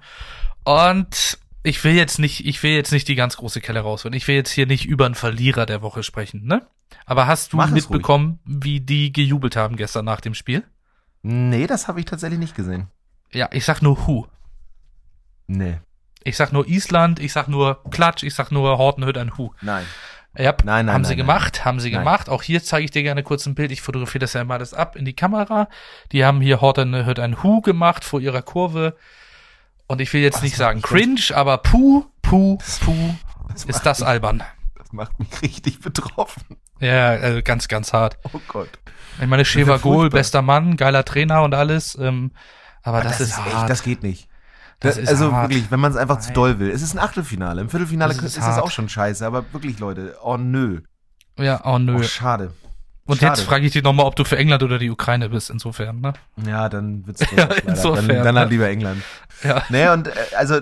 Und 0.63 1.37
ich 1.63 1.83
will 1.83 1.93
jetzt 1.93 2.19
nicht, 2.19 2.45
ich 2.45 2.61
will 2.61 2.71
jetzt 2.71 2.91
nicht 2.91 3.07
die 3.07 3.15
ganz 3.15 3.37
große 3.37 3.61
Kelle 3.61 3.79
rausholen. 3.79 4.15
Ich 4.15 4.27
will 4.27 4.35
jetzt 4.35 4.51
hier 4.51 4.67
nicht 4.67 4.85
über 4.85 5.05
einen 5.05 5.15
Verlierer 5.15 5.65
der 5.65 5.81
Woche 5.81 6.03
sprechen, 6.03 6.45
ne? 6.45 6.67
Aber 7.05 7.25
hast 7.25 7.53
du 7.53 7.57
Mach 7.57 7.69
mitbekommen, 7.69 8.39
wie 8.45 8.81
die 8.81 9.11
gejubelt 9.11 9.55
haben 9.55 9.77
gestern 9.77 10.05
nach 10.05 10.21
dem 10.21 10.33
Spiel? 10.33 10.63
Nee, 11.23 11.65
das 11.65 11.87
habe 11.87 11.99
ich 11.99 12.05
tatsächlich 12.05 12.39
nicht 12.39 12.55
gesehen. 12.55 12.87
Ja, 13.31 13.49
ich 13.51 13.65
sag 13.65 13.81
nur 13.81 14.05
Hu. 14.05 14.27
Nee. 15.47 15.79
Ich 16.23 16.37
sag 16.37 16.53
nur 16.53 16.67
Island, 16.67 17.19
ich 17.19 17.33
sag 17.33 17.47
nur 17.47 17.83
Klatsch, 17.89 18.23
ich 18.23 18.35
sag 18.35 18.51
nur 18.51 18.77
Hortenhütt 18.77 19.17
ein 19.17 19.37
Hu. 19.37 19.51
Nein. 19.61 19.85
Ja, 20.37 20.51
nein, 20.51 20.85
nein, 20.85 20.93
haben 20.93 21.01
nein, 21.01 21.09
sie 21.09 21.15
gemacht, 21.15 21.57
nein. 21.57 21.65
haben 21.65 21.79
sie 21.79 21.91
gemacht. 21.91 22.27
Auch 22.27 22.43
hier 22.43 22.63
zeige 22.63 22.85
ich 22.85 22.91
dir 22.91 23.03
gerne 23.03 23.23
kurz 23.23 23.45
ein 23.45 23.55
Bild. 23.55 23.71
Ich 23.71 23.81
fotografiere 23.81 24.19
das 24.19 24.33
ja 24.33 24.43
mal 24.43 24.59
das 24.59 24.73
ab 24.73 24.95
in 24.95 25.05
die 25.05 25.15
Kamera. 25.15 25.69
Die 26.11 26.25
haben 26.25 26.41
hier 26.41 26.59
Horton 26.59 27.05
hört 27.05 27.19
ein 27.19 27.43
Hu 27.43 27.61
gemacht 27.61 28.03
vor 28.03 28.19
ihrer 28.19 28.41
Kurve. 28.41 28.95
Und 29.93 30.01
ich 30.01 30.11
will 30.11 30.21
jetzt 30.21 30.37
Was 30.37 30.41
nicht 30.41 30.55
sagen 30.55 30.81
cringe, 30.81 31.21
aber 31.35 31.59
puh, 31.59 32.05
puh, 32.23 32.57
puh, 32.83 33.13
das 33.49 33.65
ist 33.65 33.85
das 33.85 33.99
mich, 33.99 34.07
albern. 34.07 34.41
Das 34.75 34.91
macht 34.91 35.19
mich 35.19 35.29
richtig 35.43 35.81
betroffen. 35.81 36.41
Ja, 36.79 37.09
also 37.09 37.43
ganz, 37.43 37.67
ganz 37.67 37.93
hart. 37.93 38.17
Oh 38.33 38.39
Gott. 38.47 38.69
Ich 39.21 39.27
meine, 39.27 39.45
Sheva 39.45 39.77
Gohl, 39.77 40.09
bester 40.09 40.41
Mann, 40.41 40.77
geiler 40.77 41.05
Trainer 41.05 41.43
und 41.43 41.53
alles. 41.53 41.95
Ähm, 41.95 42.31
aber, 42.81 42.97
aber 42.97 43.07
das, 43.07 43.19
das, 43.19 43.27
ist, 43.27 43.37
hart. 43.37 43.53
Echt, 43.53 43.69
das 43.69 43.83
geht 43.83 44.01
nicht. 44.01 44.29
Das 44.79 44.97
ist 44.97 45.09
also 45.09 45.31
hart. 45.31 45.51
wirklich, 45.51 45.69
wenn 45.69 45.79
man 45.79 45.91
es 45.91 45.97
einfach 45.97 46.15
Nein. 46.15 46.23
zu 46.23 46.33
doll 46.33 46.57
will. 46.57 46.71
Es 46.71 46.81
ist 46.81 46.95
ein 46.95 46.99
Achtelfinale. 46.99 47.61
Im 47.61 47.69
Viertelfinale 47.69 48.15
das 48.15 48.23
ist, 48.23 48.37
ist 48.37 48.47
das 48.47 48.57
auch 48.57 48.71
schon 48.71 48.89
scheiße, 48.89 49.23
aber 49.23 49.45
wirklich, 49.53 49.77
Leute, 49.77 50.17
oh 50.23 50.37
nö. 50.37 50.81
Ja, 51.37 51.63
oh 51.65 51.77
nö. 51.77 51.97
Oh, 51.99 52.01
schade. 52.01 52.51
Und 53.05 53.19
schade. 53.19 53.33
jetzt 53.33 53.45
frage 53.45 53.65
ich 53.65 53.73
dich 53.73 53.83
nochmal, 53.83 54.05
ob 54.05 54.15
du 54.15 54.23
für 54.23 54.37
England 54.37 54.63
oder 54.63 54.79
die 54.79 54.89
Ukraine 54.89 55.29
bist, 55.29 55.49
insofern, 55.49 55.99
ne? 55.99 56.13
Ja, 56.45 56.69
dann 56.69 57.05
wird's 57.05 57.21
ja, 57.35 57.49
insofern, 57.65 58.07
dann, 58.07 58.23
dann 58.23 58.37
halt 58.37 58.49
lieber 58.49 58.69
England. 58.69 59.03
Ja. 59.43 59.61
Nee, 59.69 59.89
und 59.89 60.07
äh, 60.07 60.13
also 60.37 60.61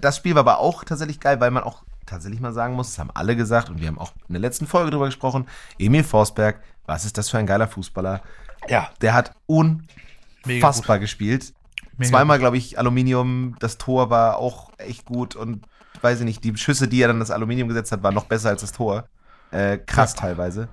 das 0.00 0.16
Spiel 0.16 0.34
war 0.34 0.40
aber 0.40 0.58
auch 0.58 0.82
tatsächlich 0.82 1.20
geil, 1.20 1.40
weil 1.40 1.52
man 1.52 1.62
auch 1.62 1.84
tatsächlich 2.04 2.40
mal 2.40 2.52
sagen 2.52 2.74
muss, 2.74 2.88
das 2.88 2.98
haben 2.98 3.10
alle 3.14 3.36
gesagt 3.36 3.70
und 3.70 3.80
wir 3.80 3.86
haben 3.86 3.98
auch 3.98 4.12
in 4.28 4.32
der 4.32 4.40
letzten 4.40 4.66
Folge 4.66 4.90
drüber 4.90 5.06
gesprochen, 5.06 5.46
Emil 5.78 6.02
Forsberg, 6.02 6.62
was 6.86 7.04
ist 7.04 7.16
das 7.16 7.30
für 7.30 7.38
ein 7.38 7.46
geiler 7.46 7.68
Fußballer? 7.68 8.22
Ja. 8.68 8.90
Der 9.00 9.14
hat 9.14 9.32
unfassbar 9.46 10.98
gespielt. 10.98 11.52
Mega 11.96 12.10
Zweimal, 12.10 12.38
glaube 12.38 12.56
ich, 12.56 12.78
Aluminium. 12.78 13.56
Das 13.60 13.76
Tor 13.78 14.10
war 14.10 14.38
auch 14.38 14.70
echt 14.78 15.04
gut 15.04 15.36
und 15.36 15.64
weiß 16.00 16.20
ich 16.20 16.24
nicht, 16.24 16.44
die 16.44 16.56
Schüsse, 16.56 16.88
die 16.88 17.02
er 17.02 17.08
dann 17.08 17.20
das 17.20 17.30
Aluminium 17.30 17.68
gesetzt 17.68 17.92
hat, 17.92 18.02
waren 18.02 18.14
noch 18.14 18.24
besser 18.24 18.50
als 18.50 18.62
das 18.62 18.72
Tor. 18.72 19.08
Äh, 19.50 19.78
krass 19.78 20.14
ja. 20.14 20.20
teilweise. 20.20 20.68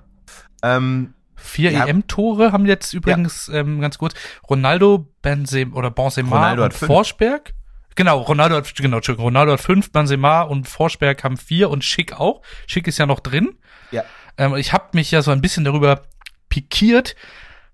Ähm, 0.62 1.14
Vier 1.38 1.70
ja. 1.70 1.86
EM-Tore 1.86 2.50
haben 2.50 2.64
jetzt 2.64 2.94
übrigens 2.94 3.48
ja. 3.48 3.60
ähm, 3.60 3.80
ganz 3.80 3.98
gut 3.98 4.14
Ronaldo, 4.48 5.06
Benzema 5.20 5.76
oder 5.76 5.90
Benzema 5.90 6.36
Ronaldo 6.36 6.64
und 6.64 6.74
Forsberg. 6.74 7.52
Genau, 7.94 8.20
Ronaldo 8.20 8.56
hat, 8.56 8.74
genau, 8.74 8.98
Ronaldo 8.98 9.52
hat 9.52 9.60
fünf, 9.60 9.92
Benzema 9.92 10.42
und 10.42 10.66
Forsberg 10.66 11.22
haben 11.24 11.36
vier 11.36 11.70
und 11.70 11.84
Schick 11.84 12.14
auch. 12.14 12.42
Schick 12.66 12.86
ist 12.86 12.98
ja 12.98 13.06
noch 13.06 13.20
drin. 13.20 13.58
Ja. 13.90 14.04
Ähm, 14.38 14.56
ich 14.56 14.72
habe 14.72 14.88
mich 14.92 15.10
ja 15.10 15.22
so 15.22 15.30
ein 15.30 15.40
bisschen 15.40 15.64
darüber 15.64 16.02
pikiert, 16.48 17.16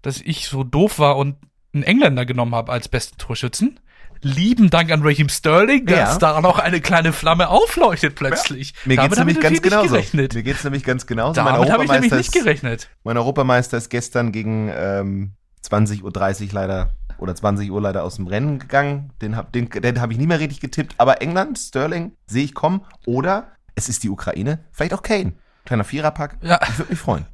dass 0.03 0.21
ich 0.21 0.49
so 0.49 0.65
doof 0.65 0.99
war 0.99 1.17
und 1.17 1.37
einen 1.73 1.85
Engländer 1.85 2.27
genommen 2.27 2.55
habe 2.55 2.73
als 2.73 2.89
besten 2.89 3.17
Torschützen. 3.19 3.81
Lieben 4.23 4.71
Dank 4.71 4.91
an 4.93 5.03
Raheem 5.03 5.29
Sterling, 5.29 5.87
dass 5.87 6.13
ja. 6.13 6.19
da 6.19 6.41
noch 6.41 6.59
eine 6.59 6.81
kleine 6.81 7.13
Flamme 7.13 7.49
aufleuchtet 7.49 8.15
plötzlich. 8.15 8.71
Ja. 8.71 8.79
Mir 8.85 8.97
geht's 8.97 9.19
nämlich 9.19 9.41
ganz 9.41 9.61
genauso. 9.61 9.89
Gerechnet. 9.89 10.35
Mir 10.35 10.43
geht's 10.43 10.65
nämlich 10.65 10.85
ganz 10.85 11.07
genauso. 11.07 11.35
Damit 11.35 11.71
habe 11.71 11.85
ich 11.85 11.91
nämlich 11.91 12.13
nicht 12.13 12.33
gerechnet. 12.33 12.89
mein 13.03 13.17
Europameister 13.17 13.77
ist 13.77 13.91
gestern 13.91 14.31
gegen 14.31 14.71
ähm, 14.75 15.33
20.30 15.67 16.03
Uhr 16.03 16.49
leider 16.53 16.95
oder 17.19 17.35
20 17.35 17.71
Uhr 17.71 17.81
leider 17.81 18.05
aus 18.05 18.17
dem 18.17 18.27
Rennen 18.27 18.59
gegangen. 18.59 19.13
Den 19.21 19.37
habe 19.37 19.51
den, 19.53 19.69
den 19.69 20.01
hab 20.01 20.11
ich 20.11 20.19
nie 20.19 20.27
mehr 20.27 20.41
richtig 20.41 20.61
getippt. 20.61 20.95
Aber 20.99 21.21
England, 21.21 21.59
Sterling, 21.59 22.13
sehe 22.27 22.45
ich 22.45 22.55
kommen. 22.55 22.83
Oder 23.07 23.53
es 23.75 23.89
ist 23.89 24.03
die 24.03 24.11
Ukraine, 24.11 24.65
vielleicht 24.73 24.95
auch 24.95 25.03
Kane. 25.03 25.33
Kleiner 25.65 25.85
Viererpack. 25.85 26.39
Ja. 26.43 26.61
Ich 26.69 26.79
würde 26.79 26.91
mich 26.91 27.01
freuen. 27.01 27.27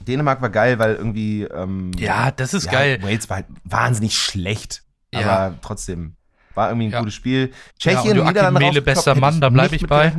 Dänemark 0.00 0.40
war 0.40 0.50
geil, 0.50 0.78
weil 0.78 0.94
irgendwie. 0.94 1.42
Ähm, 1.42 1.92
ja, 1.98 2.30
das 2.30 2.54
ist 2.54 2.66
ja, 2.66 2.72
geil. 2.72 3.02
Wales 3.02 3.28
war 3.28 3.36
halt 3.36 3.46
wahnsinnig 3.64 4.16
schlecht. 4.16 4.82
Ja. 5.12 5.20
Aber 5.20 5.60
trotzdem 5.60 6.16
war 6.54 6.68
irgendwie 6.68 6.88
ein 6.88 6.92
ja. 6.92 6.98
gutes 7.00 7.14
Spiel. 7.14 7.52
Tschechien, 7.78 8.16
ja, 8.16 8.24
Niederlande 8.24 8.60
Mele 8.60 8.82
bester 8.82 9.14
Mann, 9.14 9.40
da 9.40 9.48
bleibe 9.48 9.76
ich 9.76 9.86
bei. 9.86 10.12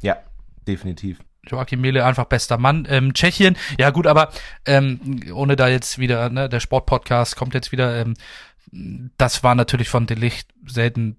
Ja, 0.00 0.18
definitiv. 0.66 1.18
Joachim 1.46 1.80
Mele 1.80 2.04
einfach 2.04 2.26
bester 2.26 2.58
Mann. 2.58 2.86
Ähm, 2.88 3.14
Tschechien, 3.14 3.56
ja 3.78 3.90
gut, 3.90 4.06
aber 4.06 4.30
ähm, 4.66 5.20
ohne 5.34 5.56
da 5.56 5.68
jetzt 5.68 5.98
wieder, 5.98 6.28
ne, 6.28 6.48
der 6.48 6.60
Sportpodcast 6.60 7.36
kommt 7.36 7.54
jetzt 7.54 7.72
wieder. 7.72 7.96
Ähm, 8.00 8.14
das 9.18 9.42
war 9.42 9.54
natürlich 9.54 9.88
von 9.88 10.06
Delicht 10.06 10.48
selten 10.66 11.16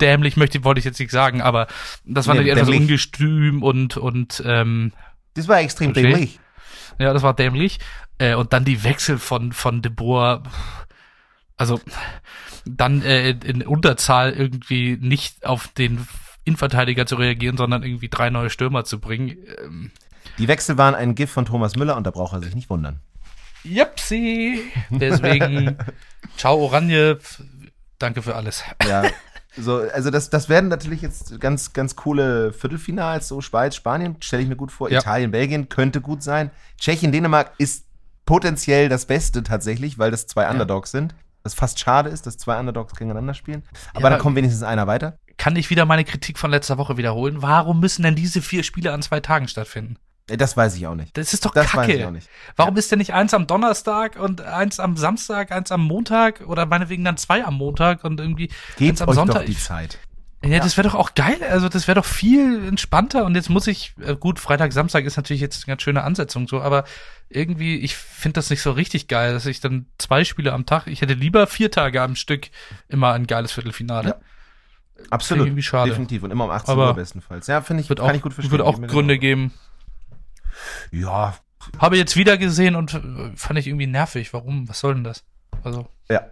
dämlich, 0.00 0.36
möchte 0.36 0.64
wollte 0.64 0.78
ich 0.78 0.84
jetzt 0.84 0.98
nicht 0.98 1.10
sagen, 1.10 1.42
aber 1.42 1.66
das 2.04 2.26
war 2.26 2.34
nee, 2.34 2.40
natürlich 2.40 2.62
etwas 2.62 2.74
ungestüm 2.74 3.62
und 3.62 3.96
und 3.96 4.42
ähm, 4.46 4.92
das 5.34 5.46
war 5.46 5.60
extrem 5.60 5.90
okay. 5.90 6.02
dämlich. 6.02 6.40
Ja, 6.98 7.12
das 7.12 7.22
war 7.22 7.34
dämlich. 7.34 7.78
Äh, 8.18 8.34
und 8.34 8.52
dann 8.52 8.64
die 8.64 8.82
Wechsel 8.82 9.18
von 9.18 9.52
von 9.52 9.82
De 9.82 9.92
Boer, 9.92 10.42
also 11.60 11.78
dann 12.64 13.02
äh, 13.02 13.30
in 13.30 13.62
Unterzahl 13.62 14.32
irgendwie 14.32 14.96
nicht 14.98 15.44
auf 15.44 15.68
den 15.68 16.08
Innenverteidiger 16.44 17.04
zu 17.04 17.16
reagieren, 17.16 17.58
sondern 17.58 17.82
irgendwie 17.82 18.08
drei 18.08 18.30
neue 18.30 18.48
Stürmer 18.48 18.84
zu 18.84 18.98
bringen. 18.98 19.36
Ähm, 19.62 19.90
die 20.38 20.48
Wechsel 20.48 20.78
waren 20.78 20.94
ein 20.94 21.14
Gift 21.14 21.34
von 21.34 21.44
Thomas 21.44 21.76
Müller 21.76 21.98
und 21.98 22.06
da 22.06 22.10
braucht 22.10 22.32
er 22.32 22.42
sich 22.42 22.54
nicht 22.54 22.70
wundern. 22.70 23.00
Jepsi. 23.62 24.62
Deswegen, 24.88 25.76
ciao 26.38 26.56
Oranje, 26.58 27.18
danke 27.98 28.22
für 28.22 28.36
alles. 28.36 28.64
Ja, 28.88 29.04
so, 29.54 29.80
also 29.80 30.08
das, 30.08 30.30
das 30.30 30.48
werden 30.48 30.70
natürlich 30.70 31.02
jetzt 31.02 31.38
ganz, 31.40 31.74
ganz 31.74 31.94
coole 31.94 32.54
Viertelfinals, 32.54 33.28
so 33.28 33.42
Schweiz, 33.42 33.76
Spanien, 33.76 34.16
stelle 34.20 34.42
ich 34.42 34.48
mir 34.48 34.56
gut 34.56 34.72
vor. 34.72 34.90
Ja. 34.90 35.00
Italien, 35.00 35.30
Belgien 35.30 35.68
könnte 35.68 36.00
gut 36.00 36.22
sein. 36.22 36.50
Tschechien, 36.78 37.12
Dänemark 37.12 37.52
ist 37.58 37.84
potenziell 38.24 38.88
das 38.88 39.04
Beste 39.04 39.42
tatsächlich, 39.42 39.98
weil 39.98 40.10
das 40.10 40.26
zwei 40.26 40.48
Underdogs 40.48 40.92
ja. 40.92 41.00
sind. 41.00 41.14
Was 41.42 41.54
fast 41.54 41.78
schade 41.78 42.10
ist, 42.10 42.26
dass 42.26 42.36
zwei 42.36 42.58
Underdogs 42.58 42.94
gegeneinander 42.94 43.34
spielen. 43.34 43.62
Aber 43.94 44.04
ja, 44.04 44.10
da 44.10 44.16
kommt 44.18 44.36
wenigstens 44.36 44.62
einer 44.62 44.86
weiter. 44.86 45.18
Kann 45.36 45.56
ich 45.56 45.70
wieder 45.70 45.86
meine 45.86 46.04
Kritik 46.04 46.38
von 46.38 46.50
letzter 46.50 46.76
Woche 46.76 46.96
wiederholen? 46.98 47.40
Warum 47.40 47.80
müssen 47.80 48.02
denn 48.02 48.14
diese 48.14 48.42
vier 48.42 48.62
Spiele 48.62 48.92
an 48.92 49.00
zwei 49.00 49.20
Tagen 49.20 49.48
stattfinden? 49.48 49.96
Das 50.26 50.56
weiß 50.56 50.76
ich 50.76 50.86
auch 50.86 50.94
nicht. 50.94 51.16
Das 51.16 51.32
ist 51.32 51.44
doch 51.44 51.52
das 51.52 51.66
Kacke. 51.66 51.88
Weiß 51.88 51.96
ich 51.96 52.04
auch 52.04 52.10
nicht. 52.10 52.28
Warum 52.56 52.74
ja. 52.74 52.78
ist 52.78 52.92
denn 52.92 52.98
nicht 52.98 53.14
eins 53.14 53.34
am 53.34 53.46
Donnerstag 53.46 54.18
und 54.18 54.42
eins 54.42 54.78
am 54.78 54.96
Samstag, 54.96 55.50
eins 55.50 55.72
am 55.72 55.82
Montag 55.82 56.42
oder 56.46 56.66
meinetwegen 56.66 57.04
dann 57.04 57.16
zwei 57.16 57.44
am 57.44 57.54
Montag 57.54 58.04
und 58.04 58.20
irgendwie 58.20 58.48
Gebt 58.76 58.90
eins 58.90 59.02
am 59.02 59.08
euch 59.08 59.14
Sonntag? 59.14 59.40
Doch 59.40 59.44
die 59.46 59.56
Zeit. 59.56 59.98
Ja, 60.42 60.50
ja. 60.50 60.60
das 60.60 60.76
wäre 60.76 60.88
doch 60.88 60.94
auch 60.94 61.14
geil. 61.14 61.38
Also 61.50 61.68
das 61.68 61.86
wäre 61.86 61.96
doch 61.96 62.06
viel 62.06 62.66
entspannter. 62.66 63.24
Und 63.26 63.34
jetzt 63.34 63.50
muss 63.50 63.66
ich, 63.66 63.94
äh, 64.00 64.16
gut, 64.16 64.40
Freitag, 64.40 64.72
Samstag 64.72 65.04
ist 65.04 65.16
natürlich 65.16 65.42
jetzt 65.42 65.64
eine 65.64 65.72
ganz 65.72 65.82
schöne 65.82 66.02
Ansetzung 66.02 66.48
so, 66.48 66.62
aber 66.62 66.84
irgendwie, 67.28 67.76
ich 67.76 67.94
finde 67.94 68.34
das 68.34 68.48
nicht 68.48 68.62
so 68.62 68.72
richtig 68.72 69.06
geil, 69.06 69.34
dass 69.34 69.44
ich 69.46 69.60
dann 69.60 69.86
zwei 69.98 70.24
Spiele 70.24 70.52
am 70.52 70.64
Tag, 70.64 70.86
ich 70.86 71.02
hätte 71.02 71.14
lieber 71.14 71.46
vier 71.46 71.70
Tage 71.70 72.00
am 72.00 72.16
Stück 72.16 72.48
immer 72.88 73.12
ein 73.12 73.26
geiles 73.26 73.52
Viertelfinale. 73.52 74.08
Ja. 74.08 74.16
Absolut. 75.10 75.46
Irgendwie 75.46 75.62
schade. 75.62 75.90
Definitiv. 75.90 76.22
Und 76.22 76.30
immer 76.30 76.44
um 76.44 76.50
18 76.50 76.72
aber 76.72 76.88
Uhr 76.88 76.94
bestenfalls. 76.94 77.46
Ja, 77.46 77.60
finde 77.62 77.82
ich, 77.82 77.88
kann 77.88 78.00
auch, 78.00 78.12
ich 78.12 78.22
gut 78.22 78.34
verstehen. 78.34 78.50
Würde 78.50 78.64
auch 78.64 78.80
Gründe 78.80 79.18
geben. 79.18 79.52
Ja. 80.90 81.34
Habe 81.78 81.96
jetzt 81.96 82.16
wieder 82.16 82.38
gesehen 82.38 82.76
und 82.76 82.90
fand 83.36 83.58
ich 83.58 83.66
irgendwie 83.66 83.86
nervig. 83.86 84.32
Warum? 84.32 84.68
Was 84.68 84.80
soll 84.80 84.94
denn 84.94 85.04
das? 85.04 85.24
Also. 85.62 85.88
Ja. 86.10 86.22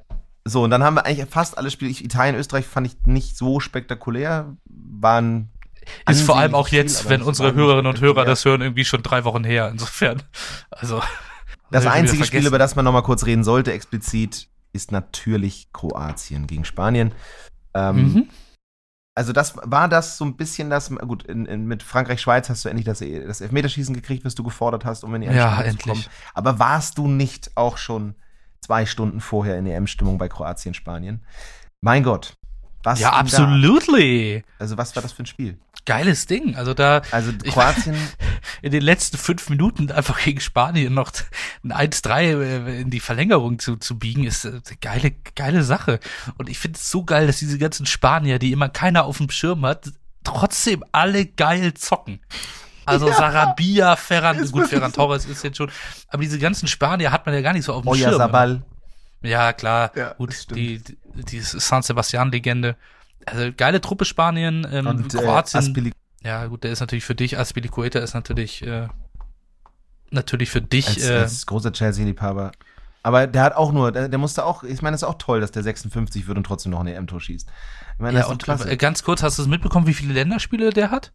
So, 0.49 0.63
und 0.65 0.71
dann 0.71 0.83
haben 0.83 0.95
wir 0.95 1.07
eigentlich 1.07 1.29
fast 1.29 1.59
alle 1.59 1.71
Spiele. 1.71 1.91
Italien, 1.91 2.37
Österreich 2.37 2.67
fand 2.67 2.87
ich 2.87 2.97
nicht 3.05 3.37
so 3.37 3.61
spektakulär. 3.61 4.57
Waren. 4.65 5.51
Ist 6.09 6.23
vor 6.23 6.39
allem 6.39 6.55
auch 6.55 6.69
jetzt, 6.69 7.01
Spiel, 7.01 7.11
wenn 7.11 7.23
unsere 7.23 7.55
Hörerinnen 7.55 7.87
und 7.87 8.01
Hörer 8.01 8.25
das 8.25 8.45
hören, 8.45 8.61
irgendwie 8.61 8.85
schon 8.85 9.03
drei 9.03 9.25
Wochen 9.25 9.45
her. 9.45 9.69
Insofern. 9.71 10.23
Also. 10.71 11.01
Das 11.71 11.87
einzige 11.87 12.25
Spiel, 12.25 12.47
über 12.47 12.59
das 12.59 12.77
man 12.77 12.85
nochmal 12.85 13.03
kurz 13.03 13.27
reden 13.27 13.45
sollte, 13.45 13.73
explizit, 13.73 14.49
ist 14.73 14.91
natürlich 14.91 15.71
Kroatien 15.73 16.47
gegen 16.47 16.65
Spanien. 16.65 17.13
Ähm, 17.75 17.97
mhm 17.97 18.29
also 19.19 19.33
das 19.33 19.55
war 19.65 19.89
das 19.89 20.17
so 20.17 20.25
ein 20.25 20.37
bisschen 20.37 20.71
das, 20.71 20.91
gut, 20.91 21.25
in, 21.25 21.45
in, 21.45 21.67
mit 21.67 21.83
Frankreich-Schweiz 21.83 22.49
hast 22.49 22.65
du 22.65 22.69
endlich 22.69 22.87
das, 22.87 23.01
das 23.01 23.41
Elfmeterschießen 23.41 23.93
gekriegt, 23.93 24.25
was 24.25 24.37
du 24.37 24.45
gefordert 24.45 24.85
hast, 24.85 25.03
um 25.03 25.13
in 25.17 25.23
die 25.23 25.27
EM-Stimmung 25.27 25.67
ja, 25.67 25.71
zu 25.73 25.79
kommen. 25.79 26.05
Aber 26.35 26.61
warst 26.61 26.99
du 26.99 27.09
nicht 27.09 27.51
auch 27.57 27.79
schon 27.79 28.15
zwei 28.61 28.87
Stunden 28.87 29.21
vorher 29.21 29.59
in 29.59 29.67
EM-Stimmung 29.67 30.19
bei 30.19 30.29
Kroatien-Spanien? 30.29 31.25
Mein 31.81 32.03
Gott. 32.03 32.35
Was 32.83 33.01
ja, 33.01 33.13
absolutely. 33.13 34.45
Also 34.59 34.79
was 34.79 34.95
war 34.95 35.03
das 35.03 35.13
für 35.13 35.25
ein 35.25 35.27
Spiel? 35.27 35.59
geiles 35.89 36.27
Ding. 36.27 36.55
Also 36.55 36.75
da. 36.75 37.01
Also 37.11 37.33
Kroatien. 37.33 37.97
in 38.63 38.71
den 38.71 38.83
letzten 38.83 39.17
fünf 39.17 39.49
Minuten 39.49 39.91
einfach 39.91 40.23
gegen 40.23 40.41
Spanien 40.41 40.93
noch 40.93 41.11
ein 41.65 41.73
1-3 41.73 42.21
äh, 42.21 42.81
in 42.83 42.91
die 42.91 43.01
Verlängerung 43.01 43.59
zu, 43.59 43.77
zu 43.77 43.99
biegen, 43.99 44.25
ist 44.25 44.45
eine 44.45 44.59
äh, 44.59 44.77
geile, 44.81 45.13
geile 45.35 45.65
Sache. 45.65 45.99
Und 46.37 46.51
ich 46.51 46.59
finde 46.59 46.77
es 46.77 46.91
so 46.91 47.05
geil, 47.05 47.27
dass 47.27 47.39
diese 47.39 47.59
ganzen 47.59 47.87
Spanier, 47.87 48.39
die 48.39 48.53
immer 48.53 48.69
keiner 48.69 49.07
auf 49.07 49.17
dem 49.17 49.31
Schirm 49.31 49.65
hat, 49.65 49.91
trotzdem 50.25 50.85
alle 50.93 51.25
geil 51.25 51.73
zocken. 51.73 52.21
Also 52.89 53.09
ja, 53.09 53.15
Sarabia, 53.15 53.97
Ferran, 53.97 54.51
gut, 54.51 54.67
Ferran 54.67 54.93
Torres 54.93 55.27
ist 55.27 55.45
jetzt 55.45 55.57
schon, 55.57 55.71
aber 56.09 56.23
diese 56.23 56.39
ganzen 56.39 56.67
Spanier 56.67 57.13
hat 57.13 57.27
man 57.27 57.35
ja 57.35 57.41
gar 57.41 57.53
nicht 57.53 57.65
so 57.65 57.73
auf 57.73 57.83
dem 57.83 57.89
Oya 57.89 58.09
Schirm. 58.09 58.19
Sabal. 58.19 58.63
Ja, 59.23 59.53
klar. 59.53 59.91
Ja, 59.95 60.13
gut, 60.15 60.47
die, 60.55 60.79
die, 60.79 60.97
die 61.15 61.41
San 61.41 61.83
Sebastian-Legende. 61.83 62.77
Also 63.27 63.51
geile 63.57 63.81
Truppe 63.81 64.05
Spanien, 64.05 64.67
ähm, 64.71 64.87
und, 64.87 65.15
äh, 65.15 65.19
Kroatien. 65.19 65.75
Äh, 65.77 65.93
ja, 66.27 66.47
gut, 66.47 66.65
der 66.65 66.73
ist 66.73 66.81
natürlich 66.81 67.05
für 67.05 67.15
dich, 67.15 67.39
Aspilicueta 67.39 67.99
ist 67.99 68.15
natürlich, 68.15 68.67
äh, 68.67 68.89
natürlich 70.11 70.51
für 70.51 70.63
dich. 70.63 70.89
Als, 70.89 71.09
äh, 71.09 71.19
als 71.19 71.47
großer 71.47 71.73
Chelsea-Liebhaber. 71.73 72.53
Aber 73.03 73.27
der 73.27 73.43
hat 73.43 73.55
auch 73.55 73.73
nur, 73.73 73.93
der, 73.93 74.09
der 74.09 74.19
musste 74.19 74.45
auch, 74.45 74.65
ich 74.65 74.83
meine, 74.83 74.95
es 74.95 75.03
ist 75.03 75.09
auch 75.09 75.19
toll, 75.19 75.41
dass 75.41 75.53
der 75.53 75.63
56 75.63 76.27
wird 76.27 76.37
und 76.37 76.45
trotzdem 76.45 76.73
noch 76.73 76.81
ein 76.81 76.87
EM-Tor 76.87 77.21
schießt. 77.21 77.49
Ich 77.95 78.01
meine, 78.01 78.19
ja, 78.19 78.27
und 78.27 78.43
klasse. 78.43 78.71
Äh, 78.71 78.77
ganz 78.77 79.03
kurz, 79.03 79.23
hast 79.23 79.39
du 79.39 79.43
es 79.43 79.49
mitbekommen, 79.49 79.87
wie 79.87 79.95
viele 79.95 80.15
Länderspiele 80.15 80.71
der 80.71 80.91
hat? 80.91 81.13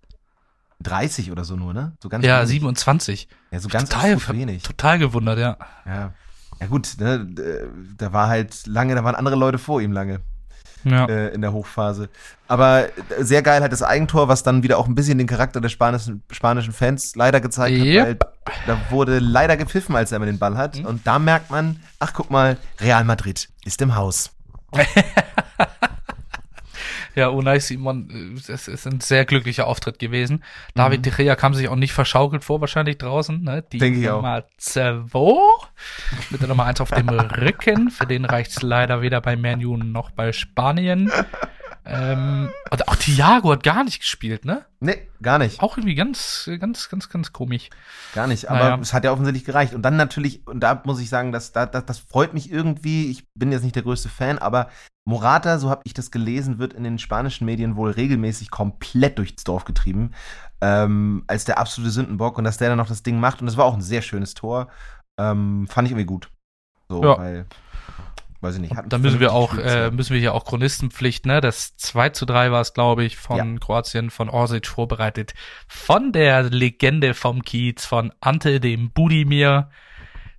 30 0.83 1.31
oder 1.31 1.43
so 1.43 1.55
nur, 1.55 1.73
ne? 1.73 1.93
So 2.01 2.09
ganz 2.09 2.25
ja, 2.25 2.39
wenig. 2.39 2.49
27. 2.49 3.27
Ja, 3.51 3.59
so 3.59 3.69
ganz 3.69 3.89
total, 3.89 4.17
wenig. 4.29 4.63
Total 4.63 4.99
gewundert, 4.99 5.39
ja. 5.39 5.57
Ja. 5.85 6.13
Ja 6.59 6.67
gut, 6.67 6.95
ne, 6.99 7.27
da 7.97 8.13
war 8.13 8.27
halt 8.27 8.67
lange, 8.67 8.95
da 8.95 9.03
waren 9.03 9.15
andere 9.15 9.35
Leute 9.35 9.57
vor 9.57 9.81
ihm 9.81 9.91
lange 9.91 10.21
ja. 10.83 11.05
äh, 11.05 11.33
in 11.33 11.41
der 11.41 11.53
Hochphase. 11.53 12.09
Aber 12.47 12.87
sehr 13.19 13.41
geil 13.41 13.61
halt 13.61 13.71
das 13.71 13.83
Eigentor, 13.83 14.27
was 14.27 14.43
dann 14.43 14.63
wieder 14.63 14.77
auch 14.77 14.87
ein 14.87 14.95
bisschen 14.95 15.17
den 15.17 15.27
Charakter 15.27 15.61
der 15.61 15.69
spanischen, 15.69 16.23
spanischen 16.31 16.73
Fans 16.73 17.15
leider 17.15 17.41
gezeigt 17.41 17.75
yep. 17.75 18.01
hat, 18.01 18.07
weil 18.07 18.17
da 18.67 18.91
wurde 18.91 19.19
leider 19.19 19.57
gepfiffen, 19.57 19.95
als 19.95 20.11
er 20.11 20.17
immer 20.17 20.25
den 20.25 20.39
Ball 20.39 20.57
hat. 20.57 20.77
Mhm. 20.77 20.85
Und 20.85 21.07
da 21.07 21.19
merkt 21.19 21.51
man, 21.51 21.79
ach 21.99 22.13
guck 22.13 22.29
mal, 22.29 22.57
Real 22.79 23.03
Madrid 23.03 23.49
ist 23.65 23.81
im 23.81 23.95
Haus. 23.95 24.31
Ja, 27.15 27.27
Unai 27.27 27.59
Simon, 27.59 28.35
es 28.47 28.67
ist 28.67 28.87
ein 28.87 28.99
sehr 28.99 29.25
glücklicher 29.25 29.67
Auftritt 29.67 29.99
gewesen. 29.99 30.43
David 30.73 30.99
mhm. 30.99 31.03
De 31.03 31.13
Gea 31.13 31.35
kam 31.35 31.53
sich 31.53 31.67
auch 31.67 31.75
nicht 31.75 31.93
verschaukelt 31.93 32.43
vor, 32.43 32.59
wahrscheinlich 32.59 32.97
draußen. 32.97 33.43
Ne? 33.43 33.63
Die 33.71 33.77
Denke 33.77 34.09
Nummer 34.09 34.45
2 34.57 35.03
mit 36.31 36.41
der 36.41 36.47
Nummer 36.47 36.65
1 36.65 36.81
auf 36.81 36.89
dem 36.89 37.09
Rücken. 37.09 37.91
Für 37.91 38.07
den 38.07 38.25
reicht's 38.25 38.61
leider 38.61 39.01
weder 39.01 39.21
bei 39.21 39.35
Manu 39.35 39.77
noch 39.77 40.09
bei 40.11 40.33
Spanien. 40.33 41.11
ähm, 41.85 42.49
und 42.71 42.87
auch 42.87 42.95
Thiago 42.95 43.51
hat 43.51 43.63
gar 43.63 43.83
nicht 43.83 43.99
gespielt, 43.99 44.43
ne? 44.45 44.65
Nee, 44.79 45.07
gar 45.21 45.37
nicht. 45.37 45.61
Auch 45.61 45.77
irgendwie 45.77 45.95
ganz, 45.95 46.49
ganz, 46.59 46.89
ganz, 46.89 47.09
ganz 47.09 47.31
komisch. 47.31 47.69
Gar 48.15 48.27
nicht, 48.27 48.49
aber 48.49 48.59
naja. 48.59 48.79
es 48.81 48.93
hat 48.93 49.03
ja 49.03 49.11
offensichtlich 49.11 49.45
gereicht. 49.45 49.75
Und 49.75 49.83
dann 49.83 49.97
natürlich, 49.97 50.47
und 50.47 50.61
da 50.61 50.81
muss 50.85 50.99
ich 50.99 51.09
sagen, 51.09 51.31
das, 51.31 51.51
das, 51.51 51.69
das 51.85 51.99
freut 51.99 52.33
mich 52.33 52.51
irgendwie. 52.51 53.11
Ich 53.11 53.23
bin 53.35 53.51
jetzt 53.51 53.63
nicht 53.63 53.75
der 53.75 53.83
größte 53.83 54.09
Fan, 54.09 54.39
aber 54.39 54.69
Morata, 55.05 55.59
so 55.59 55.69
habe 55.69 55.81
ich 55.83 55.93
das 55.93 56.11
gelesen, 56.11 56.59
wird 56.59 56.73
in 56.73 56.83
den 56.83 56.97
spanischen 56.97 57.45
Medien 57.45 57.75
wohl 57.75 57.91
regelmäßig 57.91 58.51
komplett 58.51 59.17
durchs 59.17 59.43
Dorf 59.43 59.65
getrieben, 59.65 60.11
ähm, 60.61 61.23
als 61.27 61.45
der 61.45 61.57
absolute 61.57 61.91
Sündenbock 61.91 62.37
und 62.37 62.45
dass 62.45 62.57
der 62.57 62.69
dann 62.69 62.77
noch 62.77 62.87
das 62.87 63.03
Ding 63.03 63.19
macht. 63.19 63.41
Und 63.41 63.47
das 63.47 63.57
war 63.57 63.65
auch 63.65 63.73
ein 63.73 63.81
sehr 63.81 64.01
schönes 64.01 64.33
Tor. 64.33 64.69
Ähm, 65.17 65.67
fand 65.67 65.87
ich 65.87 65.91
irgendwie 65.91 66.05
gut. 66.05 66.29
So, 66.87 67.03
ja. 67.03 67.17
weil 67.17 67.45
weiß 68.43 68.55
ich 68.55 68.61
nicht. 68.61 68.75
Da 68.87 68.97
müssen 68.97 69.19
wir 69.19 69.33
auch, 69.33 69.57
äh, 69.57 69.89
müssen 69.89 70.13
wir 70.13 70.19
hier 70.19 70.33
auch 70.33 70.45
Chronistenpflicht, 70.45 71.25
ne? 71.25 71.41
Das 71.41 71.75
2 71.77 72.09
zu 72.09 72.25
3 72.25 72.51
war 72.51 72.61
es, 72.61 72.73
glaube 72.73 73.03
ich, 73.03 73.17
von 73.17 73.53
ja. 73.53 73.59
Kroatien, 73.59 74.09
von 74.09 74.29
Orsic 74.29 74.67
vorbereitet. 74.67 75.33
Von 75.67 76.11
der 76.11 76.43
Legende 76.43 77.13
vom 77.13 77.41
Kiez, 77.41 77.85
von 77.85 78.11
Ante 78.19 78.59
dem 78.59 78.91
Budimir. 78.91 79.69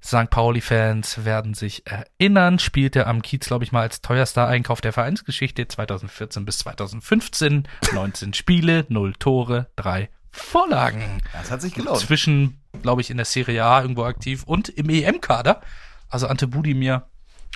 St. 0.04 0.28
Pauli-Fans 0.28 1.24
werden 1.24 1.54
sich 1.54 1.86
erinnern, 1.86 2.58
spielte 2.58 3.06
am 3.06 3.22
Kiez, 3.22 3.46
glaube 3.46 3.64
ich, 3.64 3.72
mal 3.72 3.80
als 3.80 4.02
teuerster 4.02 4.46
Einkauf 4.46 4.82
der 4.82 4.92
Vereinsgeschichte 4.92 5.66
2014 5.66 6.44
bis 6.44 6.58
2015. 6.58 7.66
19 7.92 8.34
Spiele, 8.34 8.84
0 8.90 9.14
Tore, 9.14 9.68
3 9.76 10.10
Vorlagen. 10.30 11.22
Das 11.32 11.50
hat 11.50 11.62
sich 11.62 11.74
gelohnt. 11.74 12.00
Zwischen, 12.00 12.60
glaube 12.82 13.00
ich, 13.00 13.08
in 13.08 13.16
der 13.16 13.24
Serie 13.24 13.64
A 13.64 13.80
irgendwo 13.80 14.04
aktiv 14.04 14.42
und 14.44 14.68
im 14.68 14.90
EM-Kader. 14.90 15.62
Also 16.10 16.26
Ante 16.26 16.48
Budimir 16.48 17.08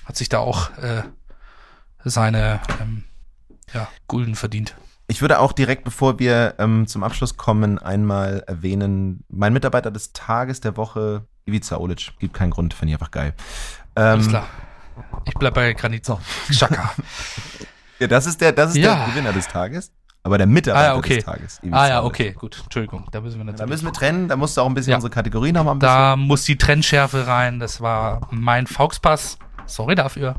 hat 0.07 0.17
sich 0.17 0.31
da 0.31 0.39
auch 0.39 0.71
äh, 0.79 1.03
seine 2.05 2.61
ähm, 2.81 3.05
ja, 3.75 3.89
Gulden 4.07 4.37
verdient. 4.37 4.75
Ich 5.07 5.21
würde 5.21 5.41
auch 5.41 5.53
direkt, 5.53 5.85
bevor 5.85 6.19
wir 6.19 6.55
ähm, 6.59 6.87
zum 6.87 7.03
Abschluss 7.03 7.37
kommen, 7.37 7.79
einmal 7.79 8.45
erwähnen, 8.47 9.25
mein 9.29 9.53
Mitarbeiter 9.53 9.91
des 9.91 10.13
Tages 10.13 10.61
der 10.61 10.77
Woche, 10.77 11.27
Ivica 11.49 11.77
Olic. 11.79 12.13
Gibt 12.19 12.35
keinen 12.35 12.51
Grund, 12.51 12.75
finde 12.75 12.91
ich 12.93 12.95
einfach 12.95 13.11
geil. 13.11 13.35
Ähm, 13.97 14.05
Alles 14.05 14.29
klar. 14.29 14.47
Ich 15.25 15.35
bleib 15.35 15.55
bei 15.55 15.73
Granit. 15.73 16.07
Schaka. 16.51 16.93
ja, 17.99 18.07
das 18.07 18.27
ist 18.27 18.41
der, 18.41 18.53
das 18.53 18.71
ist 18.71 18.77
ja. 18.77 18.95
der 18.95 19.07
Gewinner 19.07 19.33
des 19.33 19.49
Tages. 19.49 19.93
Aber 20.25 20.37
der 20.37 20.47
Mitarbeiter 20.47 20.93
ah, 20.93 20.97
okay. 20.97 21.17
des 21.17 21.25
Tages. 21.25 21.59
Ivica 21.63 21.77
ah 21.77 21.89
ja, 21.89 22.05
okay, 22.05 22.33
gut. 22.33 22.61
Entschuldigung, 22.65 23.07
da 23.13 23.21
müssen 23.21 23.39
wir 23.39 23.45
natürlich. 23.45 23.61
Da 23.61 23.67
müssen 23.67 23.87
wir 23.87 23.93
trennen, 23.93 24.29
da 24.29 24.37
musst 24.37 24.57
du 24.57 24.61
auch 24.61 24.67
ein 24.67 24.75
bisschen 24.75 24.91
ja. 24.91 24.97
unsere 24.97 25.11
Kategorie 25.11 25.53
nochmal 25.53 25.75
ein 25.75 25.79
bisschen. 25.79 25.95
Da 25.95 26.17
muss 26.17 26.45
die 26.45 26.59
Trennschärfe 26.59 27.27
rein. 27.27 27.61
Das 27.61 27.81
war 27.81 28.29
mein 28.31 28.67
Fauxpass. 28.67 29.39
Sorry 29.67 29.95
dafür. 29.95 30.35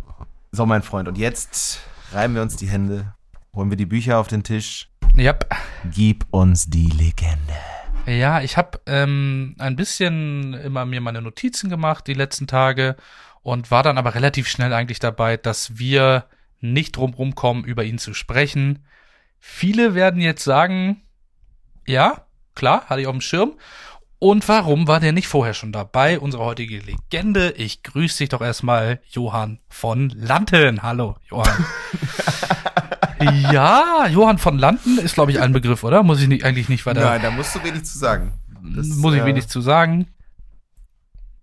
So, 0.52 0.66
mein 0.66 0.82
Freund, 0.82 1.08
und 1.08 1.18
jetzt 1.18 1.80
reiben 2.12 2.36
wir 2.36 2.42
uns 2.42 2.56
die 2.56 2.68
Hände, 2.68 3.14
holen 3.56 3.70
wir 3.70 3.78
die 3.78 3.86
Bücher 3.86 4.18
auf 4.18 4.28
den 4.28 4.44
Tisch. 4.44 4.90
Yep. 5.16 5.50
Gib 5.92 6.26
uns 6.32 6.70
die 6.70 6.90
Legende. 6.90 7.54
Ja, 8.06 8.42
ich 8.42 8.58
habe 8.58 8.80
ähm, 8.88 9.56
ein 9.60 9.76
bisschen 9.76 10.54
immer 10.54 10.86
mir 10.86 11.02
meine 11.02 11.22
Notizen 11.22 11.70
gemacht 11.70 12.08
die 12.08 12.14
letzten 12.14 12.48
Tage 12.48 12.96
und 13.42 13.72
war 13.72 13.84
dann 13.84 13.98
aber 13.98 14.16
relativ 14.16 14.48
schnell 14.48 14.74
eigentlich 14.74 15.00
dabei, 15.00 15.38
dass 15.38 15.78
wir 15.78 16.26
nicht 16.60 16.98
drumherum 16.98 17.36
kommen, 17.36 17.64
über 17.64 17.84
ihn 17.84 17.98
zu 17.98 18.14
sprechen. 18.14 18.86
Viele 19.40 19.96
werden 19.96 20.22
jetzt 20.22 20.44
sagen, 20.44 21.02
ja, 21.86 22.26
klar, 22.56 22.86
hatte 22.86 23.02
ich 23.02 23.08
auf 23.08 23.14
dem 23.14 23.22
Schirm. 23.22 23.54
Und 24.22 24.50
warum 24.50 24.88
war 24.88 25.00
der 25.00 25.14
nicht 25.14 25.30
vorher 25.30 25.54
schon 25.54 25.72
dabei? 25.72 26.20
Unsere 26.20 26.44
heutige 26.44 26.80
Legende. 26.80 27.52
Ich 27.52 27.84
grüße 27.84 28.18
dich 28.18 28.30
doch 28.30 28.42
erstmal, 28.42 29.00
Johann 29.10 29.60
von 29.70 30.10
Lanten. 30.10 30.84
Hallo, 30.84 31.16
Johann. 31.30 31.66
ja, 33.22 34.08
Johann 34.08 34.38
von 34.38 34.58
Lanten 34.58 34.98
ist, 34.98 35.16
glaube 35.16 35.32
ich, 35.32 35.40
ein 35.40 35.54
Begriff, 35.54 35.84
oder? 35.84 36.04
Muss 36.04 36.22
ich 36.22 36.28
nicht, 36.28 36.44
eigentlich 36.44 36.70
nicht 36.70 36.86
weiter. 36.86 37.02
Nein, 37.02 37.22
da 37.22 37.32
musst 37.32 37.56
du 37.56 37.64
wenig 37.64 37.84
zu 37.86 37.98
sagen. 37.98 38.34
Das, 38.76 38.88
muss 38.88 39.14
ich 39.14 39.22
äh, 39.22 39.26
wenig 39.26 39.48
zu 39.48 39.62
sagen. 39.62 40.08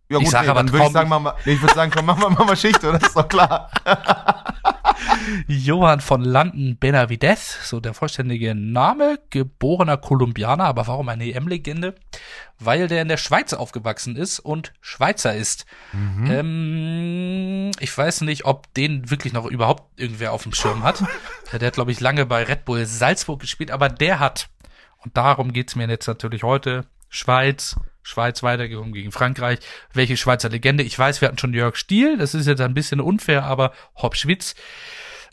Ja, 0.09 0.19
gut, 0.19 0.27
ich 0.27 0.31
sag 0.31 0.43
nee, 0.43 0.49
aber 0.49 0.61
dann 0.61 0.73
würde 0.73 0.87
ich 0.87 0.93
sagen, 0.93 1.09
mach 1.09 1.35
nee, 1.45 1.53
ich 1.53 1.61
würde 1.61 1.75
sagen, 1.75 1.91
komm, 1.95 2.07
mach 2.07 2.17
mal, 2.17 2.31
mach 2.31 2.47
mal 2.47 2.57
Schicht, 2.57 2.83
oder? 2.85 2.99
Das 2.99 3.09
ist 3.09 3.17
doch 3.17 3.29
klar. 3.29 3.71
Johann 5.47 6.01
von 6.01 6.23
Landen 6.23 6.77
Benavides, 6.79 7.69
so 7.69 7.81
der 7.81 7.95
vollständige 7.95 8.55
Name, 8.55 9.19
geborener 9.31 9.97
Kolumbianer, 9.97 10.65
aber 10.65 10.87
warum 10.87 11.09
eine 11.09 11.33
EM-Legende? 11.33 11.95
Weil 12.59 12.89
der 12.89 13.03
in 13.03 13.09
der 13.09 13.17
Schweiz 13.17 13.53
aufgewachsen 13.53 14.17
ist 14.17 14.39
und 14.39 14.73
Schweizer 14.81 15.35
ist. 15.35 15.67
Mhm. 15.93 16.31
Ähm, 16.31 17.71
ich 17.81 17.97
weiß 17.97 18.23
nicht, 18.23 18.45
ob 18.45 18.73
den 18.75 19.11
wirklich 19.11 19.33
noch 19.33 19.47
überhaupt 19.47 20.01
irgendwer 20.01 20.33
auf 20.33 20.43
dem 20.43 20.53
Schirm 20.53 20.83
hat. 20.83 21.03
der 21.53 21.67
hat, 21.67 21.75
glaube 21.75 21.93
ich, 21.93 22.01
lange 22.01 22.27
bei 22.27 22.43
Red 22.45 22.65
Bull 22.65 22.87
Salzburg 22.87 23.41
gespielt, 23.41 23.71
aber 23.71 23.89
der 23.89 24.21
hat, 24.21 24.49
und 24.99 25.17
darum 25.17 25.53
geht's 25.53 25.77
mir 25.77 25.89
jetzt 25.89 26.07
natürlich 26.07 26.43
heute, 26.43 26.87
Schweiz, 27.09 27.77
Schweiz 28.07 28.45
weitergekommen 28.45 28.93
gegen 28.93 29.11
Frankreich. 29.11 29.59
Welche 29.93 30.17
Schweizer 30.17 30.49
Legende? 30.49 30.85
Ich 30.85 30.97
weiß, 30.97 31.21
wir 31.21 31.29
hatten 31.29 31.39
schon 31.39 31.53
Jörg 31.53 31.75
Stiel, 31.75 32.17
das 32.17 32.35
ist 32.35 32.47
jetzt 32.47 32.61
ein 32.61 32.73
bisschen 32.73 33.01
unfair, 33.01 33.45
aber 33.45 33.73
Hopschwitz. 33.97 34.55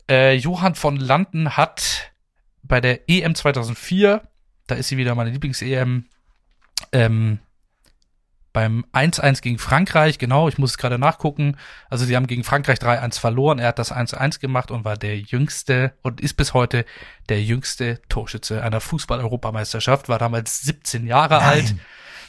Äh, 0.09 0.33
Johann 0.33 0.73
von 0.73 0.97
Landen 0.97 1.55
hat 1.55 2.11
bei 2.63 2.81
der 2.81 3.07
EM 3.07 3.35
2004, 3.35 4.23
da 4.65 4.75
ist 4.75 4.87
sie 4.87 4.97
wieder 4.97 5.13
meine 5.13 5.29
Lieblings-EM, 5.29 6.05
ähm, 6.91 7.39
beim 8.53 8.85
1-1 8.91 9.41
gegen 9.41 9.59
Frankreich, 9.59 10.17
genau, 10.17 10.47
ich 10.47 10.57
muss 10.57 10.71
es 10.71 10.77
gerade 10.77 10.99
nachgucken. 10.99 11.57
Also 11.89 12.05
sie 12.05 12.15
haben 12.15 12.27
gegen 12.27 12.43
Frankreich 12.43 12.77
3-1 12.79 13.19
verloren. 13.19 13.57
Er 13.59 13.69
hat 13.69 13.79
das 13.79 13.91
1-1 13.91 14.39
gemacht 14.39 14.69
und 14.69 14.85
war 14.85 14.95
der 14.95 15.17
jüngste 15.19 15.93
und 16.03 16.21
ist 16.21 16.35
bis 16.35 16.53
heute 16.53 16.85
der 17.29 17.41
jüngste 17.41 18.01
Torschütze 18.09 18.63
einer 18.63 18.79
Fußball-Europameisterschaft, 18.79 20.07
war 20.07 20.19
damals 20.19 20.61
17 20.61 21.07
Jahre 21.07 21.35
Nein. 21.35 21.43
alt. 21.43 21.75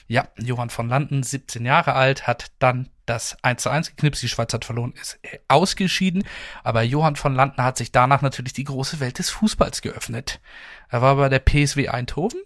Ja, 0.07 0.29
Johann 0.37 0.71
von 0.71 0.89
Landen, 0.89 1.23
17 1.23 1.65
Jahre 1.65 1.95
alt, 1.95 2.27
hat 2.27 2.53
dann 2.59 2.91
das 3.07 3.37
1 3.43 3.63
zu 3.63 3.71
1 3.71 3.91
geknipst, 3.91 4.23
die 4.23 4.29
Schweiz 4.29 4.53
hat 4.53 4.65
verloren, 4.65 4.95
ist 5.01 5.19
ausgeschieden, 5.49 6.25
aber 6.63 6.83
Johann 6.83 7.17
von 7.17 7.35
Landen 7.35 7.63
hat 7.63 7.77
sich 7.77 7.93
danach 7.93 8.23
natürlich 8.23 8.53
die 8.53 8.65
große 8.65 9.01
Welt 9.01 9.19
des 9.19 9.31
Fußballs 9.31 9.83
geöffnet. 9.83 10.41
Er 10.89 11.03
war 11.03 11.17
bei 11.17 11.29
der 11.29 11.41
PSW 11.41 11.89
Eindhoven 11.89 12.41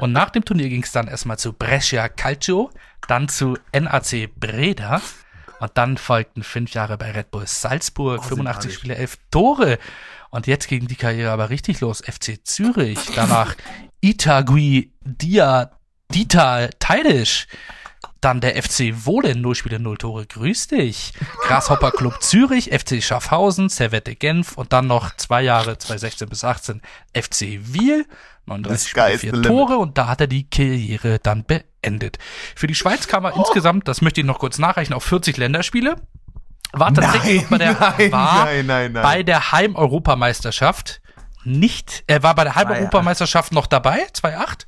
und 0.00 0.12
nach 0.12 0.30
dem 0.30 0.44
Turnier 0.44 0.68
ging 0.68 0.82
es 0.82 0.92
dann 0.92 1.08
erstmal 1.08 1.38
zu 1.38 1.52
Brescia 1.52 2.08
Calcio, 2.08 2.70
dann 3.08 3.28
zu 3.28 3.58
NAC 3.72 4.30
Breda 4.36 5.00
und 5.60 5.70
dann 5.74 5.96
folgten 5.96 6.42
fünf 6.42 6.72
Jahre 6.72 6.98
bei 6.98 7.10
Red 7.12 7.30
Bull 7.30 7.46
Salzburg, 7.46 8.20
oh, 8.24 8.28
85 8.28 8.74
Spiele, 8.74 8.96
elf 8.96 9.18
Tore. 9.30 9.78
Und 10.30 10.46
jetzt 10.46 10.66
ging 10.66 10.88
die 10.88 10.96
Karriere 10.96 11.30
aber 11.30 11.50
richtig 11.50 11.80
los. 11.80 12.00
FC 12.00 12.40
Zürich, 12.42 12.98
danach 13.14 13.54
Itagui 14.00 14.92
Dia 15.02 15.70
Dieter 16.12 16.70
Teidisch. 16.78 17.46
Dann 18.20 18.40
der 18.40 18.62
FC 18.62 19.04
Wohlen, 19.04 19.40
0 19.40 19.54
Spiele, 19.56 19.80
0 19.80 19.96
Tore, 19.96 20.26
grüß 20.26 20.68
dich. 20.68 21.12
Grasshopper 21.42 21.90
Club 21.90 22.22
Zürich, 22.22 22.70
FC 22.70 23.02
Schaffhausen, 23.02 23.68
Servette 23.68 24.14
Genf 24.14 24.56
und 24.56 24.72
dann 24.72 24.86
noch 24.86 25.16
zwei 25.16 25.42
Jahre, 25.42 25.76
2016 25.76 26.28
bis 26.28 26.44
18, 26.44 26.82
FC 27.12 27.58
Wiel, 27.62 28.06
39 28.46 28.88
Spiele, 28.88 29.18
4 29.18 29.42
Tore 29.42 29.78
und 29.78 29.98
da 29.98 30.06
hat 30.06 30.20
er 30.20 30.28
die 30.28 30.48
Karriere 30.48 31.18
dann 31.18 31.44
beendet. 31.44 32.18
Für 32.54 32.68
die 32.68 32.76
Schweiz 32.76 33.08
kam 33.08 33.24
er 33.24 33.36
oh. 33.36 33.40
insgesamt, 33.40 33.88
das 33.88 34.02
möchte 34.02 34.20
ich 34.20 34.26
noch 34.26 34.38
kurz 34.38 34.58
nachreichen, 34.58 34.92
auf 34.92 35.02
40 35.02 35.36
Länderspiele. 35.36 35.96
War 36.72 36.94
tatsächlich 36.94 37.42
nein, 37.42 37.50
bei 37.50 37.58
der, 37.58 37.72
nein, 37.72 38.12
war 38.12 38.62
nein, 38.62 38.92
bei 38.92 39.22
der 39.24 39.50
Heim-Europameisterschaft 39.50 41.00
nicht, 41.44 42.04
er 42.06 42.22
war 42.22 42.36
bei 42.36 42.44
der 42.44 42.54
Heim-Europameisterschaft 42.54 43.52
noch 43.52 43.66
dabei, 43.66 44.06
2-8 44.14 44.66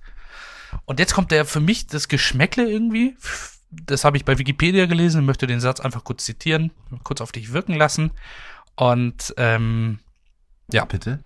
und 0.84 0.98
jetzt 0.98 1.14
kommt 1.14 1.30
der 1.30 1.44
für 1.44 1.60
mich 1.60 1.86
das 1.86 2.08
Geschmäckle 2.08 2.68
irgendwie. 2.68 3.16
Das 3.70 4.04
habe 4.04 4.16
ich 4.16 4.24
bei 4.24 4.38
Wikipedia 4.38 4.86
gelesen 4.86 5.20
und 5.20 5.26
möchte 5.26 5.46
den 5.46 5.60
Satz 5.60 5.80
einfach 5.80 6.04
kurz 6.04 6.24
zitieren, 6.24 6.70
kurz 7.02 7.20
auf 7.20 7.32
dich 7.32 7.52
wirken 7.52 7.74
lassen. 7.74 8.12
Und 8.76 9.34
ähm, 9.36 9.98
ja. 10.72 10.84
Bitte. 10.84 11.20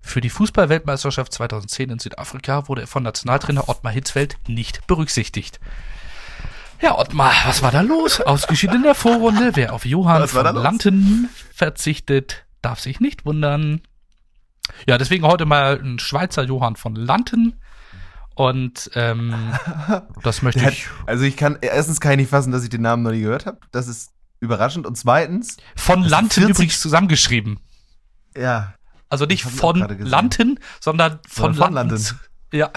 Für 0.00 0.20
die 0.20 0.30
Fußball-Weltmeisterschaft 0.30 1.32
2010 1.32 1.90
in 1.90 1.98
Südafrika 2.00 2.68
wurde 2.68 2.82
er 2.82 2.86
von 2.88 3.04
Nationaltrainer 3.04 3.68
Ottmar 3.68 3.92
Hitzfeld 3.92 4.36
nicht 4.48 4.86
berücksichtigt. 4.88 5.60
Ja, 6.80 6.98
Ottmar, 6.98 7.32
was 7.44 7.62
war 7.62 7.70
da 7.70 7.82
los? 7.82 8.20
Ausgeschieden 8.20 8.78
in 8.78 8.82
der 8.82 8.96
Vorrunde. 8.96 9.52
Wer 9.54 9.72
auf 9.72 9.86
Johann 9.86 10.26
von 10.26 10.44
Lanten 10.56 11.28
verzichtet, 11.54 12.44
darf 12.60 12.80
sich 12.80 12.98
nicht 12.98 13.24
wundern. 13.24 13.82
Ja, 14.88 14.98
deswegen 14.98 15.24
heute 15.24 15.44
mal 15.44 15.80
ein 15.80 16.00
Schweizer 16.00 16.42
Johann 16.42 16.74
von 16.74 16.96
Lanten. 16.96 17.54
Und 18.34 18.90
ähm, 18.94 19.34
das 20.22 20.42
möchte 20.42 20.62
hat, 20.62 20.72
ich. 20.72 20.88
Also 21.06 21.24
ich 21.24 21.36
kann, 21.36 21.58
erstens 21.60 22.00
kann 22.00 22.12
ich 22.12 22.18
nicht 22.18 22.30
fassen, 22.30 22.52
dass 22.52 22.64
ich 22.64 22.70
den 22.70 22.82
Namen 22.82 23.02
noch 23.02 23.12
nie 23.12 23.20
gehört 23.20 23.46
habe. 23.46 23.58
Das 23.70 23.88
ist 23.88 24.12
überraschend. 24.40 24.86
Und 24.86 24.96
zweitens. 24.96 25.56
Von 25.76 26.02
Lanten 26.02 26.48
übrigens 26.48 26.80
zusammengeschrieben. 26.80 27.60
Ja. 28.36 28.74
Also 29.08 29.26
nicht 29.26 29.44
von 29.44 29.76
Lanten, 29.98 30.58
sondern 30.80 31.18
von, 31.28 31.54
von 31.54 31.72
Landen. 31.72 32.02
Ja, 32.52 32.70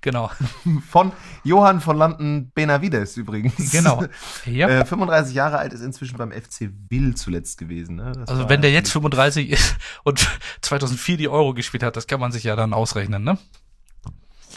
genau. 0.00 0.30
Von 0.88 1.10
Johann 1.42 1.80
von 1.80 1.96
Landen 1.96 2.52
Benavides 2.54 3.16
übrigens. 3.16 3.72
Genau. 3.72 4.04
Ja. 4.46 4.68
Äh, 4.68 4.84
35 4.86 5.34
Jahre 5.34 5.58
alt 5.58 5.72
ist 5.72 5.80
inzwischen 5.80 6.16
beim 6.16 6.30
FC 6.30 6.70
Will 6.88 7.16
zuletzt 7.16 7.58
gewesen. 7.58 7.96
Ne? 7.96 8.12
Also 8.28 8.48
wenn 8.48 8.62
der 8.62 8.70
jetzt 8.70 8.92
35 8.92 9.50
ist 9.50 9.76
und 10.04 10.24
2004 10.62 11.16
die 11.16 11.28
Euro 11.28 11.52
gespielt 11.52 11.82
hat, 11.82 11.96
das 11.96 12.06
kann 12.06 12.20
man 12.20 12.30
sich 12.30 12.44
ja 12.44 12.54
dann 12.54 12.72
ausrechnen, 12.72 13.24
ne? 13.24 13.38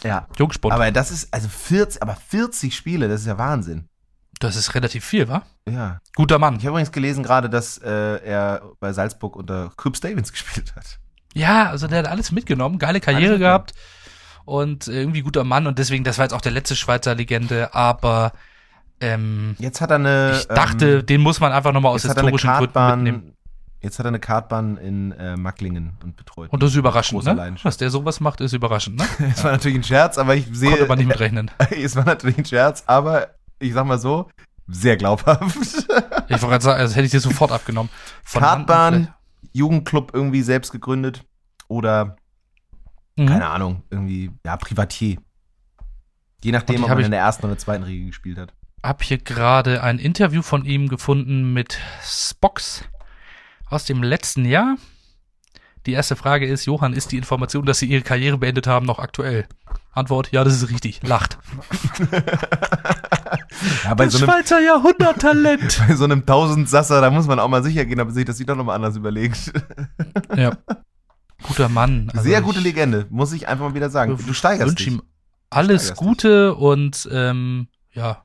Ja. 0.02 0.26
Jungsport. 0.38 0.74
Aber 0.74 0.90
das 0.90 1.10
ist, 1.10 1.32
also 1.32 1.48
40, 1.48 2.02
aber 2.02 2.16
40 2.16 2.74
Spiele, 2.74 3.08
das 3.08 3.22
ist 3.22 3.26
ja 3.26 3.38
Wahnsinn. 3.38 3.88
Das 4.40 4.56
ist 4.56 4.74
relativ 4.74 5.04
viel, 5.04 5.28
wa? 5.28 5.42
Ja. 5.68 6.00
Guter 6.16 6.38
Mann. 6.38 6.54
Ich 6.56 6.62
habe 6.62 6.70
übrigens 6.70 6.90
gelesen 6.90 7.22
gerade, 7.22 7.48
dass 7.48 7.78
äh, 7.78 8.16
er 8.24 8.62
bei 8.80 8.92
Salzburg 8.92 9.36
unter 9.36 9.70
Krupp 9.76 9.96
Stevens 9.96 10.32
gespielt 10.32 10.74
hat. 10.74 10.98
Ja, 11.34 11.70
also 11.70 11.86
der 11.86 12.00
hat 12.00 12.08
alles 12.08 12.32
mitgenommen, 12.32 12.78
geile 12.78 13.00
Karriere 13.00 13.38
gehabt 13.38 13.72
und 14.44 14.88
irgendwie 14.88 15.22
guter 15.22 15.44
Mann 15.44 15.66
und 15.66 15.78
deswegen, 15.78 16.02
das 16.04 16.18
war 16.18 16.24
jetzt 16.24 16.32
auch 16.34 16.40
der 16.40 16.52
letzte 16.52 16.74
Schweizer 16.76 17.14
Legende, 17.14 17.72
aber 17.74 18.32
Ähm, 19.00 19.56
Jetzt 19.58 19.80
hat 19.80 19.90
er 19.90 19.96
eine. 19.96 20.32
ich 20.38 20.46
dachte, 20.46 20.98
ähm, 20.98 21.06
den 21.06 21.20
muss 21.22 21.40
man 21.40 21.50
einfach 21.52 21.72
nochmal 21.72 21.92
aus 21.92 22.02
historischen 22.02 22.50
Gründen 22.50 22.94
mitnehmen. 22.94 23.36
Jetzt 23.82 23.98
hat 23.98 24.06
er 24.06 24.08
eine 24.08 24.20
Kartbahn 24.20 24.76
in 24.76 25.10
äh, 25.12 25.36
Macklingen 25.36 25.94
und 26.04 26.16
betreut. 26.16 26.50
Und 26.52 26.62
das 26.62 26.70
ist 26.70 26.76
überraschend, 26.76 27.24
ne? 27.24 27.56
Dass 27.64 27.76
der 27.78 27.90
sowas 27.90 28.20
macht, 28.20 28.40
ist 28.40 28.52
überraschend, 28.52 28.98
ne? 28.98 29.04
Es 29.34 29.42
war 29.42 29.50
natürlich 29.52 29.76
ein 29.78 29.82
Scherz, 29.84 30.18
aber 30.18 30.36
ich 30.36 30.46
sehe. 30.52 30.70
Konnte 30.70 30.86
man 30.86 30.98
nicht 30.98 31.08
mitrechnen. 31.08 31.50
es 31.70 31.96
war 31.96 32.04
natürlich 32.04 32.38
ein 32.38 32.44
Scherz, 32.44 32.84
aber 32.86 33.28
ich 33.58 33.72
sag 33.72 33.84
mal 33.86 33.98
so, 33.98 34.30
sehr 34.68 34.96
glaubhaft. 34.96 35.56
Ich 35.56 36.30
wollte 36.30 36.46
gerade 36.46 36.62
sagen, 36.64 36.80
das 36.80 36.94
hätte 36.94 37.06
ich 37.06 37.10
dir 37.10 37.20
sofort 37.20 37.50
abgenommen. 37.50 37.90
Von 38.22 38.42
Kartbahn, 38.42 39.08
Jugendclub 39.52 40.12
irgendwie 40.14 40.42
selbst 40.42 40.70
gegründet 40.72 41.24
oder, 41.68 42.16
Mhm. 43.16 43.26
keine 43.26 43.48
Ahnung, 43.48 43.82
irgendwie, 43.90 44.30
ja, 44.46 44.56
Privatier. 44.56 45.18
Je 46.44 46.52
nachdem, 46.52 46.82
ob 46.84 46.88
man 46.90 46.98
ich- 47.00 47.04
in 47.04 47.10
der 47.10 47.20
ersten 47.20 47.44
oder 47.46 47.58
zweiten 47.58 47.82
Riege 47.82 48.06
gespielt 48.06 48.38
hat. 48.38 48.54
Hab 48.82 49.02
hier 49.02 49.18
gerade 49.18 49.82
ein 49.82 49.98
Interview 49.98 50.42
von 50.42 50.64
ihm 50.64 50.88
gefunden 50.88 51.52
mit 51.52 51.78
Spox 52.02 52.84
aus 53.72 53.84
dem 53.84 54.02
letzten 54.02 54.44
Jahr. 54.44 54.76
Die 55.86 55.92
erste 55.92 56.14
Frage 56.14 56.46
ist, 56.46 56.66
Johann, 56.66 56.92
ist 56.92 57.10
die 57.10 57.16
Information, 57.16 57.66
dass 57.66 57.80
Sie 57.80 57.86
Ihre 57.86 58.02
Karriere 58.02 58.38
beendet 58.38 58.68
haben, 58.68 58.86
noch 58.86 59.00
aktuell? 59.00 59.46
Antwort, 59.90 60.30
ja, 60.30 60.44
das 60.44 60.54
ist 60.54 60.70
richtig. 60.70 61.00
Lacht. 61.02 61.38
Ja, 63.84 63.94
das 63.94 64.12
so 64.12 64.24
Schweizer 64.24 64.60
Jahrhunderttalent. 64.60 65.82
bei 65.88 65.94
so 65.94 66.04
einem 66.04 66.26
Tausendsasser, 66.26 67.00
da 67.00 67.10
muss 67.10 67.26
man 67.26 67.38
auch 67.38 67.48
mal 67.48 67.62
sicher 67.62 67.84
gehen, 67.84 68.00
ob 68.00 68.10
sich 68.10 68.24
das 68.24 68.36
sich 68.36 68.46
doch 68.46 68.56
nochmal 68.56 68.76
anders 68.76 68.96
überlegt. 68.96 69.52
ja. 70.36 70.56
Guter 71.42 71.68
Mann. 71.68 72.08
Also 72.12 72.24
Sehr 72.24 72.40
gute 72.42 72.60
Legende, 72.60 73.06
muss 73.10 73.32
ich 73.32 73.48
einfach 73.48 73.68
mal 73.68 73.74
wieder 73.74 73.90
sagen. 73.90 74.16
Du 74.26 74.32
steigerst 74.32 74.68
wünsch 74.68 74.84
dich. 74.84 74.94
ihm 74.94 75.02
alles 75.50 75.94
Gute 75.94 76.54
und 76.54 77.08
ähm, 77.12 77.68
ja, 77.92 78.24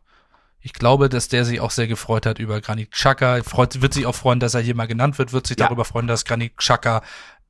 ich 0.67 0.73
glaube, 0.73 1.07
dass 1.07 1.29
der 1.29 1.45
sich 1.45 1.61
auch 1.61 1.71
sehr 1.71 1.87
gefreut 1.87 2.25
hat 2.25 2.39
über 2.39 2.59
Granit 2.59 2.91
Xhaka. 2.91 3.41
Freut, 3.41 3.81
wird 3.81 3.93
sich 3.93 4.05
auch 4.05 4.15
freuen, 4.15 4.41
dass 4.41 4.53
er 4.53 4.59
hier 4.59 4.75
mal 4.75 4.85
genannt 4.85 5.17
wird, 5.17 5.31
wird 5.31 5.47
sich 5.47 5.57
Ja. 5.57 5.67
darüber 5.67 5.85
freuen, 5.85 6.07
dass 6.07 6.25
Granit 6.25 6.57
Xhaka 6.57 7.03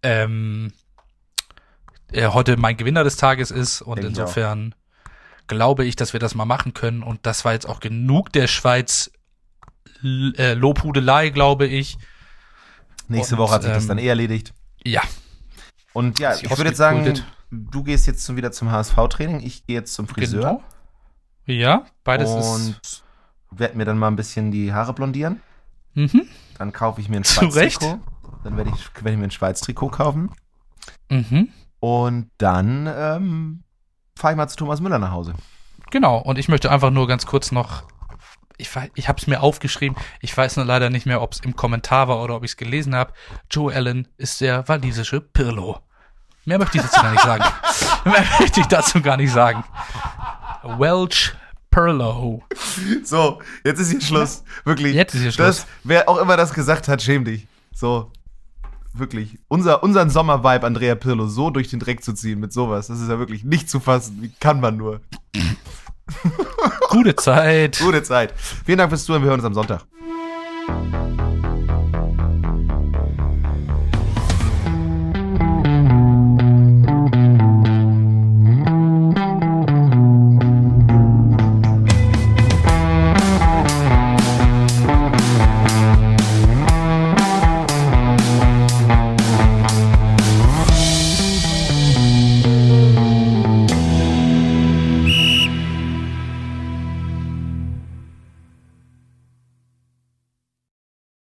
ähm, 0.03 0.71
er 2.11 2.35
heute 2.35 2.57
mein 2.57 2.77
Gewinner 2.77 3.03
des 3.03 3.17
Tages 3.17 3.49
ist 3.49 3.81
und 3.81 3.95
Denk 3.97 4.09
insofern 4.09 4.75
glaube 5.47 5.83
ich, 5.83 5.95
dass 5.95 6.13
wir 6.13 6.19
das 6.19 6.35
mal 6.35 6.45
machen 6.45 6.75
können 6.75 7.01
und 7.01 7.25
das 7.25 7.43
war 7.43 7.53
jetzt 7.53 7.67
auch 7.67 7.79
genug 7.79 8.31
der 8.33 8.45
Schweiz 8.45 9.09
äh, 10.03 10.53
Lobhudelei, 10.53 11.29
glaube 11.29 11.65
ich. 11.65 11.97
Nächste 13.07 13.33
Und, 13.33 13.39
Woche 13.41 13.55
hat 13.55 13.63
sich 13.63 13.71
das 13.71 13.83
ähm, 13.85 13.89
dann 13.89 13.97
eh 13.97 14.07
erledigt. 14.09 14.53
Ja, 14.83 15.01
Und 15.93 16.19
ja, 16.19 16.35
ich 16.35 16.51
würde 16.55 16.65
jetzt 16.69 16.77
sagen, 16.77 16.99
ausgekultet. 16.99 17.25
du 17.49 17.81
gehst 17.83 18.05
jetzt 18.05 18.35
wieder 18.35 18.51
zum 18.51 18.69
HSV-Training, 18.71 19.39
ich 19.41 19.65
gehe 19.65 19.77
jetzt 19.77 19.95
zum 19.95 20.07
Friseur 20.07 20.41
genau. 20.41 20.63
Ja, 21.47 21.85
beides 22.03 22.29
und 22.29 22.77
ist 22.83 23.03
werde 23.59 23.77
mir 23.77 23.85
dann 23.85 23.97
mal 23.97 24.07
ein 24.07 24.15
bisschen 24.15 24.51
die 24.51 24.73
Haare 24.73 24.93
blondieren. 24.93 25.41
mhm, 25.93 26.27
Dann 26.57 26.71
kaufe 26.73 27.01
ich 27.01 27.09
mir 27.09 27.17
ein 27.17 27.23
Schweiz-Trikot. 27.23 27.99
Dann 28.43 28.57
werde 28.57 28.71
ich, 28.73 28.95
werde 28.95 29.11
ich 29.11 29.17
mir 29.17 29.25
ein 29.25 29.31
Schweiz-Trikot 29.31 29.89
kaufen. 29.89 30.31
mhm. 31.09 31.49
Und 31.79 32.31
dann 32.39 32.87
ähm, 32.91 33.63
fahre 34.15 34.33
ich 34.33 34.37
mal 34.37 34.47
zu 34.47 34.57
Thomas 34.57 34.81
Müller 34.81 34.97
nach 34.97 35.11
Hause. 35.11 35.35
Genau, 35.91 36.17
und 36.17 36.39
ich 36.39 36.47
möchte 36.49 36.71
einfach 36.71 36.89
nur 36.89 37.07
ganz 37.07 37.25
kurz 37.27 37.51
noch, 37.51 37.83
ich, 38.57 38.69
ich 38.95 39.07
habe 39.07 39.19
es 39.19 39.27
mir 39.27 39.41
aufgeschrieben, 39.41 39.95
ich 40.19 40.35
weiß 40.35 40.55
nur 40.57 40.65
leider 40.65 40.89
nicht 40.89 41.05
mehr, 41.05 41.21
ob 41.21 41.33
es 41.33 41.39
im 41.41 41.55
Kommentar 41.55 42.07
war 42.07 42.23
oder 42.23 42.35
ob 42.35 42.43
ich 42.43 42.51
es 42.51 42.57
gelesen 42.57 42.95
habe. 42.95 43.13
Joe 43.51 43.73
Allen 43.73 44.07
ist 44.17 44.41
der 44.41 44.67
walisische 44.67 45.21
Pirlo. 45.21 45.77
Mehr 46.45 46.57
möchte 46.57 46.77
ich 46.77 46.83
dazu 46.83 46.99
gar 47.01 47.11
nicht 47.11 47.23
sagen. 47.23 47.43
Mehr 48.05 48.25
möchte 48.39 48.59
ich 48.61 48.67
dazu 48.67 49.01
gar 49.01 49.17
nicht 49.17 49.31
sagen. 49.31 49.63
Welch 50.63 51.33
Pirlo. 51.69 52.43
So, 53.03 53.39
jetzt 53.63 53.79
ist 53.79 53.91
hier 53.91 54.01
Schluss. 54.01 54.43
Wirklich. 54.65 54.95
Jetzt 54.95 55.15
ist 55.15 55.21
hier 55.21 55.31
Schluss. 55.31 55.57
Das, 55.57 55.67
wer 55.83 56.09
auch 56.09 56.17
immer 56.17 56.37
das 56.37 56.53
gesagt 56.53 56.87
hat, 56.87 57.01
schäm 57.01 57.25
dich. 57.25 57.47
So. 57.73 58.11
Wirklich. 58.93 59.37
Unser, 59.47 59.83
unseren 59.83 60.09
Sommer-Vibe, 60.09 60.65
Andrea 60.65 60.95
Pirlo, 60.95 61.27
so 61.27 61.49
durch 61.49 61.69
den 61.69 61.79
Dreck 61.79 62.03
zu 62.03 62.13
ziehen 62.13 62.39
mit 62.39 62.51
sowas, 62.51 62.87
das 62.87 62.99
ist 62.99 63.09
ja 63.09 63.19
wirklich 63.19 63.43
nicht 63.43 63.69
zu 63.69 63.79
fassen. 63.79 64.17
Wie 64.21 64.31
kann 64.39 64.59
man 64.59 64.77
nur? 64.77 65.01
Gute 66.89 67.15
Zeit. 67.15 67.79
Gute 67.79 68.01
Zeit. 68.01 68.33
Vielen 68.65 68.79
Dank 68.79 68.89
fürs 68.89 69.05
Zuhören. 69.05 69.23
Wir 69.23 69.29
hören 69.29 69.39
uns 69.39 69.45
am 69.45 69.53
Sonntag. 69.53 69.85